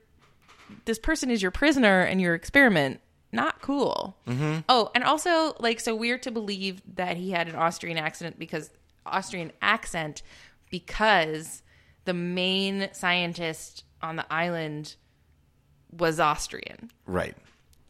this 0.85 0.99
person 0.99 1.29
is 1.29 1.41
your 1.41 1.51
prisoner 1.51 2.01
and 2.01 2.21
your 2.21 2.35
experiment. 2.35 2.99
Not 3.31 3.61
cool. 3.61 4.17
Mm-hmm. 4.27 4.59
Oh, 4.69 4.91
and 4.95 5.03
also 5.03 5.55
like 5.59 5.79
so 5.79 5.95
weird 5.95 6.23
to 6.23 6.31
believe 6.31 6.81
that 6.95 7.17
he 7.17 7.31
had 7.31 7.47
an 7.47 7.55
Austrian 7.55 7.97
accident 7.97 8.39
because 8.39 8.69
Austrian 9.05 9.51
accent 9.61 10.21
because 10.69 11.61
the 12.05 12.13
main 12.13 12.89
scientist 12.93 13.83
on 14.01 14.15
the 14.15 14.31
island 14.31 14.95
was 15.91 16.19
Austrian. 16.19 16.91
right. 17.05 17.35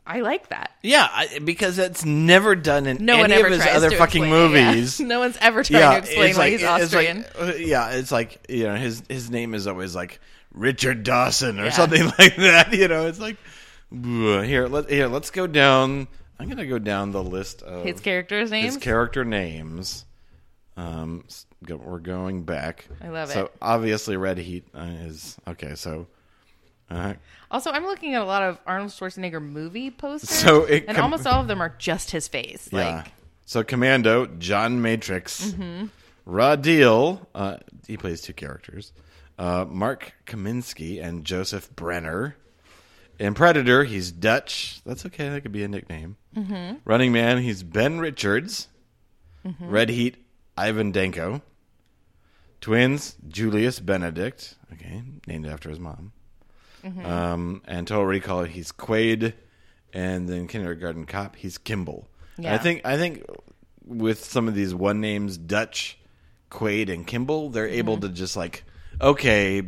I 0.08 0.22
like 0.22 0.50
that. 0.50 0.72
Yeah, 0.84 1.08
I, 1.12 1.40
because 1.40 1.80
it's 1.80 2.06
never 2.06 2.56
done 2.56 2.86
in 2.86 3.04
No 3.04 3.14
any 3.24 3.42
one 3.42 3.52
of 3.54 3.60
his 3.60 3.66
other 3.66 3.90
fucking 3.92 4.24
explain 4.24 4.52
it, 4.56 4.60
yeah. 4.60 4.72
movies. 4.72 5.00
No 5.00 5.20
one's 5.20 5.38
ever 5.42 5.64
tried 5.64 5.80
to 5.94 5.98
explain 5.98 6.34
why 6.36 6.40
like- 6.40 6.52
he's 6.52 6.62
it's 6.62 6.94
like- 6.94 7.10
Austrian. 7.10 7.26
uh, 7.40 7.54
yeah, 7.58 7.90
it's 7.92 8.12
like 8.12 8.46
you 8.50 8.66
know 8.66 8.76
his 8.76 9.02
his 9.10 9.32
name 9.32 9.54
is 9.56 9.66
always 9.68 9.96
like 9.96 10.20
Richard 10.54 11.04
Dawson 11.04 11.60
or 11.60 11.66
Yeah. 11.66 11.70
something 11.72 12.06
like 12.20 12.36
that. 12.36 12.72
You 12.74 12.88
know, 12.88 13.08
it's 13.08 13.20
like 13.20 13.38
here 13.92 14.68
let 14.68 14.90
here 14.90 15.08
let's 15.08 15.32
go 15.32 15.48
down. 15.48 16.08
I'm 16.40 16.50
gonna 16.50 16.68
go 16.68 16.80
down 16.80 17.12
the 17.12 17.24
list 17.24 17.62
of 17.64 17.84
His 17.86 18.00
characters' 18.02 18.52
names. 18.52 18.76
his 18.76 18.84
character 18.84 19.24
names. 19.26 20.06
Um, 20.78 21.24
we're 21.68 22.00
going 22.00 22.44
back. 22.44 22.86
I 23.02 23.08
love 23.08 23.30
so 23.32 23.46
it. 23.46 23.48
So 23.48 23.52
obviously, 23.62 24.18
Red 24.18 24.38
Heat 24.38 24.68
uh, 24.76 24.82
is 25.06 25.38
okay. 25.48 25.76
So. 25.76 26.08
Uh, 26.90 27.14
also, 27.50 27.72
I'm 27.72 27.86
looking 27.86 28.14
at 28.16 28.22
a 28.22 28.26
lot 28.26 28.44
of 28.44 28.60
Arnold 28.66 28.92
Schwarzenegger 28.92 29.42
movie 29.42 29.90
posters, 29.92 30.30
So 30.30 30.66
it 30.66 30.86
and 30.88 30.96
com- 30.96 31.06
almost 31.06 31.26
all 31.26 31.42
of 31.42 31.48
them 31.48 31.62
are 31.62 31.74
just 31.78 32.12
his 32.12 32.28
face. 32.28 32.70
Yeah. 32.72 32.98
Like, 32.98 33.08
so 33.46 33.64
Commando, 33.64 34.26
John 34.28 34.82
Matrix, 34.82 35.52
Mm-hmm. 35.52 35.86
Raw 36.26 36.56
Deal, 36.56 37.28
uh, 37.36 37.58
he 37.88 37.98
plays 37.98 38.22
two 38.22 38.34
characters. 38.34 38.94
Uh, 39.38 39.66
Mark 39.68 40.14
Kaminsky 40.26 41.04
and 41.04 41.24
Joseph 41.26 41.76
Brenner. 41.76 42.36
In 43.20 43.34
Predator, 43.34 43.84
he's 43.84 44.12
Dutch. 44.12 44.82
That's 44.86 45.06
okay. 45.06 45.30
That 45.30 45.42
could 45.42 45.52
be 45.52 45.64
a 45.64 45.68
nickname. 45.68 46.18
Mm-hmm. 46.36 46.78
Running 46.84 47.12
Man, 47.12 47.38
he's 47.40 47.62
Ben 47.64 48.00
Richards. 48.00 48.68
Mm-hmm. 49.46 49.70
Red 49.70 49.90
Heat, 49.90 50.18
Ivan 50.58 50.92
Danko. 50.92 51.42
Twins, 52.62 53.16
Julius 53.28 53.80
Benedict. 53.80 54.56
Okay, 54.74 55.04
named 55.28 55.46
after 55.46 55.70
his 55.70 55.80
mom. 55.80 56.12
Mm-hmm. 56.86 57.06
Um, 57.06 57.62
and 57.66 57.88
Total 57.88 58.06
Recall, 58.06 58.44
he's 58.44 58.72
Quaid, 58.72 59.34
and 59.94 60.30
then 60.30 60.48
Kindergarten 60.48 61.06
Cop, 61.06 61.36
he's 61.36 61.58
Kimball. 61.58 62.08
And 62.38 62.48
I 62.48 62.58
think 62.58 62.82
I 62.86 62.98
think 62.98 63.24
with 63.86 64.24
some 64.24 64.48
of 64.48 64.56
these 64.56 64.74
one 64.76 65.02
names, 65.02 65.38
Dutch, 65.38 65.98
Quaid, 66.52 66.94
and 66.94 67.08
Kimball, 67.08 67.50
they're 67.50 67.66
Mm-hmm. 67.68 67.78
able 67.80 67.98
to 67.98 68.10
just 68.10 68.36
like, 68.36 68.64
okay, 69.02 69.64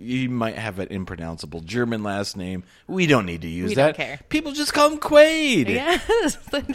you 0.00 0.28
might 0.30 0.56
have 0.56 0.78
an 0.78 0.88
impronounceable 0.88 1.60
German 1.60 2.02
last 2.02 2.36
name. 2.36 2.64
We 2.86 3.06
don't 3.06 3.26
need 3.26 3.42
to 3.42 3.48
use 3.48 3.68
We 3.70 3.74
don't 3.74 3.88
that. 3.88 3.96
care. 3.96 4.20
People 4.28 4.52
just 4.52 4.72
call 4.72 4.90
him 4.90 4.98
Quaid. 4.98 5.68
yes, 5.68 6.06
just 6.08 6.50
call 6.50 6.60
him. 6.60 6.72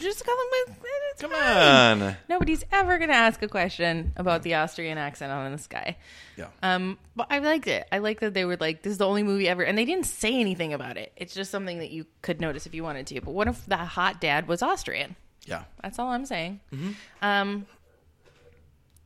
With, 0.68 0.78
it's 1.12 1.22
Come 1.22 1.32
fine. 1.32 2.02
on. 2.02 2.18
Nobody's 2.30 2.64
ever 2.72 2.98
going 2.98 3.10
to 3.10 3.16
ask 3.16 3.42
a 3.42 3.48
question 3.48 4.12
about 4.18 4.44
the 4.44 4.56
Austrian 4.56 4.98
accent 4.98 5.32
on 5.32 5.52
this 5.52 5.66
guy. 5.68 5.98
Yeah. 6.38 6.48
Um, 6.62 6.98
but 7.16 7.28
I 7.30 7.40
liked 7.40 7.68
it. 7.68 7.88
I 7.92 8.00
like 8.00 8.20
that 8.20 8.34
they 8.34 8.44
were 8.46 8.58
like, 8.58 8.82
"This 8.82 8.92
is 8.92 8.98
the 8.98 9.08
only 9.08 9.24
movie 9.24 9.48
ever," 9.48 9.64
and 9.64 9.78
they 9.78 9.86
didn't 9.86 10.06
say 10.06 10.38
anything 10.40 10.74
about 10.74 10.98
it. 10.98 11.12
It's 11.16 11.34
just 11.34 11.52
something 11.52 11.80
that 11.80 11.92
you 11.92 12.06
could 12.22 12.42
notice 12.42 12.66
if 12.66 12.76
you 12.76 12.84
wanted 12.84 13.08
to. 13.08 13.22
But 13.22 13.32
what 13.32 13.48
if 13.48 13.66
the 13.66 13.78
hot 13.78 14.20
dad 14.22 14.48
was 14.48 14.62
Austrian? 14.62 15.16
yeah. 15.46 15.64
That's 15.82 16.00
all 16.00 16.10
I'm 16.10 16.26
saying. 16.26 16.60
Um, 17.22 17.66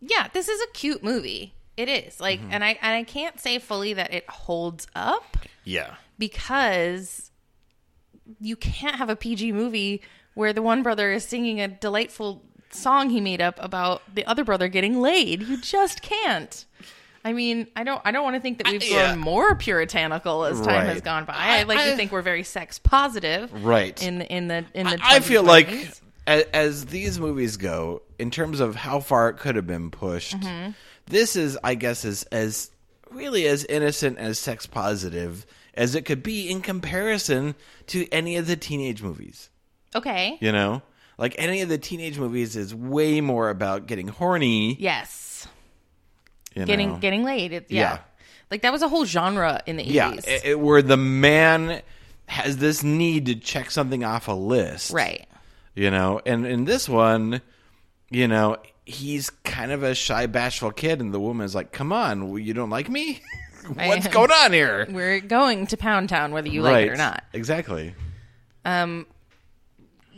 yeah, 0.01 0.27
this 0.33 0.47
is 0.49 0.59
a 0.61 0.67
cute 0.73 1.03
movie. 1.03 1.53
It 1.79 1.87
is 1.87 2.19
like, 2.19 2.41
and 2.51 2.61
I 2.61 2.77
and 2.81 2.93
I 2.93 3.03
can't 3.03 3.39
say 3.39 3.57
fully 3.57 3.93
that 3.93 4.13
it 4.13 4.29
holds 4.29 4.85
up 4.95 5.37
Yeah. 5.63 5.95
because 6.17 7.31
you 8.41 8.57
can't 8.57 8.95
have 8.97 9.09
a 9.09 9.15
PG 9.15 9.53
movie 9.53 10.01
where 10.33 10.51
the 10.51 10.61
one 10.61 10.83
brother 10.83 11.11
is 11.13 11.23
singing 11.23 11.61
a 11.61 11.69
delightful 11.69 12.43
song 12.69 13.09
he 13.09 13.21
made 13.21 13.41
up 13.41 13.55
about 13.63 14.01
the 14.13 14.25
other 14.25 14.43
brother 14.43 14.67
getting 14.67 14.99
laid. 14.99 15.41
You 15.43 15.55
just 15.61 16.01
can't. 16.01 16.65
I 17.23 17.31
mean, 17.31 17.67
I 17.77 17.85
don't. 17.85 18.01
I 18.03 18.11
don't 18.11 18.23
want 18.25 18.35
to 18.35 18.41
think 18.41 18.57
that 18.57 18.67
we've 18.67 18.81
grown 18.81 18.91
yeah. 18.91 19.15
more 19.15 19.55
puritanical 19.55 20.43
as 20.43 20.59
time 20.59 20.85
has 20.85 20.99
gone 20.99 21.23
by. 21.23 21.33
I, 21.35 21.63
like 21.63 21.77
I- 21.77 21.91
to 21.91 21.95
think 21.95 22.11
we're 22.11 22.21
very 22.21 22.43
sex 22.43 22.77
positive, 22.77 23.51
Right. 23.63 24.01
In 24.03 24.21
in 24.23 24.49
the 24.49 24.65
in 24.73 24.85
the. 24.85 24.99
I 25.01 25.15
I 25.15 25.19
feel 25.21 25.43
like 25.43 25.69
as, 26.27 26.43
as 26.53 26.85
these 26.87 27.19
movies 27.21 27.55
go, 27.55 28.01
in 28.19 28.31
terms 28.31 28.59
of 28.59 28.75
how 28.75 28.99
far 28.99 29.29
it 29.29 29.37
could 29.37 29.55
have 29.55 29.65
been 29.67 29.91
pushed, 29.91 30.37
Mm-hmm. 30.39 30.71
This 31.09 31.35
is, 31.35 31.57
I 31.63 31.75
guess, 31.75 32.05
as 32.05 32.23
as 32.31 32.71
really 33.11 33.47
as 33.47 33.65
innocent 33.65 34.17
as 34.19 34.39
sex 34.39 34.65
positive 34.67 35.45
as 35.73 35.95
it 35.95 36.05
could 36.05 36.21
be 36.23 36.49
in 36.49 36.61
comparison 36.61 37.55
to 37.87 38.07
any 38.11 38.37
of 38.37 38.47
the 38.47 38.55
teenage 38.55 39.01
movies. 39.01 39.49
Okay. 39.95 40.37
You 40.39 40.51
know, 40.51 40.81
like 41.17 41.35
any 41.37 41.61
of 41.61 41.69
the 41.69 41.77
teenage 41.77 42.17
movies 42.19 42.55
is 42.55 42.73
way 42.75 43.21
more 43.21 43.49
about 43.49 43.87
getting 43.87 44.07
horny. 44.07 44.75
Yes. 44.79 45.47
Getting 46.55 46.89
know? 46.93 46.97
getting 46.97 47.23
laid. 47.23 47.53
It, 47.53 47.65
yeah. 47.69 47.79
Yeah. 47.81 47.99
Like 48.51 48.63
that 48.63 48.71
was 48.71 48.81
a 48.81 48.89
whole 48.89 49.05
genre 49.05 49.61
in 49.65 49.77
the 49.77 49.83
80s. 49.83 49.91
yeah, 49.91 50.11
it, 50.13 50.45
it- 50.45 50.59
where 50.59 50.81
the 50.81 50.97
man 50.97 51.81
has 52.27 52.57
this 52.57 52.83
need 52.83 53.25
to 53.27 53.35
check 53.35 53.71
something 53.71 54.03
off 54.03 54.27
a 54.27 54.33
list, 54.33 54.91
right. 54.91 55.25
You 55.75 55.89
know, 55.89 56.19
and 56.25 56.45
in 56.45 56.65
this 56.65 56.87
one, 56.89 57.41
you 58.11 58.27
know, 58.27 58.57
he's 58.89 59.29
kind 59.43 59.71
of 59.71 59.83
a 59.83 59.93
shy, 59.95 60.25
bashful 60.25 60.71
kid, 60.71 60.99
and 61.01 61.13
the 61.13 61.19
woman's 61.19 61.55
like, 61.55 61.71
"Come 61.71 61.91
on, 61.93 62.37
you 62.37 62.53
don't 62.53 62.69
like 62.69 62.89
me? 62.89 63.21
What's 63.73 64.05
I- 64.07 64.09
going 64.11 64.31
on 64.31 64.51
here?" 64.53 64.87
We're 64.89 65.19
going 65.19 65.67
to 65.67 65.77
Pound 65.77 66.09
Town 66.09 66.31
whether 66.31 66.49
you 66.49 66.61
like 66.61 66.87
it 66.87 66.89
or 66.91 66.95
not. 66.95 67.23
Exactly. 67.33 67.93
Um 68.65 69.05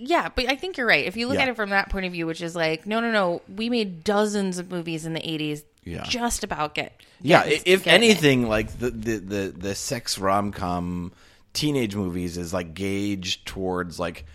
yeah, 0.04 0.30
but 0.34 0.50
I 0.50 0.56
think 0.56 0.78
you're 0.78 0.88
right. 0.88 1.06
If 1.06 1.16
you 1.16 1.28
look 1.28 1.36
Yeah. 1.36 1.44
at 1.44 1.50
it 1.50 1.56
from 1.56 1.70
that 1.70 1.90
point 1.90 2.08
of 2.08 2.12
view, 2.12 2.26
which 2.26 2.42
is 2.42 2.56
like, 2.56 2.88
no, 2.88 3.00
no, 3.02 3.12
no, 3.12 3.42
we 3.56 3.70
made 3.70 4.04
dozens 4.04 4.58
of 4.58 4.72
movies 4.72 5.06
in 5.06 5.14
the 5.14 5.20
80s 5.20 5.64
Yeah. 5.84 6.04
just 6.08 6.44
about 6.44 6.74
get. 6.74 7.00
Yeah, 7.22 7.44
if 7.46 7.86
it. 7.86 7.88
anything, 7.88 8.48
like 8.50 8.80
the 8.80 8.90
the 8.90 9.18
the, 9.18 9.54
the 9.56 9.76
sex 9.76 10.18
rom 10.18 10.52
com 10.54 11.12
teenage 11.54 11.96
movies 11.96 12.38
is 12.38 12.52
like 12.54 12.74
gauged 12.74 13.46
towards 13.46 14.00
like 14.00 14.26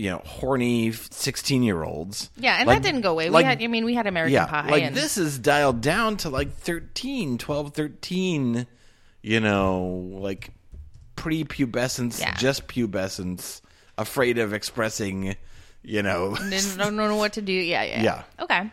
you 0.00 0.08
know 0.10 0.22
horny 0.24 0.92
sixteen 0.92 1.62
year 1.62 1.82
olds. 1.82 2.30
Yeah, 2.36 2.56
and 2.56 2.66
Like- 2.66 2.80
that 2.82 2.88
didn't 2.88 3.02
go 3.02 3.10
away. 3.10 3.28
like- 3.28 3.42
we 3.44 3.48
had, 3.48 3.62
I 3.62 3.66
mean, 3.66 3.84
we 3.84 3.94
had 3.94 4.06
American 4.06 4.32
yeah, 4.32 4.46
Pie. 4.46 4.68
like 4.70 4.82
and, 4.84 4.96
this 4.96 5.18
is 5.18 5.38
dialed 5.38 5.82
down 5.82 6.16
to 6.18 6.30
like 6.30 6.54
13, 6.56 7.36
12, 7.36 7.74
13, 7.74 8.66
You 9.22 9.40
know, 9.40 10.08
like 10.14 10.50
pre-pubescence, 11.16 12.18
Yeah. 12.20 12.34
just 12.36 12.66
pubescence, 12.66 13.60
afraid 13.98 14.38
of 14.38 14.54
expressing. 14.54 15.36
You 15.82 16.02
know, 16.02 16.34
Didn't 16.50 16.78
don't 16.78 16.96
know 16.96 17.16
what 17.16 17.34
to 17.34 17.42
do. 17.42 17.52
Yeah, 17.52 17.82
yeah. 17.82 18.02
Yeah. 18.02 18.22
Okay. 18.40 18.70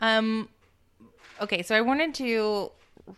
Um. 0.00 0.48
Okay, 1.40 1.62
so 1.62 1.74
I 1.76 1.80
wanted 1.82 2.14
to 2.16 2.70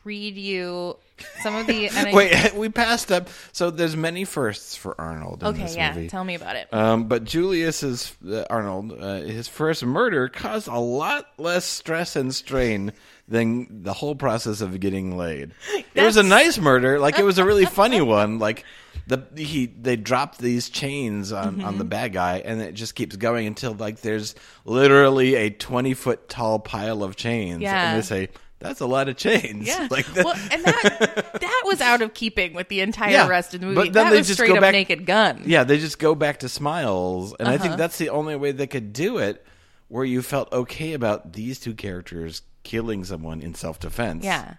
read 0.05 0.37
you 0.37 0.97
some 1.43 1.55
of 1.57 1.67
the. 1.67 1.89
I- 1.91 2.13
Wait, 2.13 2.55
we 2.57 2.69
passed 2.69 3.11
up. 3.11 3.29
So 3.53 3.71
there's 3.71 3.97
many 3.97 4.25
firsts 4.25 4.77
for 4.77 5.01
Arnold 5.01 5.43
in 5.43 5.49
Okay, 5.49 5.63
this 5.63 5.77
yeah. 5.77 5.93
movie. 5.95 6.09
Tell 6.09 6.25
me 6.25 6.35
about 6.35 6.57
it. 6.57 6.73
Um, 6.73 7.05
but 7.09 7.25
Julius's 7.25 8.15
uh, 8.29 8.45
Arnold, 8.51 8.93
uh, 9.01 9.21
his 9.21 9.49
first 9.49 9.85
murder 9.85 10.29
caused 10.29 10.69
a 10.69 10.79
lot 10.79 11.29
less 11.39 11.65
stress 11.65 12.17
and 12.17 12.35
strain 12.35 12.93
than 13.29 13.83
the 13.83 13.93
whole 13.93 14.15
process 14.15 14.61
of 14.61 14.79
getting 14.79 15.17
laid. 15.17 15.53
It 15.95 16.03
was 16.03 16.17
a 16.17 16.23
nice 16.23 16.59
murder, 16.59 16.99
like 17.01 17.19
it 17.19 17.25
was 17.25 17.39
a 17.39 17.45
really 17.45 17.65
funny 17.81 18.01
one. 18.01 18.39
Like 18.39 18.65
the 19.09 19.23
he 19.37 19.67
they 19.67 19.97
dropped 19.97 20.39
these 20.39 20.69
chains 20.69 21.33
on 21.33 21.61
on 21.63 21.79
the 21.79 21.85
Mm-hmm. 21.85 21.89
bad 21.89 22.13
guy, 22.13 22.39
and 22.45 22.61
it 22.61 22.73
just 22.75 22.95
keeps 22.95 23.17
going 23.17 23.47
until 23.47 23.73
like 23.75 24.01
there's 24.01 24.35
literally 24.65 25.35
a 25.37 25.51
twenty 25.51 25.95
foot 25.95 26.29
tall 26.29 26.59
pile 26.59 27.03
of 27.03 27.17
chains, 27.17 27.61
Yeah. 27.63 27.91
and 27.93 27.99
they 28.03 28.07
say. 28.07 28.29
That's 28.59 28.81
a 28.81 28.87
lot 28.87 29.09
of 29.09 29.17
chains. 29.17 29.67
yeah. 29.67 29.87
like 29.91 30.07
that. 30.15 30.25
well, 30.25 30.35
and 30.51 30.65
that 30.65 31.31
that 31.41 31.63
was 31.67 31.81
out 31.81 32.01
of 32.03 32.15
keeping 32.15 32.55
with 32.55 32.69
the 32.69 32.81
entire 32.81 33.11
Yeah, 33.13 33.29
rest 33.29 33.55
of 33.55 33.61
the 33.61 33.67
movie. 33.67 33.77
but 33.77 33.93
then 33.93 34.05
that 34.07 34.11
they 34.11 34.17
was 34.19 34.27
just 34.27 34.39
straight 34.39 34.49
go 34.49 34.55
up 34.57 34.61
back- 34.63 34.73
Naked 34.73 35.05
Gun. 35.07 35.43
Yeah, 35.45 35.65
they 35.65 35.79
just 35.79 35.99
go 35.99 36.15
back 36.15 36.39
to 36.41 36.49
smiles, 36.49 37.35
and 37.39 37.49
I 37.49 37.55
Uh-huh. 37.57 37.65
think 37.65 37.77
that's 37.77 37.99
the 37.99 38.09
only 38.09 38.35
way 38.37 38.53
they 38.53 38.67
could 38.67 38.93
do 38.93 39.19
it, 39.19 39.45
where 39.89 40.05
you 40.05 40.23
felt 40.23 40.53
okay 40.53 40.95
about 40.95 41.35
these 41.35 41.61
two 41.61 41.75
characters 41.75 42.43
killing 42.63 43.05
someone 43.05 43.41
in 43.43 43.55
self 43.55 43.79
defense. 43.79 44.25
Yeah. 44.25 44.55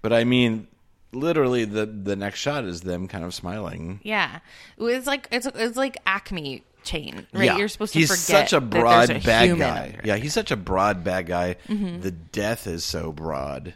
but 0.00 0.12
I 0.12 0.24
mean, 0.24 0.68
literally, 1.12 1.64
the 1.64 1.86
the 1.86 2.14
next 2.16 2.38
shot 2.38 2.64
is 2.64 2.82
them 2.82 3.08
kind 3.08 3.24
of 3.24 3.34
smiling. 3.34 4.00
Yeah, 4.04 4.38
it's 4.78 5.06
like 5.06 5.28
it's 5.32 5.46
it's 5.54 5.76
like 5.76 5.96
Acme 6.06 6.62
chain, 6.84 7.26
right? 7.32 7.44
Yeah. 7.44 7.56
You're 7.58 7.68
supposed 7.68 7.92
to 7.94 7.98
he's 8.00 8.08
forget 8.08 8.48
such 8.48 8.52
a 8.52 8.60
that 8.60 8.70
broad 8.70 9.08
there's 9.08 9.22
a 9.24 9.26
bad 9.26 9.44
human 9.48 9.58
guy. 9.66 9.82
under 9.86 9.98
it. 10.00 10.06
Yeah, 10.06 10.16
he's 10.16 10.32
such 10.34 10.50
a 10.50 10.56
broad 10.56 11.04
bad 11.04 11.26
guy. 11.26 11.56
Mhm. 11.68 12.02
The 12.02 12.10
death 12.10 12.66
is 12.66 12.84
so 12.84 13.12
broad. 13.12 13.74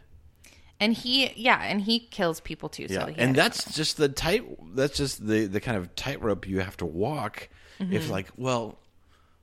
and 0.80 0.92
he 0.92 1.32
yeah, 1.36 1.62
and 1.62 1.80
he 1.82 1.98
kills 2.00 2.40
people 2.40 2.68
too. 2.68 2.86
Yeah, 2.90 3.00
so 3.00 3.12
he 3.12 3.18
and 3.18 3.34
that's 3.34 3.74
just 3.74 3.96
the 3.96 4.08
tight. 4.08 4.44
That's 4.74 4.96
just 4.96 5.24
the 5.26 5.46
the 5.46 5.60
kind 5.60 5.76
of 5.76 5.94
tightrope 5.94 6.46
you 6.48 6.60
have 6.60 6.76
to 6.78 6.86
walk. 6.86 7.48
If 7.80 8.06
Mhm. 8.06 8.10
like, 8.10 8.28
well, 8.36 8.78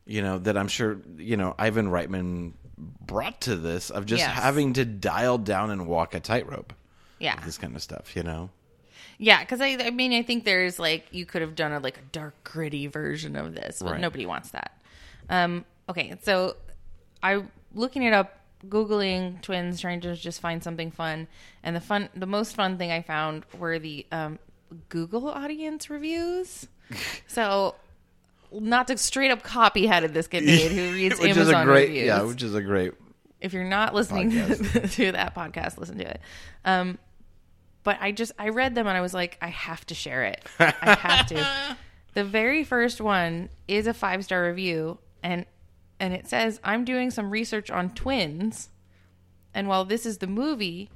you 0.05 0.21
know 0.21 0.37
that 0.39 0.57
I'm 0.57 0.67
sure 0.67 0.97
you 1.17 1.37
know 1.37 1.55
Ivan 1.57 1.87
Reitman 1.87 2.53
brought 2.77 3.41
to 3.41 3.55
this 3.55 3.89
of 3.89 4.05
just 4.05 4.19
Yes. 4.21 4.31
having 4.33 4.73
to 4.73 4.85
dial 4.85 5.37
down 5.37 5.69
and 5.71 5.85
walk 5.87 6.13
a 6.15 6.19
tightrope. 6.19 6.73
Yeah. 7.19 7.39
this 7.45 7.57
kind 7.59 7.75
of 7.75 7.81
stuff. 7.83 8.15
You 8.15 8.23
know. 8.23 8.49
Yeah, 9.23 9.39
because 9.41 9.61
I, 9.61 9.77
I 9.79 9.91
mean, 9.91 10.13
I 10.13 10.23
think 10.23 10.45
there's 10.45 10.79
like 10.79 11.05
you 11.11 11.27
could 11.27 11.43
have 11.43 11.53
done 11.55 11.71
a 11.71 11.79
like 11.79 11.97
a 11.99 12.01
dark, 12.11 12.33
gritty 12.43 12.87
version 12.87 13.35
of 13.35 13.53
this, 13.53 13.79
but 13.79 13.91
Right. 13.91 14.01
nobody 14.01 14.25
wants 14.25 14.49
that. 14.49 14.71
Um, 15.29 15.63
okay, 15.87 16.15
so 16.23 16.55
I 17.21 17.43
looking 17.75 18.01
it 18.01 18.13
up, 18.13 18.39
googling 18.67 19.39
twins, 19.43 19.79
trying 19.79 20.01
to 20.01 20.15
just 20.15 20.41
find 20.41 20.63
something 20.63 20.89
fun, 20.89 21.27
and 21.63 21.75
the 21.75 21.81
fun, 21.81 22.09
the 22.15 22.25
most 22.25 22.55
fun 22.55 22.79
thing 22.79 22.91
I 22.91 23.03
found 23.03 23.45
were 23.59 23.77
the 23.77 24.07
um, 24.11 24.39
Google 24.89 25.29
audience 25.29 25.89
reviews. 25.89 26.67
so. 27.27 27.75
Not 28.53 28.87
to 28.87 28.97
straight 28.97 29.31
up 29.31 29.43
copy 29.43 29.85
how 29.85 30.01
did 30.01 30.13
this 30.13 30.27
get 30.27 30.43
made? 30.43 30.73
Who 30.73 30.91
reads 30.91 31.17
which 31.21 31.29
Amazon 31.29 31.43
is 31.43 31.49
a 31.61 31.63
great, 31.63 31.87
reviews? 31.87 32.05
yeah, 32.05 32.21
which 32.23 32.43
is 32.43 32.53
a 32.53 32.61
great. 32.61 32.91
if 33.39 33.53
you're 33.53 33.63
not 33.63 33.93
listening 33.95 34.29
to, 34.31 34.55
to 34.89 35.11
that 35.13 35.33
podcast, 35.33 35.77
listen 35.77 35.97
to 35.99 36.05
it. 36.09 36.19
Um, 36.65 36.97
but 37.83 37.97
I 38.01 38.11
just 38.11 38.31
I 38.37 38.49
read 38.49 38.75
them 38.75 38.87
and 38.87 38.97
I 38.97 39.01
was 39.01 39.13
like, 39.13 39.37
I 39.41 39.47
have 39.47 39.85
to 39.87 39.95
share 39.95 40.23
it. 40.23 40.45
I 40.59 40.95
have 40.95 41.27
to. 41.27 41.77
the 42.13 42.23
very 42.23 42.63
first 42.63 43.01
one 43.01 43.49
is 43.67 43.87
a 43.87 43.93
five 43.93 44.23
star 44.23 44.45
review, 44.47 44.99
and 45.23 45.45
and 45.99 46.13
it 46.13 46.27
says 46.27 46.59
I'm 46.63 46.85
doing 46.85 47.11
some 47.11 47.29
research 47.29 47.69
on 47.69 47.91
twins, 47.91 48.69
and 49.53 49.67
while 49.67 49.85
this 49.85 50.05
is 50.05 50.19
the 50.19 50.27
movie 50.27 50.89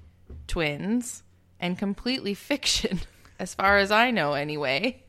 Twins 0.48 1.24
and 1.60 1.78
completely 1.78 2.34
fiction, 2.34 3.02
as 3.40 3.54
far 3.54 3.78
as 3.78 3.92
I 3.92 4.12
know, 4.12 4.34
anyway. 4.34 5.02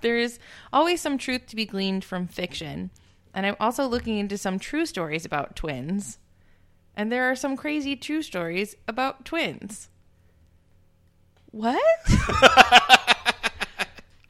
There 0.00 0.18
is 0.18 0.40
always 0.72 1.00
some 1.00 1.16
truth 1.16 1.46
to 1.46 1.56
be 1.56 1.64
gleaned 1.64 2.04
from 2.04 2.26
fiction, 2.26 2.90
and 3.32 3.46
I'm 3.46 3.54
also 3.60 3.86
looking 3.86 4.18
into 4.18 4.36
some 4.36 4.58
true 4.58 4.84
stories 4.84 5.24
about 5.24 5.54
twins. 5.54 6.18
And 6.96 7.10
there 7.10 7.30
are 7.30 7.36
some 7.36 7.56
crazy 7.56 7.96
true 7.96 8.22
stories 8.22 8.76
about 8.86 9.24
twins. 9.24 9.88
What? 11.50 11.82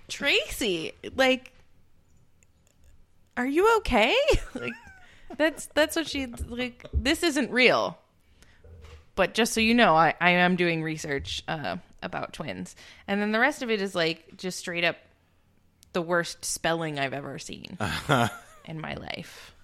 Tracy, 0.09 0.93
like 1.17 1.53
are 3.37 3.47
you 3.47 3.77
okay? 3.79 4.15
like 4.55 4.73
that's 5.37 5.67
that's 5.75 5.97
what 5.97 6.07
she 6.07 6.27
like 6.27 6.87
this 6.93 7.23
isn't 7.23 7.51
real. 7.51 7.99
But 9.15 9.35
just 9.35 9.53
so 9.53 9.61
you 9.61 9.75
know, 9.75 9.95
I, 9.95 10.15
I 10.21 10.31
am 10.31 10.57
doing 10.57 10.83
research 10.83 11.43
uh, 11.47 11.77
about 12.03 12.33
twins. 12.33 12.75
And 13.07 13.21
then 13.21 13.31
the 13.31 13.39
rest 13.39 13.63
of 13.63 13.71
it 13.71 13.83
is 13.83 13.95
like 13.95 14.37
just 14.39 14.59
straight 14.59 14.85
up 14.85 14.97
the 15.93 16.01
worst 16.01 16.47
spelling 16.47 16.99
I've 16.99 17.13
ever 17.13 17.39
seen 17.39 17.77
in 18.65 18.81
my 18.81 18.95
life. 18.95 19.55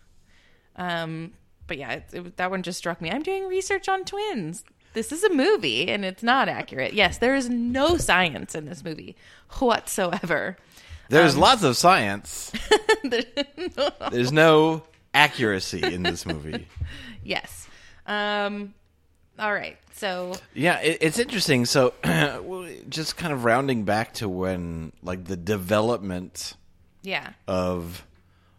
Um, 0.76 1.32
but 1.68 1.78
yeah, 1.78 1.92
it, 1.92 2.04
it, 2.12 2.36
that 2.38 2.50
one 2.50 2.62
just 2.64 2.78
struck 2.78 3.00
me. 3.00 3.10
I'm 3.10 3.22
doing 3.22 3.46
research 3.46 3.88
on 3.88 4.04
twins. 4.04 4.64
This 4.94 5.12
is 5.12 5.22
a 5.22 5.32
movie 5.32 5.88
and 5.88 6.04
it's 6.04 6.22
not 6.24 6.48
accurate. 6.48 6.94
Yes, 6.94 7.18
there 7.18 7.36
is 7.36 7.48
no 7.48 7.96
science 7.98 8.54
in 8.56 8.64
this 8.64 8.82
movie 8.82 9.14
whatsoever. 9.60 10.56
There's 11.10 11.34
Um, 11.34 11.40
lots 11.40 11.62
of 11.62 11.76
science. 11.76 12.50
There's 14.10 14.32
no 14.32 14.82
accuracy 15.14 15.82
in 15.82 16.02
this 16.02 16.26
movie. 16.26 16.66
yes. 17.22 17.68
Um, 18.06 18.74
all 19.38 19.52
right. 19.52 19.76
So 19.92 20.34
Yeah, 20.54 20.80
it, 20.80 20.98
it's 21.00 21.18
interesting. 21.18 21.64
So, 21.66 21.94
just 22.88 23.16
kind 23.16 23.32
of 23.32 23.44
rounding 23.44 23.84
back 23.84 24.14
to 24.14 24.28
when, 24.28 24.92
like, 25.02 25.24
the 25.24 25.36
development 25.36 26.54
yeah. 27.02 27.30
of 27.46 28.04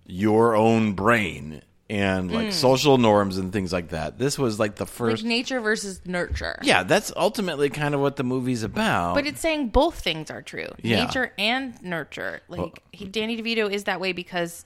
your 0.06 0.56
own 0.56 0.94
brain 0.94 1.62
and 1.90 2.32
like 2.32 2.48
Mm. 2.50 2.54
social 2.54 2.98
norms 3.00 3.38
and 3.38 3.52
things 3.52 3.74
like 3.74 3.90
that. 3.90 4.18
This 4.20 4.38
was 4.38 4.60
like 4.60 4.76
the 4.76 4.86
first. 4.86 5.24
like 5.24 5.28
nature 5.28 5.60
versus 5.60 6.02
nurture. 6.06 6.60
yeah, 6.62 6.84
that's 6.84 7.12
ultimately 7.16 7.70
kind 7.70 7.96
of 7.96 8.02
what 8.02 8.16
the 8.16 8.24
movie's 8.24 8.64
about. 8.64 9.16
But 9.16 9.26
it's 9.26 9.40
saying 9.42 9.70
both 9.70 10.00
things 10.00 10.30
are 10.30 10.42
true. 10.42 10.68
Yeah. 10.84 11.06
Nature 11.06 11.34
and 11.38 11.82
nurture. 11.82 12.42
Like 12.48 12.60
Well- 12.60 12.74
he, 12.92 13.06
Danny 13.06 13.42
DeVito 13.42 13.72
is 13.72 13.86
that 13.86 14.00
way 14.00 14.12
because 14.12 14.66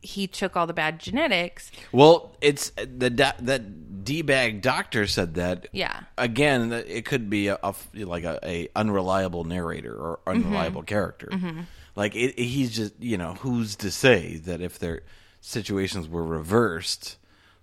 he 0.00 0.26
took 0.26 0.56
all 0.56 0.66
the 0.66 0.72
bad 0.74 0.98
genetics. 0.98 1.70
well, 1.92 2.36
it's 2.40 2.70
the 2.76 3.08
that 3.10 4.04
d 4.04 4.22
bag 4.22 4.60
doctor 4.62 5.06
said 5.06 5.34
that. 5.34 5.68
Yeah. 5.72 6.00
Again, 6.18 6.72
it 6.72 7.04
could 7.04 7.30
be 7.30 7.48
a, 7.48 7.58
a- 7.62 7.74
like 7.94 8.24
a, 8.24 8.38
a 8.44 8.68
unreliable 8.74 9.44
narrator 9.44 9.94
or 9.94 10.18
unreliable 10.26 10.82
character. 10.82 11.28
Mhm. 11.30 11.66
Like 11.94 12.16
it, 12.16 12.38
he's 12.38 12.70
just 12.74 12.94
you 13.00 13.16
know 13.16 13.34
who's 13.34 13.76
to 13.76 13.90
say 13.92 14.38
that 14.38 14.60
if 14.60 14.78
their 14.80 15.02
situations 15.42 16.08
were 16.08 16.24
reversed, 16.24 17.18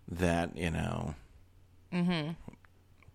that 0.08 0.56
you 0.56 0.70
know 0.70 1.16
Mhm. 1.92 2.36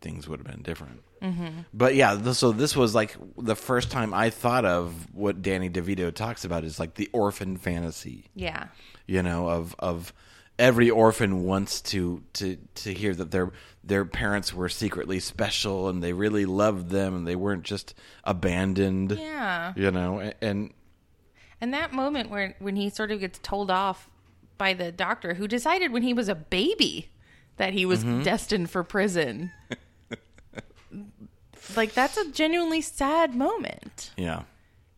things 0.01 0.27
would 0.29 0.41
have 0.41 0.47
been 0.47 0.63
different. 0.63 1.03
Mm-hmm. 1.23 1.61
But 1.73 1.95
yeah, 1.95 2.17
th- 2.21 2.35
so 2.37 2.51
this 2.53 2.75
was 2.77 2.95
like 2.95 3.17
the 3.39 3.55
first 3.57 3.91
time 3.91 4.13
I 4.13 4.29
thought 4.31 4.65
of 4.65 5.15
what 5.15 5.41
Danny 5.43 5.71
DeVito 5.71 6.13
talks 6.13 6.45
about 6.45 6.65
is 6.65 6.79
like 6.81 6.95
the 6.95 7.09
orphan 7.13 7.57
fantasy 7.57 8.27
Yeah. 8.35 8.67
you 9.07 9.23
know 9.23 9.49
of 9.49 9.75
of 9.79 10.13
every 10.59 10.91
orphan 10.91 11.45
wants 11.45 11.81
to 11.81 12.23
to 12.35 12.57
to 12.75 12.93
hear 12.93 13.15
that 13.15 13.31
their 13.31 13.53
their 13.83 14.05
parents 14.05 14.53
were 14.55 14.69
secretly 14.69 15.19
special 15.21 15.89
and 15.89 16.03
they 16.03 16.13
really 16.13 16.45
loved 16.47 16.91
them 16.91 17.15
and 17.17 17.27
they 17.27 17.37
weren't 17.37 17.63
just 17.65 17.95
abandoned 18.25 19.13
Yeah. 19.13 19.73
you 19.77 19.91
know 19.91 20.21
a- 20.21 20.35
and 20.45 20.73
And 21.61 21.73
that 21.73 21.93
moment 21.95 22.29
where 22.31 22.55
when 22.59 22.77
he 22.77 22.91
sort 22.91 23.11
of 23.11 23.21
gets 23.21 23.39
told 23.39 23.71
off 23.71 24.11
by 24.59 24.73
the 24.75 24.93
doctor 24.93 25.35
who 25.35 25.47
decided 25.49 25.93
when 25.93 26.03
he 26.03 26.15
was 26.15 26.29
a 26.29 26.35
baby 26.35 27.11
that 27.57 27.73
he 27.73 27.85
was 27.87 28.01
Mm-hmm. 28.05 28.23
destined 28.23 28.71
for 28.71 28.83
prison. 28.85 29.53
like 31.77 31.95
that's 31.95 32.17
a 32.17 32.31
genuinely 32.31 32.81
sad 32.81 33.35
moment. 33.35 34.11
yeah 34.17 34.43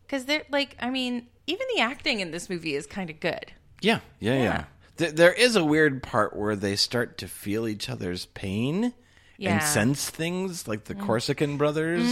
Cuz 0.07 0.25
they're 0.25 0.43
like 0.51 0.75
I 0.79 0.89
mean, 0.89 1.27
even 1.47 1.65
the 1.75 1.81
acting 1.81 2.19
in 2.19 2.31
this 2.31 2.49
movie 2.49 2.75
is 2.75 2.85
kind 2.85 3.09
of 3.09 3.19
good. 3.19 3.51
yeah 3.81 3.99
yeah 4.19 4.33
yeah, 4.33 4.43
Yeah. 4.43 4.63
Th- 4.97 5.13
there 5.13 5.33
is 5.33 5.55
a 5.55 5.63
weird 5.63 6.01
part 6.01 6.35
where 6.35 6.55
they 6.55 6.75
start 6.75 7.17
to 7.19 7.27
feel 7.27 7.67
each 7.67 7.89
other's 7.89 8.25
pain 8.27 8.93
Yeah. 9.37 9.53
and 9.55 9.63
sense 9.63 10.09
things 10.09 10.67
like 10.67 10.85
the 10.85 10.95
Corsican 10.95 11.57
brothers 11.57 12.03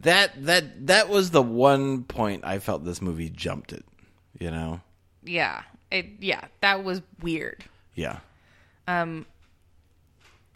that 0.00 0.30
that 0.46 0.86
that 0.86 1.08
was 1.08 1.30
the 1.30 1.42
one 1.42 2.04
point 2.04 2.44
I 2.44 2.58
felt 2.58 2.84
this 2.84 3.00
movie 3.02 3.28
jumped 3.30 3.72
it 3.72 3.84
you 4.38 4.50
know 4.50 4.80
Yeah. 5.22 5.62
It 5.90 6.06
yeah, 6.20 6.44
that 6.60 6.82
was 6.84 7.02
weird. 7.22 7.64
yeah 7.94 8.18
Um 8.88 9.26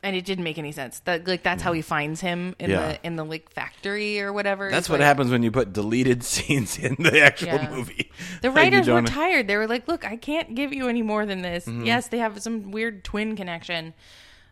And 0.03 0.15
it 0.15 0.25
didn't 0.25 0.45
make 0.45 0.59
any 0.59 0.71
sense. 0.73 1.01
That 1.01 1.27
like 1.27 1.43
that's 1.43 1.63
how 1.63 1.73
he 1.73 1.83
finds 1.83 2.21
him 2.21 2.55
in 2.61 2.71
Yeah. 2.71 2.89
the 2.93 3.07
in 3.07 3.17
the 3.17 3.25
like 3.25 3.51
factory 3.51 4.21
or 4.21 4.33
whatever. 4.33 4.71
That's 4.71 4.83
It's 4.87 4.89
what 4.89 5.01
like- 5.01 5.07
happens 5.07 5.31
when 5.31 5.43
you 5.43 5.51
put 5.51 5.73
deleted 5.73 6.23
scenes 6.33 6.79
in 6.79 6.95
the 6.99 7.21
actual 7.21 7.49
Yeah. 7.49 7.71
movie. 7.71 8.11
The 8.43 8.49
you 8.49 8.55
writers 8.55 8.89
were 8.89 9.03
tired. 9.03 9.49
They 9.49 9.57
were 9.57 9.67
like, 9.67 9.89
"Look, 9.89 10.05
I 10.05 10.17
can't 10.17 10.55
give 10.55 10.73
you 10.73 10.89
any 10.89 11.03
more 11.03 11.27
than 11.27 11.43
this." 11.43 11.67
Mm-hmm. 11.67 11.85
Yes, 11.85 12.09
they 12.09 12.19
have 12.19 12.41
some 12.43 12.71
weird 12.71 13.03
twin 13.05 13.35
connection. 13.37 13.93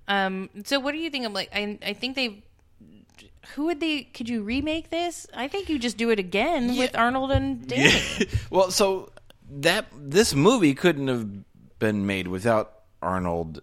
Um, 0.09 0.51
so 0.64 0.79
what 0.81 0.93
do 0.93 0.99
you 0.99 1.11
think 1.11 1.27
of 1.27 1.33
like? 1.33 1.51
I 1.55 1.79
I 1.83 1.93
think 1.95 2.16
they. 2.16 2.43
Who 3.55 3.66
would 3.66 3.79
they? 3.79 4.03
Could 4.03 4.29
you 4.29 4.43
remake 4.43 4.91
this? 4.91 5.27
I 5.33 5.47
think 5.47 5.68
you 5.68 5.79
just 5.79 5.97
do 5.97 6.11
it 6.11 6.18
again 6.18 6.77
with 6.77 6.97
Arnold 6.99 7.31
and 7.31 7.66
Danny. 7.66 8.03
well, 8.51 8.72
so 8.72 9.11
that 9.51 9.86
this 9.97 10.34
movie 10.34 10.74
couldn't 10.74 11.09
have 11.09 11.28
been 11.78 12.07
made 12.07 12.28
without 12.28 12.72
Arnold 13.03 13.62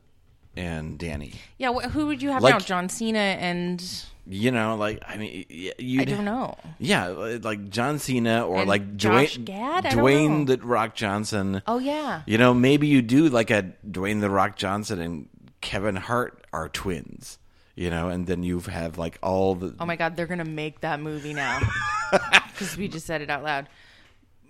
and 0.56 0.98
Danny. 1.00 1.34
Yeah, 1.58 1.74
wh- 1.74 1.90
who 1.92 2.08
would 2.08 2.22
you 2.22 2.30
have 2.30 2.42
Like- 2.44 2.54
now? 2.56 2.60
John 2.60 2.90
Cena 2.90 3.20
and 3.20 3.84
You 4.26 4.52
know, 4.52 4.76
like 4.76 5.02
I 5.08 5.18
mean, 5.18 5.46
you 5.50 6.00
I 6.02 6.06
don't 6.06 6.24
know. 6.24 6.56
Yeah, 6.80 7.08
like 7.08 7.70
John 7.70 8.00
Cena 8.00 8.46
or 8.48 8.60
And 8.60 8.70
like 8.70 8.96
Josh 8.96 9.38
Dwayne, 9.38 9.46
Gad? 9.46 9.86
I 9.86 9.90
don't 9.90 10.00
Dwayne 10.04 10.40
know. 10.48 10.56
the 10.56 10.58
Rock 10.66 10.96
Johnson. 10.96 11.62
Oh 11.68 11.80
yeah, 11.80 12.22
You 12.26 12.38
know, 12.38 12.54
maybe 12.54 12.88
you 12.88 13.02
do 13.02 13.28
like 13.30 13.52
a 13.52 13.74
Dwayne 13.86 14.22
the 14.22 14.30
Rock 14.30 14.56
Johnson 14.56 15.02
and 15.02 15.28
Kevin 15.60 15.96
Hart 15.98 16.46
are 16.54 16.70
twins. 16.70 17.38
You 17.76 17.90
know, 17.90 18.08
and 18.10 18.28
then 18.28 18.44
you 18.44 18.60
have 18.62 18.98
like 19.00 19.18
all 19.24 19.56
the 19.56 19.76
Oh 19.80 19.86
my 19.86 19.96
god, 19.98 20.16
they're 20.16 20.28
gonna 20.28 20.46
make 20.46 20.82
that 20.82 21.00
movie 21.02 21.34
now 21.34 21.60
because 22.12 22.78
we 22.78 22.88
just 22.88 23.06
said 23.08 23.22
it 23.22 23.30
out 23.32 23.44
loud. 23.44 23.68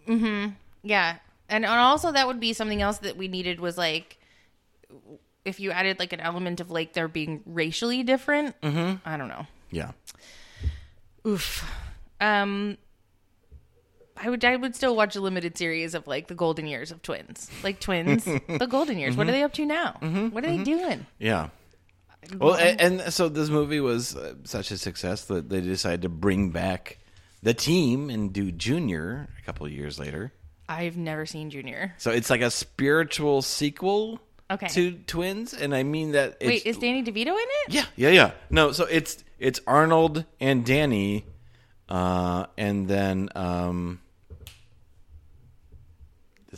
Mm-hmm. 0.07 0.51
Yeah, 0.83 1.17
and, 1.49 1.65
and 1.65 1.73
also 1.73 2.11
that 2.11 2.27
would 2.27 2.39
be 2.39 2.53
something 2.53 2.81
else 2.81 2.99
that 2.99 3.17
we 3.17 3.27
needed 3.27 3.59
was 3.59 3.77
like 3.77 4.17
if 5.45 5.59
you 5.59 5.71
added 5.71 5.99
like 5.99 6.13
an 6.13 6.19
element 6.19 6.59
of 6.59 6.71
like 6.71 6.93
there 6.93 7.07
being 7.07 7.41
racially 7.45 8.03
different. 8.03 8.59
Mm-hmm. 8.61 9.07
I 9.07 9.17
don't 9.17 9.27
know. 9.29 9.47
yeah. 9.71 9.91
Oof. 11.25 11.69
Um. 12.19 12.77
I 14.15 14.29
would 14.29 14.45
I 14.45 14.55
would 14.55 14.75
still 14.75 14.95
watch 14.95 15.15
a 15.15 15.21
limited 15.21 15.57
series 15.57 15.95
of 15.95 16.05
like 16.05 16.27
the 16.27 16.35
golden 16.35 16.67
years 16.67 16.91
of 16.91 17.01
twins, 17.01 17.49
like 17.63 17.79
twins, 17.79 18.23
the 18.47 18.67
golden 18.69 18.99
years. 18.99 19.17
What 19.17 19.27
are 19.27 19.31
they 19.31 19.41
up 19.43 19.53
to 19.53 19.65
now? 19.65 19.93
What 20.31 20.45
are 20.45 20.55
they 20.55 20.63
doing? 20.63 21.07
Yeah. 21.17 21.49
Well, 22.37 22.53
and, 22.55 23.01
and 23.01 23.13
so 23.13 23.27
this 23.27 23.49
movie 23.49 23.79
was 23.79 24.15
uh, 24.15 24.35
such 24.43 24.71
a 24.71 24.77
success 24.77 25.25
that 25.25 25.49
they 25.49 25.61
decided 25.61 26.03
to 26.03 26.09
bring 26.09 26.51
back 26.51 26.99
the 27.41 27.53
team 27.53 28.09
and 28.09 28.31
do 28.31 28.51
Junior 28.51 29.27
a 29.41 29.45
couple 29.45 29.65
of 29.65 29.71
years 29.71 29.99
later. 29.99 30.31
I've 30.69 30.97
never 30.97 31.25
seen 31.25 31.49
Junior. 31.49 31.93
So 31.97 32.11
it's 32.11 32.29
like 32.29 32.41
a 32.41 32.49
spiritual 32.51 33.41
sequel 33.41 34.19
Okay. 34.51 34.67
to 34.67 34.91
Twins, 35.07 35.53
and 35.53 35.73
I 35.73 35.83
mean 35.83 36.11
that. 36.11 36.37
It's, 36.39 36.47
Wait, 36.47 36.65
is 36.65 36.77
Danny 36.77 37.01
DeVito 37.03 37.27
in 37.27 37.33
it? 37.37 37.73
yeah, 37.73 37.85
yeah, 37.95 38.09
yeah. 38.09 38.31
No, 38.49 38.71
so 38.71 38.85
it's 38.85 39.23
it's 39.39 39.59
Arnold 39.65 40.25
and 40.39 40.65
Danny, 40.65 41.25
uh, 41.89 42.45
and 42.57 42.87
then 42.87 43.29
um, 43.35 43.99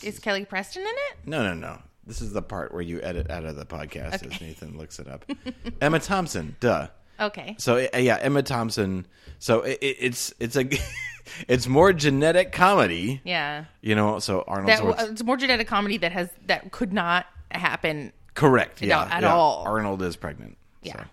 Is 0.01 0.20
Kelly 0.20 0.45
Preston 0.45 0.82
in 0.82 0.88
it? 0.89 1.18
no, 1.28 1.43
no, 1.43 1.53
no. 1.53 1.82
This 2.06 2.22
is 2.22 2.34
the 2.34 2.41
part 2.41 2.72
where 2.74 2.82
you 2.84 3.01
edit 3.01 3.32
out 3.32 3.45
of 3.45 3.56
the 3.56 3.66
podcast 3.66 4.26
as 4.32 4.41
Nathan 4.41 4.78
looks 4.78 4.99
it 4.99 5.08
up. 5.08 5.26
Emma 5.82 5.99
Thompson, 5.99 6.56
duh. 6.60 6.88
Okay. 7.20 7.55
So 7.59 7.88
uh, 7.93 7.97
yeah, 7.97 8.18
Emma 8.22 8.43
Thompson. 8.43 9.05
So 9.39 9.61
it, 9.61 9.78
it, 9.82 9.97
it's 9.99 10.34
it's 10.39 10.55
a 10.55 10.68
it's 11.47 11.68
more 11.68 11.93
genetic 11.93 12.51
comedy, 12.51 13.22
Yeah. 13.24 13.66
you 13.82 13.95
know. 13.95 14.20
So 14.20 14.43
Arnold 14.47 14.70
That 14.70 14.80
Schwarz- 14.80 15.09
it's 15.11 15.24
more 15.24 15.38
genetic 15.38 15.68
comedy 15.68 15.97
that 15.97 16.11
has 16.11 16.30
that 16.47 16.72
could 16.72 16.93
not 16.93 17.26
happen. 17.51 18.11
correct, 18.34 18.82
yeah, 18.82 19.03
at 19.09 19.24
yeah. 19.24 19.34
all. 19.34 19.63
Arnold 19.68 20.01
is 20.01 20.16
pregnant. 20.16 20.57
Yeah. 20.82 21.03
so. 21.03 21.05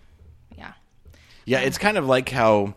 Yeah. 0.58 0.72
yeah. 1.44 1.60
It's 1.60 1.78
kind 1.78 1.96
of 1.96 2.06
like 2.06 2.28
how 2.30 2.74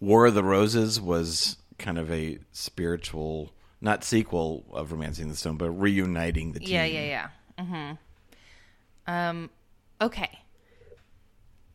War 0.00 0.26
of 0.26 0.34
the 0.34 0.44
Roses 0.44 1.00
was 1.00 1.56
kind 1.78 1.98
of 1.98 2.10
a 2.10 2.38
spiritual, 2.52 3.52
not 3.80 4.04
sequel 4.04 4.64
of 4.72 4.90
Romancing 4.92 5.28
the 5.28 5.36
Stone, 5.36 5.56
but 5.56 5.70
reuniting 5.70 6.52
the 6.52 6.60
team. 6.60 6.68
Yeah, 6.68 6.84
yeah, 6.84 7.28
yeah. 7.58 7.64
Mhm. 7.64 7.98
Um 9.06 9.50
okay. 10.00 10.38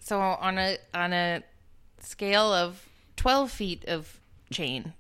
So 0.07 0.21
on 0.21 0.57
a 0.57 0.77
on 0.93 1.11
a 1.11 1.43
scale 1.99 2.53
of 2.53 2.87
12 3.17 3.51
feet 3.51 3.85
of 3.89 4.21
chain 4.51 4.93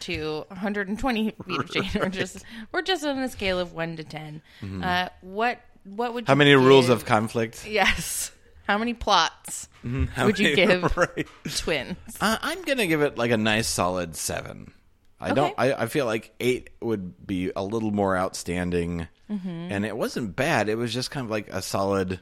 to 0.00 0.44
120 0.48 1.34
feet 1.46 1.58
of 1.60 1.70
chain 1.74 1.90
or 2.02 2.08
just 2.08 2.42
we're 2.72 2.80
just 2.80 3.04
on 3.04 3.18
a 3.18 3.28
scale 3.28 3.58
of 3.58 3.74
1 3.74 3.96
to 3.96 4.04
10. 4.04 4.42
Uh 4.82 5.08
what 5.20 5.60
what 5.84 6.14
would 6.14 6.24
Mm-hmm. 6.24 6.30
How 6.30 6.32
you 6.34 6.38
many 6.38 6.54
rules 6.54 6.88
of 6.88 7.04
conflict? 7.04 7.66
Yes. 7.68 8.32
How 8.66 8.78
many 8.78 8.94
plots 8.94 9.68
How 10.14 10.24
would 10.24 10.38
you 10.38 10.56
many- 10.56 10.56
give 10.56 10.96
right. 10.96 11.26
twins? 11.56 11.96
Uh, 12.18 12.38
I'm 12.40 12.62
gonna 12.62 12.86
give 12.86 13.02
it 13.02 13.18
like 13.18 13.30
a 13.30 13.36
nice 13.36 13.66
solid 13.66 14.16
seven. 14.16 14.72
I 15.20 15.34
don't. 15.34 15.52
I, 15.58 15.72
I 15.74 15.86
feel 15.88 16.06
like 16.06 16.32
eight 16.40 16.70
would 16.80 17.26
be 17.26 17.50
a 17.56 17.62
little 17.64 17.90
more 17.90 18.16
outstanding, 18.16 19.08
Mm-hmm. 19.30 19.48
and 19.72 19.84
it 19.84 19.96
wasn't 19.96 20.36
bad. 20.36 20.68
It 20.70 20.76
was 20.76 20.94
just 20.94 21.10
kind 21.10 21.24
of 21.24 21.30
like 21.30 21.48
a 21.52 21.60
solid, 21.60 22.20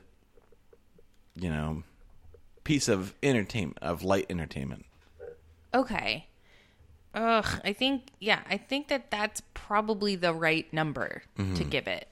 you 1.34 1.50
know, 1.50 1.82
piece 2.66 2.88
of 2.88 3.14
entertainment 3.22 3.78
of 3.80 4.02
light 4.02 4.26
entertainment. 4.28 4.84
Okay. 5.72 6.26
Ugh, 7.14 7.46
I 7.64 7.72
think 7.72 8.08
yeah, 8.20 8.40
I 8.50 8.56
think 8.56 8.88
that 8.88 9.10
that's 9.10 9.40
probably 9.54 10.16
the 10.16 10.34
right 10.34 10.70
number 10.72 11.22
to 11.36 11.42
Mm-hmm. 11.42 11.68
give 11.70 11.86
it. 11.86 12.08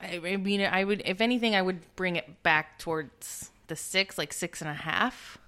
I, 0.00 0.20
I 0.24 0.36
mean, 0.36 0.60
I 0.62 0.84
would, 0.84 1.02
if 1.04 1.20
anything, 1.20 1.54
I 1.56 1.62
would 1.62 1.80
bring 1.96 2.16
it 2.16 2.42
back 2.42 2.78
towards 2.78 3.50
the 3.66 3.76
six, 3.76 4.16
like 4.18 4.32
six 4.32 4.60
and 4.60 4.70
a 4.70 4.74
half, 4.74 5.38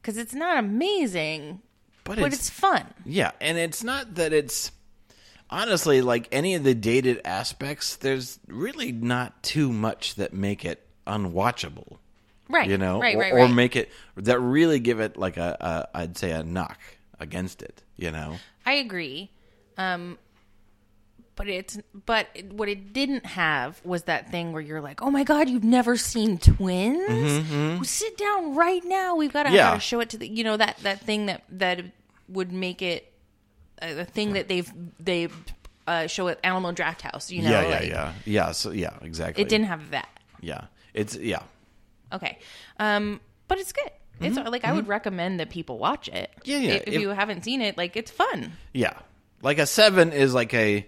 because 0.00 0.16
it's 0.16 0.34
not 0.34 0.56
amazing, 0.58 1.60
But, 2.04 2.16
but 2.18 2.26
it's, 2.26 2.36
it's 2.36 2.50
fun. 2.50 2.86
yeah, 3.04 3.32
and 3.40 3.58
it's 3.58 3.82
not 3.84 4.14
that 4.16 4.32
it's 4.32 4.72
honestly 5.50 6.00
like 6.02 6.28
any 6.32 6.54
of 6.54 6.64
the 6.64 6.74
dated 6.74 7.20
aspects. 7.24 7.96
There's 7.96 8.38
really 8.48 8.92
not 8.92 9.42
too 9.42 9.72
much 9.72 10.14
that 10.16 10.32
make 10.32 10.64
it 10.64 10.80
unwatchable. 11.06 11.98
Right. 12.48 12.68
you 12.68 12.76
know, 12.76 13.00
right, 13.00 13.16
or, 13.16 13.20
right, 13.20 13.32
or 13.32 13.38
right. 13.38 13.54
make 13.54 13.74
it 13.74 13.90
that 14.16 14.38
really 14.38 14.78
give 14.78 15.00
it 15.00 15.16
like 15.16 15.36
a, 15.36 15.56
a 15.94 15.98
I'd 15.98 16.18
say 16.18 16.30
a 16.30 16.42
knock 16.44 16.78
against 17.18 17.62
it. 17.62 17.82
You 17.96 18.10
know, 18.10 18.36
I 18.66 18.74
agree. 18.74 19.30
Um, 19.78 20.18
but 21.36 21.48
it's 21.48 21.78
but 22.06 22.28
what 22.50 22.68
it 22.68 22.92
didn't 22.92 23.26
have 23.26 23.80
was 23.84 24.04
that 24.04 24.30
thing 24.30 24.52
where 24.52 24.62
you're 24.62 24.80
like, 24.80 25.02
oh 25.02 25.10
my 25.10 25.24
god, 25.24 25.48
you've 25.48 25.64
never 25.64 25.96
seen 25.96 26.38
twins? 26.38 27.50
Well, 27.50 27.84
sit 27.84 28.16
down 28.16 28.54
right 28.54 28.84
now. 28.84 29.16
We've 29.16 29.32
got 29.32 29.44
to 29.44 29.52
Yeah. 29.52 29.78
show 29.78 30.00
it 30.00 30.10
to 30.10 30.18
the 30.18 30.28
you 30.28 30.44
know 30.44 30.56
that 30.56 30.76
that 30.78 31.00
thing 31.00 31.26
that 31.26 31.42
that 31.50 31.80
would 32.28 32.52
make 32.52 32.82
it 32.82 33.12
a, 33.82 33.94
the 33.94 34.04
thing 34.04 34.34
that 34.34 34.48
they've 34.48 34.70
they 35.00 35.28
uh, 35.86 36.06
show 36.06 36.28
at 36.28 36.38
Alamo 36.44 36.72
Drafthouse. 36.72 37.30
You 37.30 37.42
know, 37.42 37.50
yeah, 37.50 37.62
yeah, 37.62 37.68
like, 37.68 37.88
yeah, 37.88 38.12
yeah. 38.24 38.52
So 38.52 38.70
yeah, 38.70 38.94
exactly. 39.02 39.42
It 39.42 39.48
didn't 39.48 39.66
have 39.66 39.90
that. 39.90 40.08
Yeah, 40.40 40.66
it's 40.92 41.16
yeah, 41.16 41.42
Okay, 42.14 42.38
um, 42.78 43.20
but 43.48 43.58
it's 43.58 43.72
good. 43.72 43.90
It's 44.20 44.36
like 44.38 44.64
I 44.64 44.72
would 44.72 44.86
recommend 44.88 45.40
that 45.40 45.50
people 45.50 45.76
watch 45.78 46.08
it. 46.08 46.30
Mm-hmm. 46.40 46.50
Yeah, 46.50 46.56
yeah. 46.58 46.72
If, 46.74 46.82
if 46.88 47.00
you 47.00 47.08
haven't 47.10 47.44
seen 47.44 47.60
it, 47.60 47.76
like 47.76 47.96
it's 47.96 48.10
fun. 48.10 48.52
yeah. 48.72 48.94
Like 49.42 49.58
a 49.58 49.66
seven 49.66 50.12
is 50.12 50.32
like 50.32 50.54
a 50.54 50.86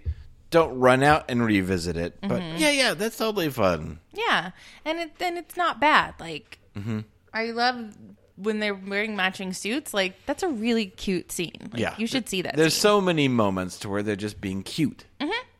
don't 0.49 0.79
run 0.79 1.03
out 1.03 1.25
and 1.29 1.45
revisit 1.45 1.97
it, 1.97 2.17
but 2.21 2.41
Mm-hmm. 2.41 2.57
yeah, 2.57 2.71
yeah, 2.71 2.93
that's 2.93 3.17
totally 3.17 3.49
fun. 3.49 3.99
Yeah, 4.13 4.51
and 4.85 4.97
it 4.99 5.17
then 5.19 5.37
it's 5.37 5.57
not 5.57 5.79
bad. 5.79 6.15
Like, 6.19 6.57
Mm-hmm. 6.75 6.99
I 7.33 7.51
love 7.51 7.95
when 8.37 8.59
they're 8.59 8.73
wearing 8.73 9.15
matching 9.15 9.51
suits. 9.53 9.93
Like 9.93 10.13
that's 10.25 10.41
a 10.43 10.47
really 10.47 10.85
cute 10.87 11.31
scene. 11.31 11.69
Like, 11.73 11.81
yeah, 11.81 11.95
you 11.97 12.07
should 12.07 12.29
see 12.29 12.41
that. 12.43 12.55
There's 12.55 12.73
scene. 12.73 12.81
so 12.81 13.01
many 13.01 13.27
moments 13.27 13.77
to 13.79 13.89
where 13.89 14.01
they're 14.03 14.15
just 14.15 14.39
being 14.39 14.63
cute. 14.63 15.03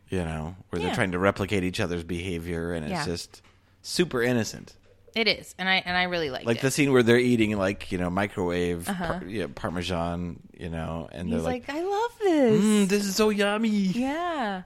You 0.09 0.23
know, 0.23 0.55
where 0.69 0.79
Yeah. 0.81 0.87
they're 0.87 0.95
trying 0.95 1.11
to 1.11 1.19
replicate 1.19 1.65
each 1.65 1.81
other's 1.81 2.03
behavior, 2.05 2.71
and 2.71 2.85
it's 2.85 2.91
Yeah. 2.93 3.05
just 3.05 3.41
super 3.81 4.23
innocent. 4.23 4.73
It 5.17 5.27
is, 5.27 5.55
and 5.57 5.67
I 5.67 5.81
and 5.83 5.97
I 5.97 6.03
really 6.03 6.29
liked 6.29 6.45
Like 6.45 6.57
it. 6.57 6.59
Like 6.59 6.61
the 6.61 6.69
scene 6.71 6.91
where 6.93 7.01
they're 7.01 7.17
eating 7.17 7.57
like 7.57 7.91
you 7.91 7.97
know 7.97 8.09
microwave 8.11 8.85
par- 8.85 9.23
yeah, 9.27 9.47
parmesan, 9.53 10.39
you 10.55 10.69
know, 10.69 11.09
and 11.11 11.27
Uh-huh. 11.33 11.37
He's 11.37 11.43
they're 11.43 11.53
like, 11.53 11.67
like, 11.67 11.77
I 11.77 11.81
love 11.81 12.11
this. 12.19 12.61
mm, 12.63 12.87
"This 12.87 13.03
is 13.05 13.15
so 13.15 13.29
yummy." 13.29 13.69
Yeah. 13.69 14.61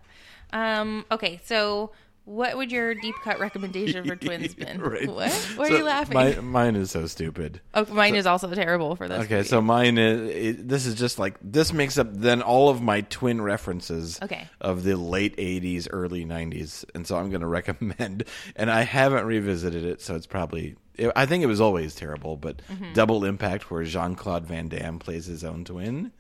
Um. 0.52 1.06
Okay. 1.10 1.40
So, 1.46 1.92
what 2.26 2.56
would 2.56 2.72
your 2.72 2.94
deep 2.94 3.16
cut 3.24 3.40
recommendation 3.40 4.06
for 4.06 4.16
twins 4.16 4.54
been? 4.56 4.80
Right. 4.80 5.08
What? 5.08 5.32
Why 5.56 5.66
are 5.66 5.68
So 5.70 5.78
you 5.78 5.84
laughing? 5.84 6.14
my- 6.14 6.36
mine 6.40 6.76
is 6.76 6.92
so 6.92 7.08
stupid. 7.08 7.62
oh, 7.74 7.86
mine 7.92 8.16
is 8.16 8.26
also 8.26 8.54
terrible 8.54 8.96
for 8.96 9.08
this. 9.08 9.24
Okay, 9.26 9.38
movie. 9.38 9.48
so 9.48 9.62
mine 9.62 9.98
is 9.98 10.30
it, 10.60 10.68
this 10.68 10.86
is 10.86 10.96
just 10.96 11.18
like 11.20 11.38
this 11.42 11.74
makes 11.74 11.98
up 11.98 12.08
then 12.12 12.42
all 12.42 12.70
of 12.70 12.82
my 12.82 13.02
twin 13.02 13.42
references 13.42 14.20
Okay. 14.22 14.48
of 14.60 14.84
the 14.84 14.96
late 14.96 15.36
80s 15.38 15.88
early 15.92 16.24
90s 16.26 16.86
and 16.94 17.06
so 17.08 17.18
I'm 17.18 17.30
going 17.30 17.42
to 17.42 17.48
recommend 17.48 18.26
and 18.56 18.70
I 18.72 18.82
haven't 18.82 19.26
revisited 19.26 19.84
it 19.86 20.02
so 20.02 20.16
it's 20.16 20.28
probably 20.28 20.76
I 21.16 21.26
think 21.26 21.44
it 21.44 21.48
was 21.48 21.62
always 21.62 21.96
terrible 21.96 22.38
but 22.38 22.62
Mm-hmm. 22.72 22.94
Double 22.94 23.26
Impact 23.26 23.72
where 23.72 23.84
Jean-Claude 23.84 24.46
Van 24.46 24.68
Damme 24.68 25.00
plays 25.00 25.26
his 25.26 25.44
own 25.44 25.64
twin. 25.66 26.12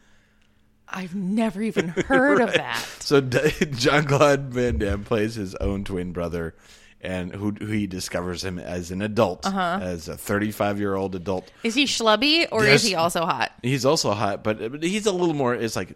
I've 0.91 1.15
never 1.15 1.61
even 1.61 1.87
heard 2.07 2.41
of 2.41 2.53
that. 2.53 2.77
So 2.99 3.21
Jean-Claude 3.81 4.53
Van 4.53 4.77
Damme 4.77 5.03
plays 5.03 5.35
his 5.35 5.55
own 5.55 5.83
twin 5.83 6.11
brother 6.11 6.53
and 7.03 7.33
who, 7.33 7.49
who 7.51 7.65
he 7.65 7.87
discovers 7.87 8.43
him 8.43 8.59
as 8.59 8.91
an 8.91 9.01
adult 9.01 9.45
Uh-huh. 9.45 9.79
as 9.81 10.07
a 10.07 10.13
35-year-old 10.13 11.15
adult 11.15 11.51
Is 11.63 11.73
he 11.73 11.85
schlubby 11.85 12.47
or 12.51 12.63
is 12.65 12.83
he 12.83 12.93
also 12.93 13.25
hot? 13.25 13.51
He's 13.63 13.85
also 13.85 14.11
hot, 14.11 14.43
but 14.43 14.71
but 14.71 14.83
he's 14.83 15.07
a 15.07 15.11
little 15.11 15.33
more. 15.33 15.55
It's 15.55 15.75
like 15.75 15.93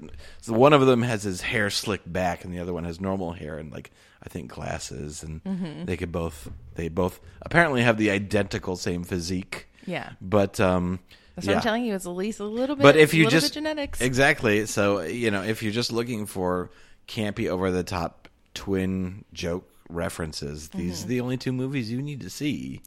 one 0.47 0.73
of 0.73 0.85
them 0.87 1.03
has 1.03 1.21
his 1.21 1.41
hair 1.41 1.69
slicked 1.69 2.11
back, 2.11 2.43
and 2.43 2.51
the 2.51 2.57
other 2.59 2.73
one 2.73 2.85
has 2.85 2.99
normal 2.99 3.33
hair 3.33 3.59
and 3.59 3.71
like 3.71 3.91
I 4.23 4.29
think 4.29 4.49
glasses, 4.51 5.21
and 5.21 5.43
Mm-hmm. 5.43 5.85
they 5.85 5.95
could 5.97 6.11
both. 6.11 6.49
They 6.73 6.87
both 6.89 7.19
apparently 7.43 7.83
have 7.83 7.97
the 7.97 8.09
identical 8.09 8.75
same 8.75 9.03
physique. 9.03 9.67
Yeah. 9.85 10.13
but 10.19 10.59
um, 10.59 10.97
That's 11.35 11.45
yeah. 11.47 11.53
what 11.53 11.57
I'm 11.57 11.63
telling 11.63 11.85
you. 11.85 11.95
It's 11.95 12.05
at 12.05 12.09
least 12.11 12.39
a 12.39 12.45
little 12.45 12.75
bit. 12.75 12.83
But 12.83 12.95
if 12.97 13.13
you 13.13 13.29
just 13.29 13.53
genetics, 13.53 14.01
exactly, 14.01 14.65
so 14.65 15.01
you 15.01 15.31
know, 15.31 15.43
if 15.43 15.61
you're 15.61 15.71
just 15.73 15.91
looking 15.91 16.25
for 16.25 16.71
campy, 17.07 17.47
over 17.49 17.71
the 17.71 17.83
top 17.83 18.27
twin 18.53 19.25
joke 19.33 19.69
references, 19.89 20.69
these 20.69 20.99
Mm-hmm. 20.99 21.05
are 21.05 21.09
the 21.09 21.21
only 21.21 21.37
two 21.37 21.51
movies 21.53 21.91
you 21.91 22.01
need 22.01 22.21
to 22.21 22.29
see 22.29 22.81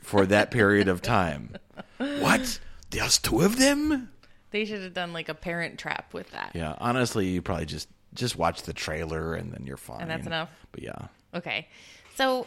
for 0.00 0.26
that 0.26 0.50
period 0.50 0.88
of 0.88 1.02
time. 1.02 1.54
What? 1.98 2.58
There's 2.90 3.18
two 3.18 3.40
of 3.42 3.58
them? 3.58 4.10
they 4.52 4.64
should 4.64 4.82
have 4.82 4.94
done 4.94 5.12
like 5.12 5.28
a 5.28 5.34
Parent 5.34 5.78
Trap 5.78 6.12
with 6.12 6.30
that. 6.32 6.50
Yeah, 6.54 6.74
honestly, 6.78 7.28
you 7.28 7.40
probably 7.42 7.66
just 7.66 7.88
just 8.14 8.36
watch 8.36 8.62
the 8.62 8.72
trailer 8.72 9.34
and 9.34 9.52
then 9.52 9.64
you're 9.66 9.76
fine. 9.76 10.00
And 10.00 10.10
that's 10.10 10.26
enough? 10.26 10.48
But 10.72 10.82
yeah, 10.82 11.06
Okay. 11.34 11.68
So 12.16 12.46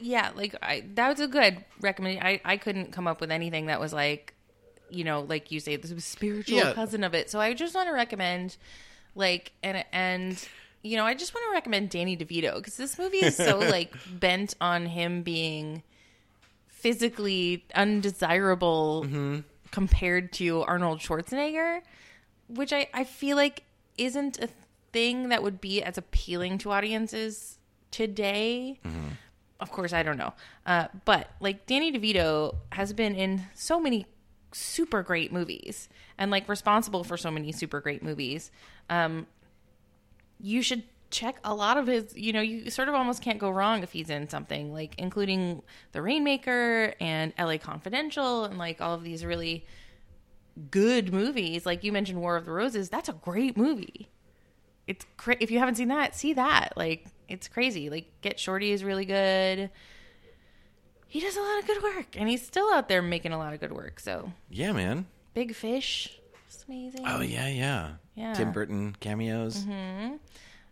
yeah, 0.00 0.30
like 0.34 0.54
I 0.62 0.84
that 0.94 1.08
was 1.08 1.20
a 1.20 1.28
good 1.28 1.64
recommendation. 1.80 2.26
I 2.26 2.40
I 2.44 2.56
couldn't 2.56 2.92
come 2.92 3.06
up 3.06 3.20
with 3.20 3.30
anything 3.30 3.66
that 3.66 3.80
was 3.80 3.92
like, 3.92 4.34
you 4.88 5.04
know, 5.04 5.20
like 5.20 5.50
you 5.50 5.60
say, 5.60 5.76
this 5.76 5.92
was 5.92 6.04
spiritual 6.04 6.58
Yeah. 6.58 6.72
cousin 6.72 7.04
of 7.04 7.14
it. 7.14 7.30
So 7.30 7.40
I 7.40 7.54
just 7.54 7.74
want 7.74 7.88
to 7.88 7.92
recommend, 7.92 8.56
like, 9.14 9.52
and 9.62 9.84
and 9.92 10.48
you 10.82 10.96
know, 10.96 11.04
I 11.04 11.14
just 11.14 11.34
want 11.34 11.44
to 11.48 11.52
recommend 11.52 11.90
Danny 11.90 12.16
DeVito 12.16 12.56
because 12.56 12.76
this 12.76 12.98
movie 12.98 13.18
is 13.18 13.36
so 13.36 13.58
like 13.58 13.94
bent 14.18 14.54
on 14.60 14.86
him 14.86 15.22
being 15.22 15.82
physically 16.68 17.64
undesirable 17.74 19.04
mm-hmm. 19.06 19.40
compared 19.70 20.32
to 20.34 20.62
Arnold 20.62 21.00
Schwarzenegger, 21.00 21.80
which 22.48 22.72
I 22.72 22.88
I 22.94 23.04
feel 23.04 23.36
like 23.36 23.64
isn't 23.98 24.38
a 24.38 24.48
thing 24.92 25.28
that 25.28 25.42
would 25.42 25.60
be 25.60 25.82
as 25.82 25.98
appealing 25.98 26.58
to 26.58 26.70
audiences 26.70 27.58
today. 27.90 28.80
Mm-hmm. 28.84 29.08
Of 29.60 29.70
course, 29.70 29.92
I 29.92 30.02
don't 30.02 30.16
know. 30.16 30.32
Uh, 30.66 30.88
but 31.04 31.30
like 31.40 31.66
Danny 31.66 31.92
DeVito 31.92 32.56
has 32.72 32.92
been 32.92 33.14
in 33.14 33.42
so 33.54 33.80
many 33.80 34.06
super 34.52 35.02
great 35.02 35.32
movies 35.32 35.88
and 36.18 36.30
like 36.30 36.48
responsible 36.48 37.04
for 37.04 37.16
so 37.16 37.30
many 37.30 37.52
super 37.52 37.80
great 37.80 38.02
movies. 38.02 38.50
Um, 38.88 39.26
you 40.40 40.62
should 40.62 40.82
check 41.10 41.38
a 41.44 41.54
lot 41.54 41.76
of 41.76 41.86
his, 41.86 42.16
you 42.16 42.32
know, 42.32 42.40
you 42.40 42.70
sort 42.70 42.88
of 42.88 42.94
almost 42.94 43.22
can't 43.22 43.38
go 43.38 43.50
wrong 43.50 43.82
if 43.82 43.92
he's 43.92 44.10
in 44.10 44.28
something 44.28 44.72
like 44.72 44.94
including 44.98 45.62
The 45.92 46.02
Rainmaker 46.02 46.94
and 47.00 47.32
LA 47.38 47.58
Confidential 47.58 48.44
and 48.44 48.58
like 48.58 48.80
all 48.80 48.94
of 48.94 49.04
these 49.04 49.24
really 49.24 49.66
good 50.70 51.12
movies. 51.12 51.66
Like 51.66 51.84
you 51.84 51.92
mentioned 51.92 52.20
War 52.20 52.36
of 52.36 52.46
the 52.46 52.52
Roses, 52.52 52.88
that's 52.88 53.08
a 53.08 53.12
great 53.12 53.56
movie 53.56 54.08
it's 54.90 55.06
cra- 55.16 55.36
if 55.38 55.52
you 55.52 55.60
haven't 55.60 55.76
seen 55.76 55.86
that, 55.88 56.16
see 56.16 56.32
that. 56.32 56.72
Like 56.76 57.06
it's 57.30 57.48
crazy. 57.48 57.90
Like 57.90 58.10
Get 58.22 58.38
Shorty 58.38 58.72
is 58.72 58.84
really 58.84 59.04
good. 59.04 59.70
He 61.06 61.20
does 61.20 61.36
a 61.36 61.40
lot 61.40 61.58
of 61.58 61.66
good 61.66 61.82
work, 61.82 62.06
and 62.16 62.28
he's 62.28 62.44
still 62.46 62.72
out 62.72 62.88
there 62.88 63.02
making 63.02 63.32
a 63.32 63.38
lot 63.38 63.52
of 63.52 63.60
good 63.60 63.72
work. 63.72 63.98
So 64.00 64.32
yeah, 64.48 64.72
man. 64.72 65.06
Big 65.34 65.54
Fish, 65.54 66.18
it's 66.46 66.64
amazing. 66.68 67.04
Oh 67.06 67.20
yeah, 67.20 67.48
yeah. 67.48 67.90
Yeah. 68.14 68.34
Tim 68.34 68.52
Burton 68.52 68.96
cameos. 69.00 69.58
Mm-hmm. 69.64 70.16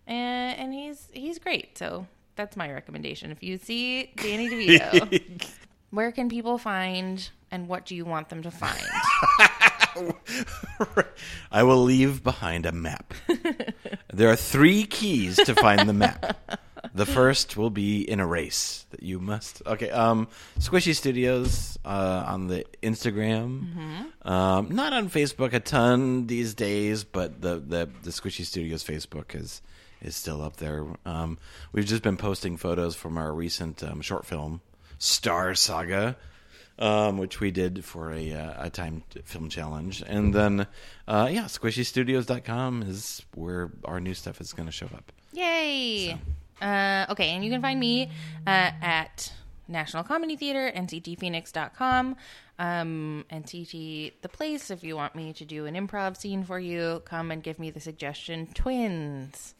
and 0.06 0.58
and 0.58 0.72
he's 0.74 1.08
he's 1.12 1.38
great. 1.38 1.78
So 1.78 2.06
that's 2.36 2.56
my 2.56 2.70
recommendation. 2.72 3.30
If 3.30 3.42
you 3.42 3.58
see 3.58 4.12
Danny 4.16 4.48
DeVito, 4.78 5.50
where 5.90 6.12
can 6.12 6.28
people 6.28 6.58
find 6.58 7.28
and 7.50 7.66
what 7.68 7.86
do 7.86 7.96
you 7.96 8.04
want 8.04 8.28
them 8.28 8.42
to 8.42 8.50
find? 8.50 8.82
I 11.52 11.62
will 11.62 11.82
leave 11.82 12.22
behind 12.22 12.66
a 12.66 12.72
map. 12.72 13.14
there 14.12 14.28
are 14.30 14.36
three 14.36 14.84
keys 14.84 15.36
to 15.36 15.54
find 15.54 15.88
the 15.88 15.92
map. 15.92 16.60
The 16.94 17.06
first 17.06 17.56
will 17.56 17.70
be 17.70 18.08
in 18.08 18.20
a 18.20 18.26
race 18.26 18.86
that 18.90 19.02
you 19.02 19.18
must. 19.18 19.62
Okay, 19.66 19.90
um, 19.90 20.28
Squishy 20.58 20.94
Studios 20.94 21.78
uh, 21.84 22.24
on 22.26 22.48
the 22.48 22.64
Instagram, 22.82 24.06
um, 24.22 24.68
not 24.70 24.92
on 24.92 25.10
Facebook 25.10 25.52
a 25.52 25.60
ton 25.60 26.26
these 26.26 26.54
days, 26.54 27.04
but 27.04 27.40
the 27.40 27.56
the, 27.56 27.88
the 28.02 28.10
Squishy 28.10 28.44
Studios 28.44 28.84
Facebook 28.84 29.34
is 29.34 29.62
is 30.00 30.16
still 30.16 30.42
up 30.42 30.56
there. 30.56 30.86
Um, 31.04 31.38
we've 31.72 31.86
just 31.86 32.02
been 32.02 32.16
posting 32.16 32.56
photos 32.56 32.94
from 32.94 33.18
our 33.18 33.32
recent 33.32 33.82
um, 33.82 34.00
short 34.00 34.24
film, 34.26 34.60
Star 34.98 35.54
Saga 35.54 36.16
um, 36.78 37.18
which 37.18 37.40
we 37.40 37.50
did 37.50 37.84
for 37.84 38.12
a, 38.12 38.32
uh, 38.32 38.66
a 38.66 38.70
timed 38.70 39.02
film 39.24 39.48
challenge. 39.48 40.02
And 40.06 40.34
then, 40.34 40.66
uh, 41.06 41.28
yeah, 41.30 41.44
squishystudios.com 41.44 42.82
is 42.82 43.22
where 43.34 43.70
our 43.84 44.00
new 44.00 44.14
stuff 44.14 44.40
is 44.40 44.52
going 44.52 44.66
to 44.66 44.72
show 44.72 44.86
up. 44.86 45.12
Yay! 45.32 46.18
Uh, 46.60 47.06
okay, 47.10 47.30
and 47.30 47.44
you 47.44 47.50
can 47.50 47.62
find 47.62 47.78
me 47.78 48.10
uh, 48.46 48.70
at 48.82 49.32
National 49.68 50.02
Comedy 50.02 50.36
Theater, 50.36 50.72
nctphoenix.com, 50.74 52.16
um, 52.58 53.24
NCT 53.30 54.12
The 54.22 54.28
Place. 54.28 54.70
If 54.70 54.82
you 54.82 54.96
want 54.96 55.14
me 55.14 55.32
to 55.34 55.44
do 55.44 55.66
an 55.66 55.74
improv 55.74 56.16
scene 56.16 56.42
for 56.42 56.58
you, 56.58 57.02
come 57.04 57.30
and 57.30 57.42
give 57.42 57.58
me 57.58 57.70
the 57.70 57.80
suggestion 57.80 58.48
twins. 58.54 59.54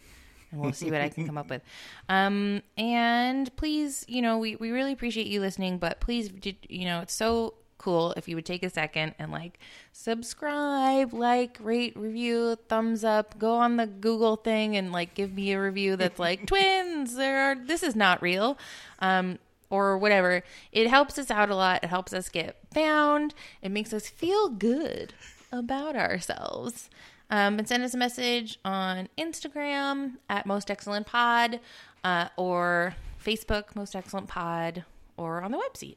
And 0.51 0.61
we'll 0.61 0.73
see 0.73 0.91
what 0.91 1.01
I 1.01 1.09
can 1.11 1.27
come 1.27 1.37
up 1.37 1.51
with. 1.51 1.63
Um, 2.09 2.63
and 2.77 3.55
please, 3.57 4.05
you 4.09 4.23
know, 4.23 4.39
we, 4.39 4.57
we 4.57 4.71
really 4.71 4.93
appreciate 4.93 5.27
you 5.27 5.41
listening, 5.41 5.79
but 5.79 6.01
please, 6.01 6.31
you 6.69 6.87
know, 6.87 7.01
it's 7.01 7.15
so 7.15 7.55
cool 7.77 8.13
if 8.17 8.29
you 8.29 8.35
would 8.35 8.47
take 8.47 8.63
a 8.63 8.71
second 8.71 9.15
and 9.19 9.31
like 9.31 9.59
subscribe, 9.93 11.13
like, 11.13 11.57
rate, 11.61 11.97
review, 11.97 12.57
thumbs 12.69 13.05
up, 13.05 13.39
go 13.39 13.55
on 13.55 13.77
the 13.77 13.87
Google 13.87 14.37
thing 14.37 14.77
and 14.77 14.93
like 14.93 15.15
give 15.15 15.33
me 15.33 15.53
a 15.53 15.61
review 15.61 15.97
that's 15.97 16.19
like 16.19 16.47
twins. 16.47 17.15
There 17.15 17.51
are 17.51 17.55
this 17.55 17.83
is 17.83 17.95
not 17.95 18.21
real. 18.23 18.59
Um 18.99 19.39
or 19.71 19.99
whatever. 19.99 20.43
It 20.73 20.89
helps 20.89 21.19
us 21.19 21.31
out 21.31 21.51
a 21.51 21.55
lot. 21.55 21.85
It 21.85 21.89
helps 21.89 22.13
us 22.13 22.29
get 22.29 22.57
found. 22.73 23.35
It 23.63 23.71
makes 23.71 23.93
us 23.93 24.09
feel 24.09 24.49
good 24.49 25.13
about 25.53 25.95
ourselves. 25.97 26.89
Um, 27.31 27.59
and 27.59 27.69
send 27.69 27.83
us 27.83 27.93
a 27.93 27.99
message 27.99 28.59
on 28.65 29.09
Instagram 29.19 30.15
at 30.31 30.47
Most 30.47 30.71
Excellent 30.71 31.07
Pod 31.07 31.61
uh, 32.03 32.29
or 32.37 32.95
Facebook 33.23 33.77
Most 33.77 33.95
Excellent 33.95 34.29
Pod 34.29 34.85
or 35.17 35.43
on 35.43 35.51
the 35.51 35.59
website. 35.59 35.97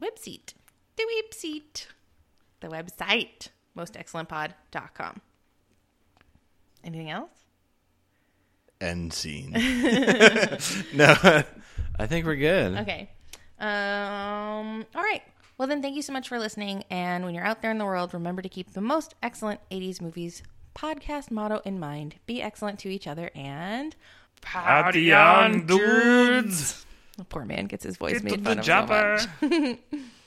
Website. 0.00 0.54
The 0.96 1.04
website. 1.22 1.86
The 2.60 2.68
website. 2.68 3.48
MostExcellentPod.com. 3.76 5.20
Anything 6.82 7.10
else? 7.10 7.30
End 8.80 9.12
scene. 9.12 9.52
no, 10.94 11.14
I 11.98 12.06
think 12.06 12.24
we're 12.24 12.36
good. 12.36 12.78
Okay. 12.78 13.10
Um, 13.58 14.86
all 14.94 15.02
right. 15.02 15.22
Well, 15.58 15.68
then, 15.68 15.82
thank 15.82 15.94
you 15.94 16.00
so 16.00 16.14
much 16.14 16.28
for 16.28 16.38
listening. 16.38 16.84
And 16.88 17.22
when 17.26 17.34
you're 17.34 17.44
out 17.44 17.60
there 17.60 17.70
in 17.70 17.76
the 17.76 17.84
world, 17.84 18.14
remember 18.14 18.40
to 18.40 18.48
keep 18.48 18.72
the 18.72 18.80
most 18.80 19.14
excellent 19.22 19.60
80s 19.70 20.00
movies 20.00 20.42
podcast 20.80 21.30
motto 21.30 21.60
in 21.64 21.78
mind 21.78 22.16
be 22.26 22.40
excellent 22.40 22.78
to 22.80 22.88
each 22.88 23.06
other 23.06 23.30
and. 23.34 23.94
Party 24.40 25.12
on, 25.12 25.66
dudes! 25.66 26.86
The 27.18 27.24
poor 27.24 27.44
man 27.44 27.66
gets 27.66 27.84
his 27.84 27.98
voice 27.98 28.14
Get 28.14 28.24
made 28.24 28.44
fun 28.44 28.56
the 28.56 28.60
of 28.60 28.64
so 28.64 28.72
chopper. 28.72 29.18
much. 29.42 29.78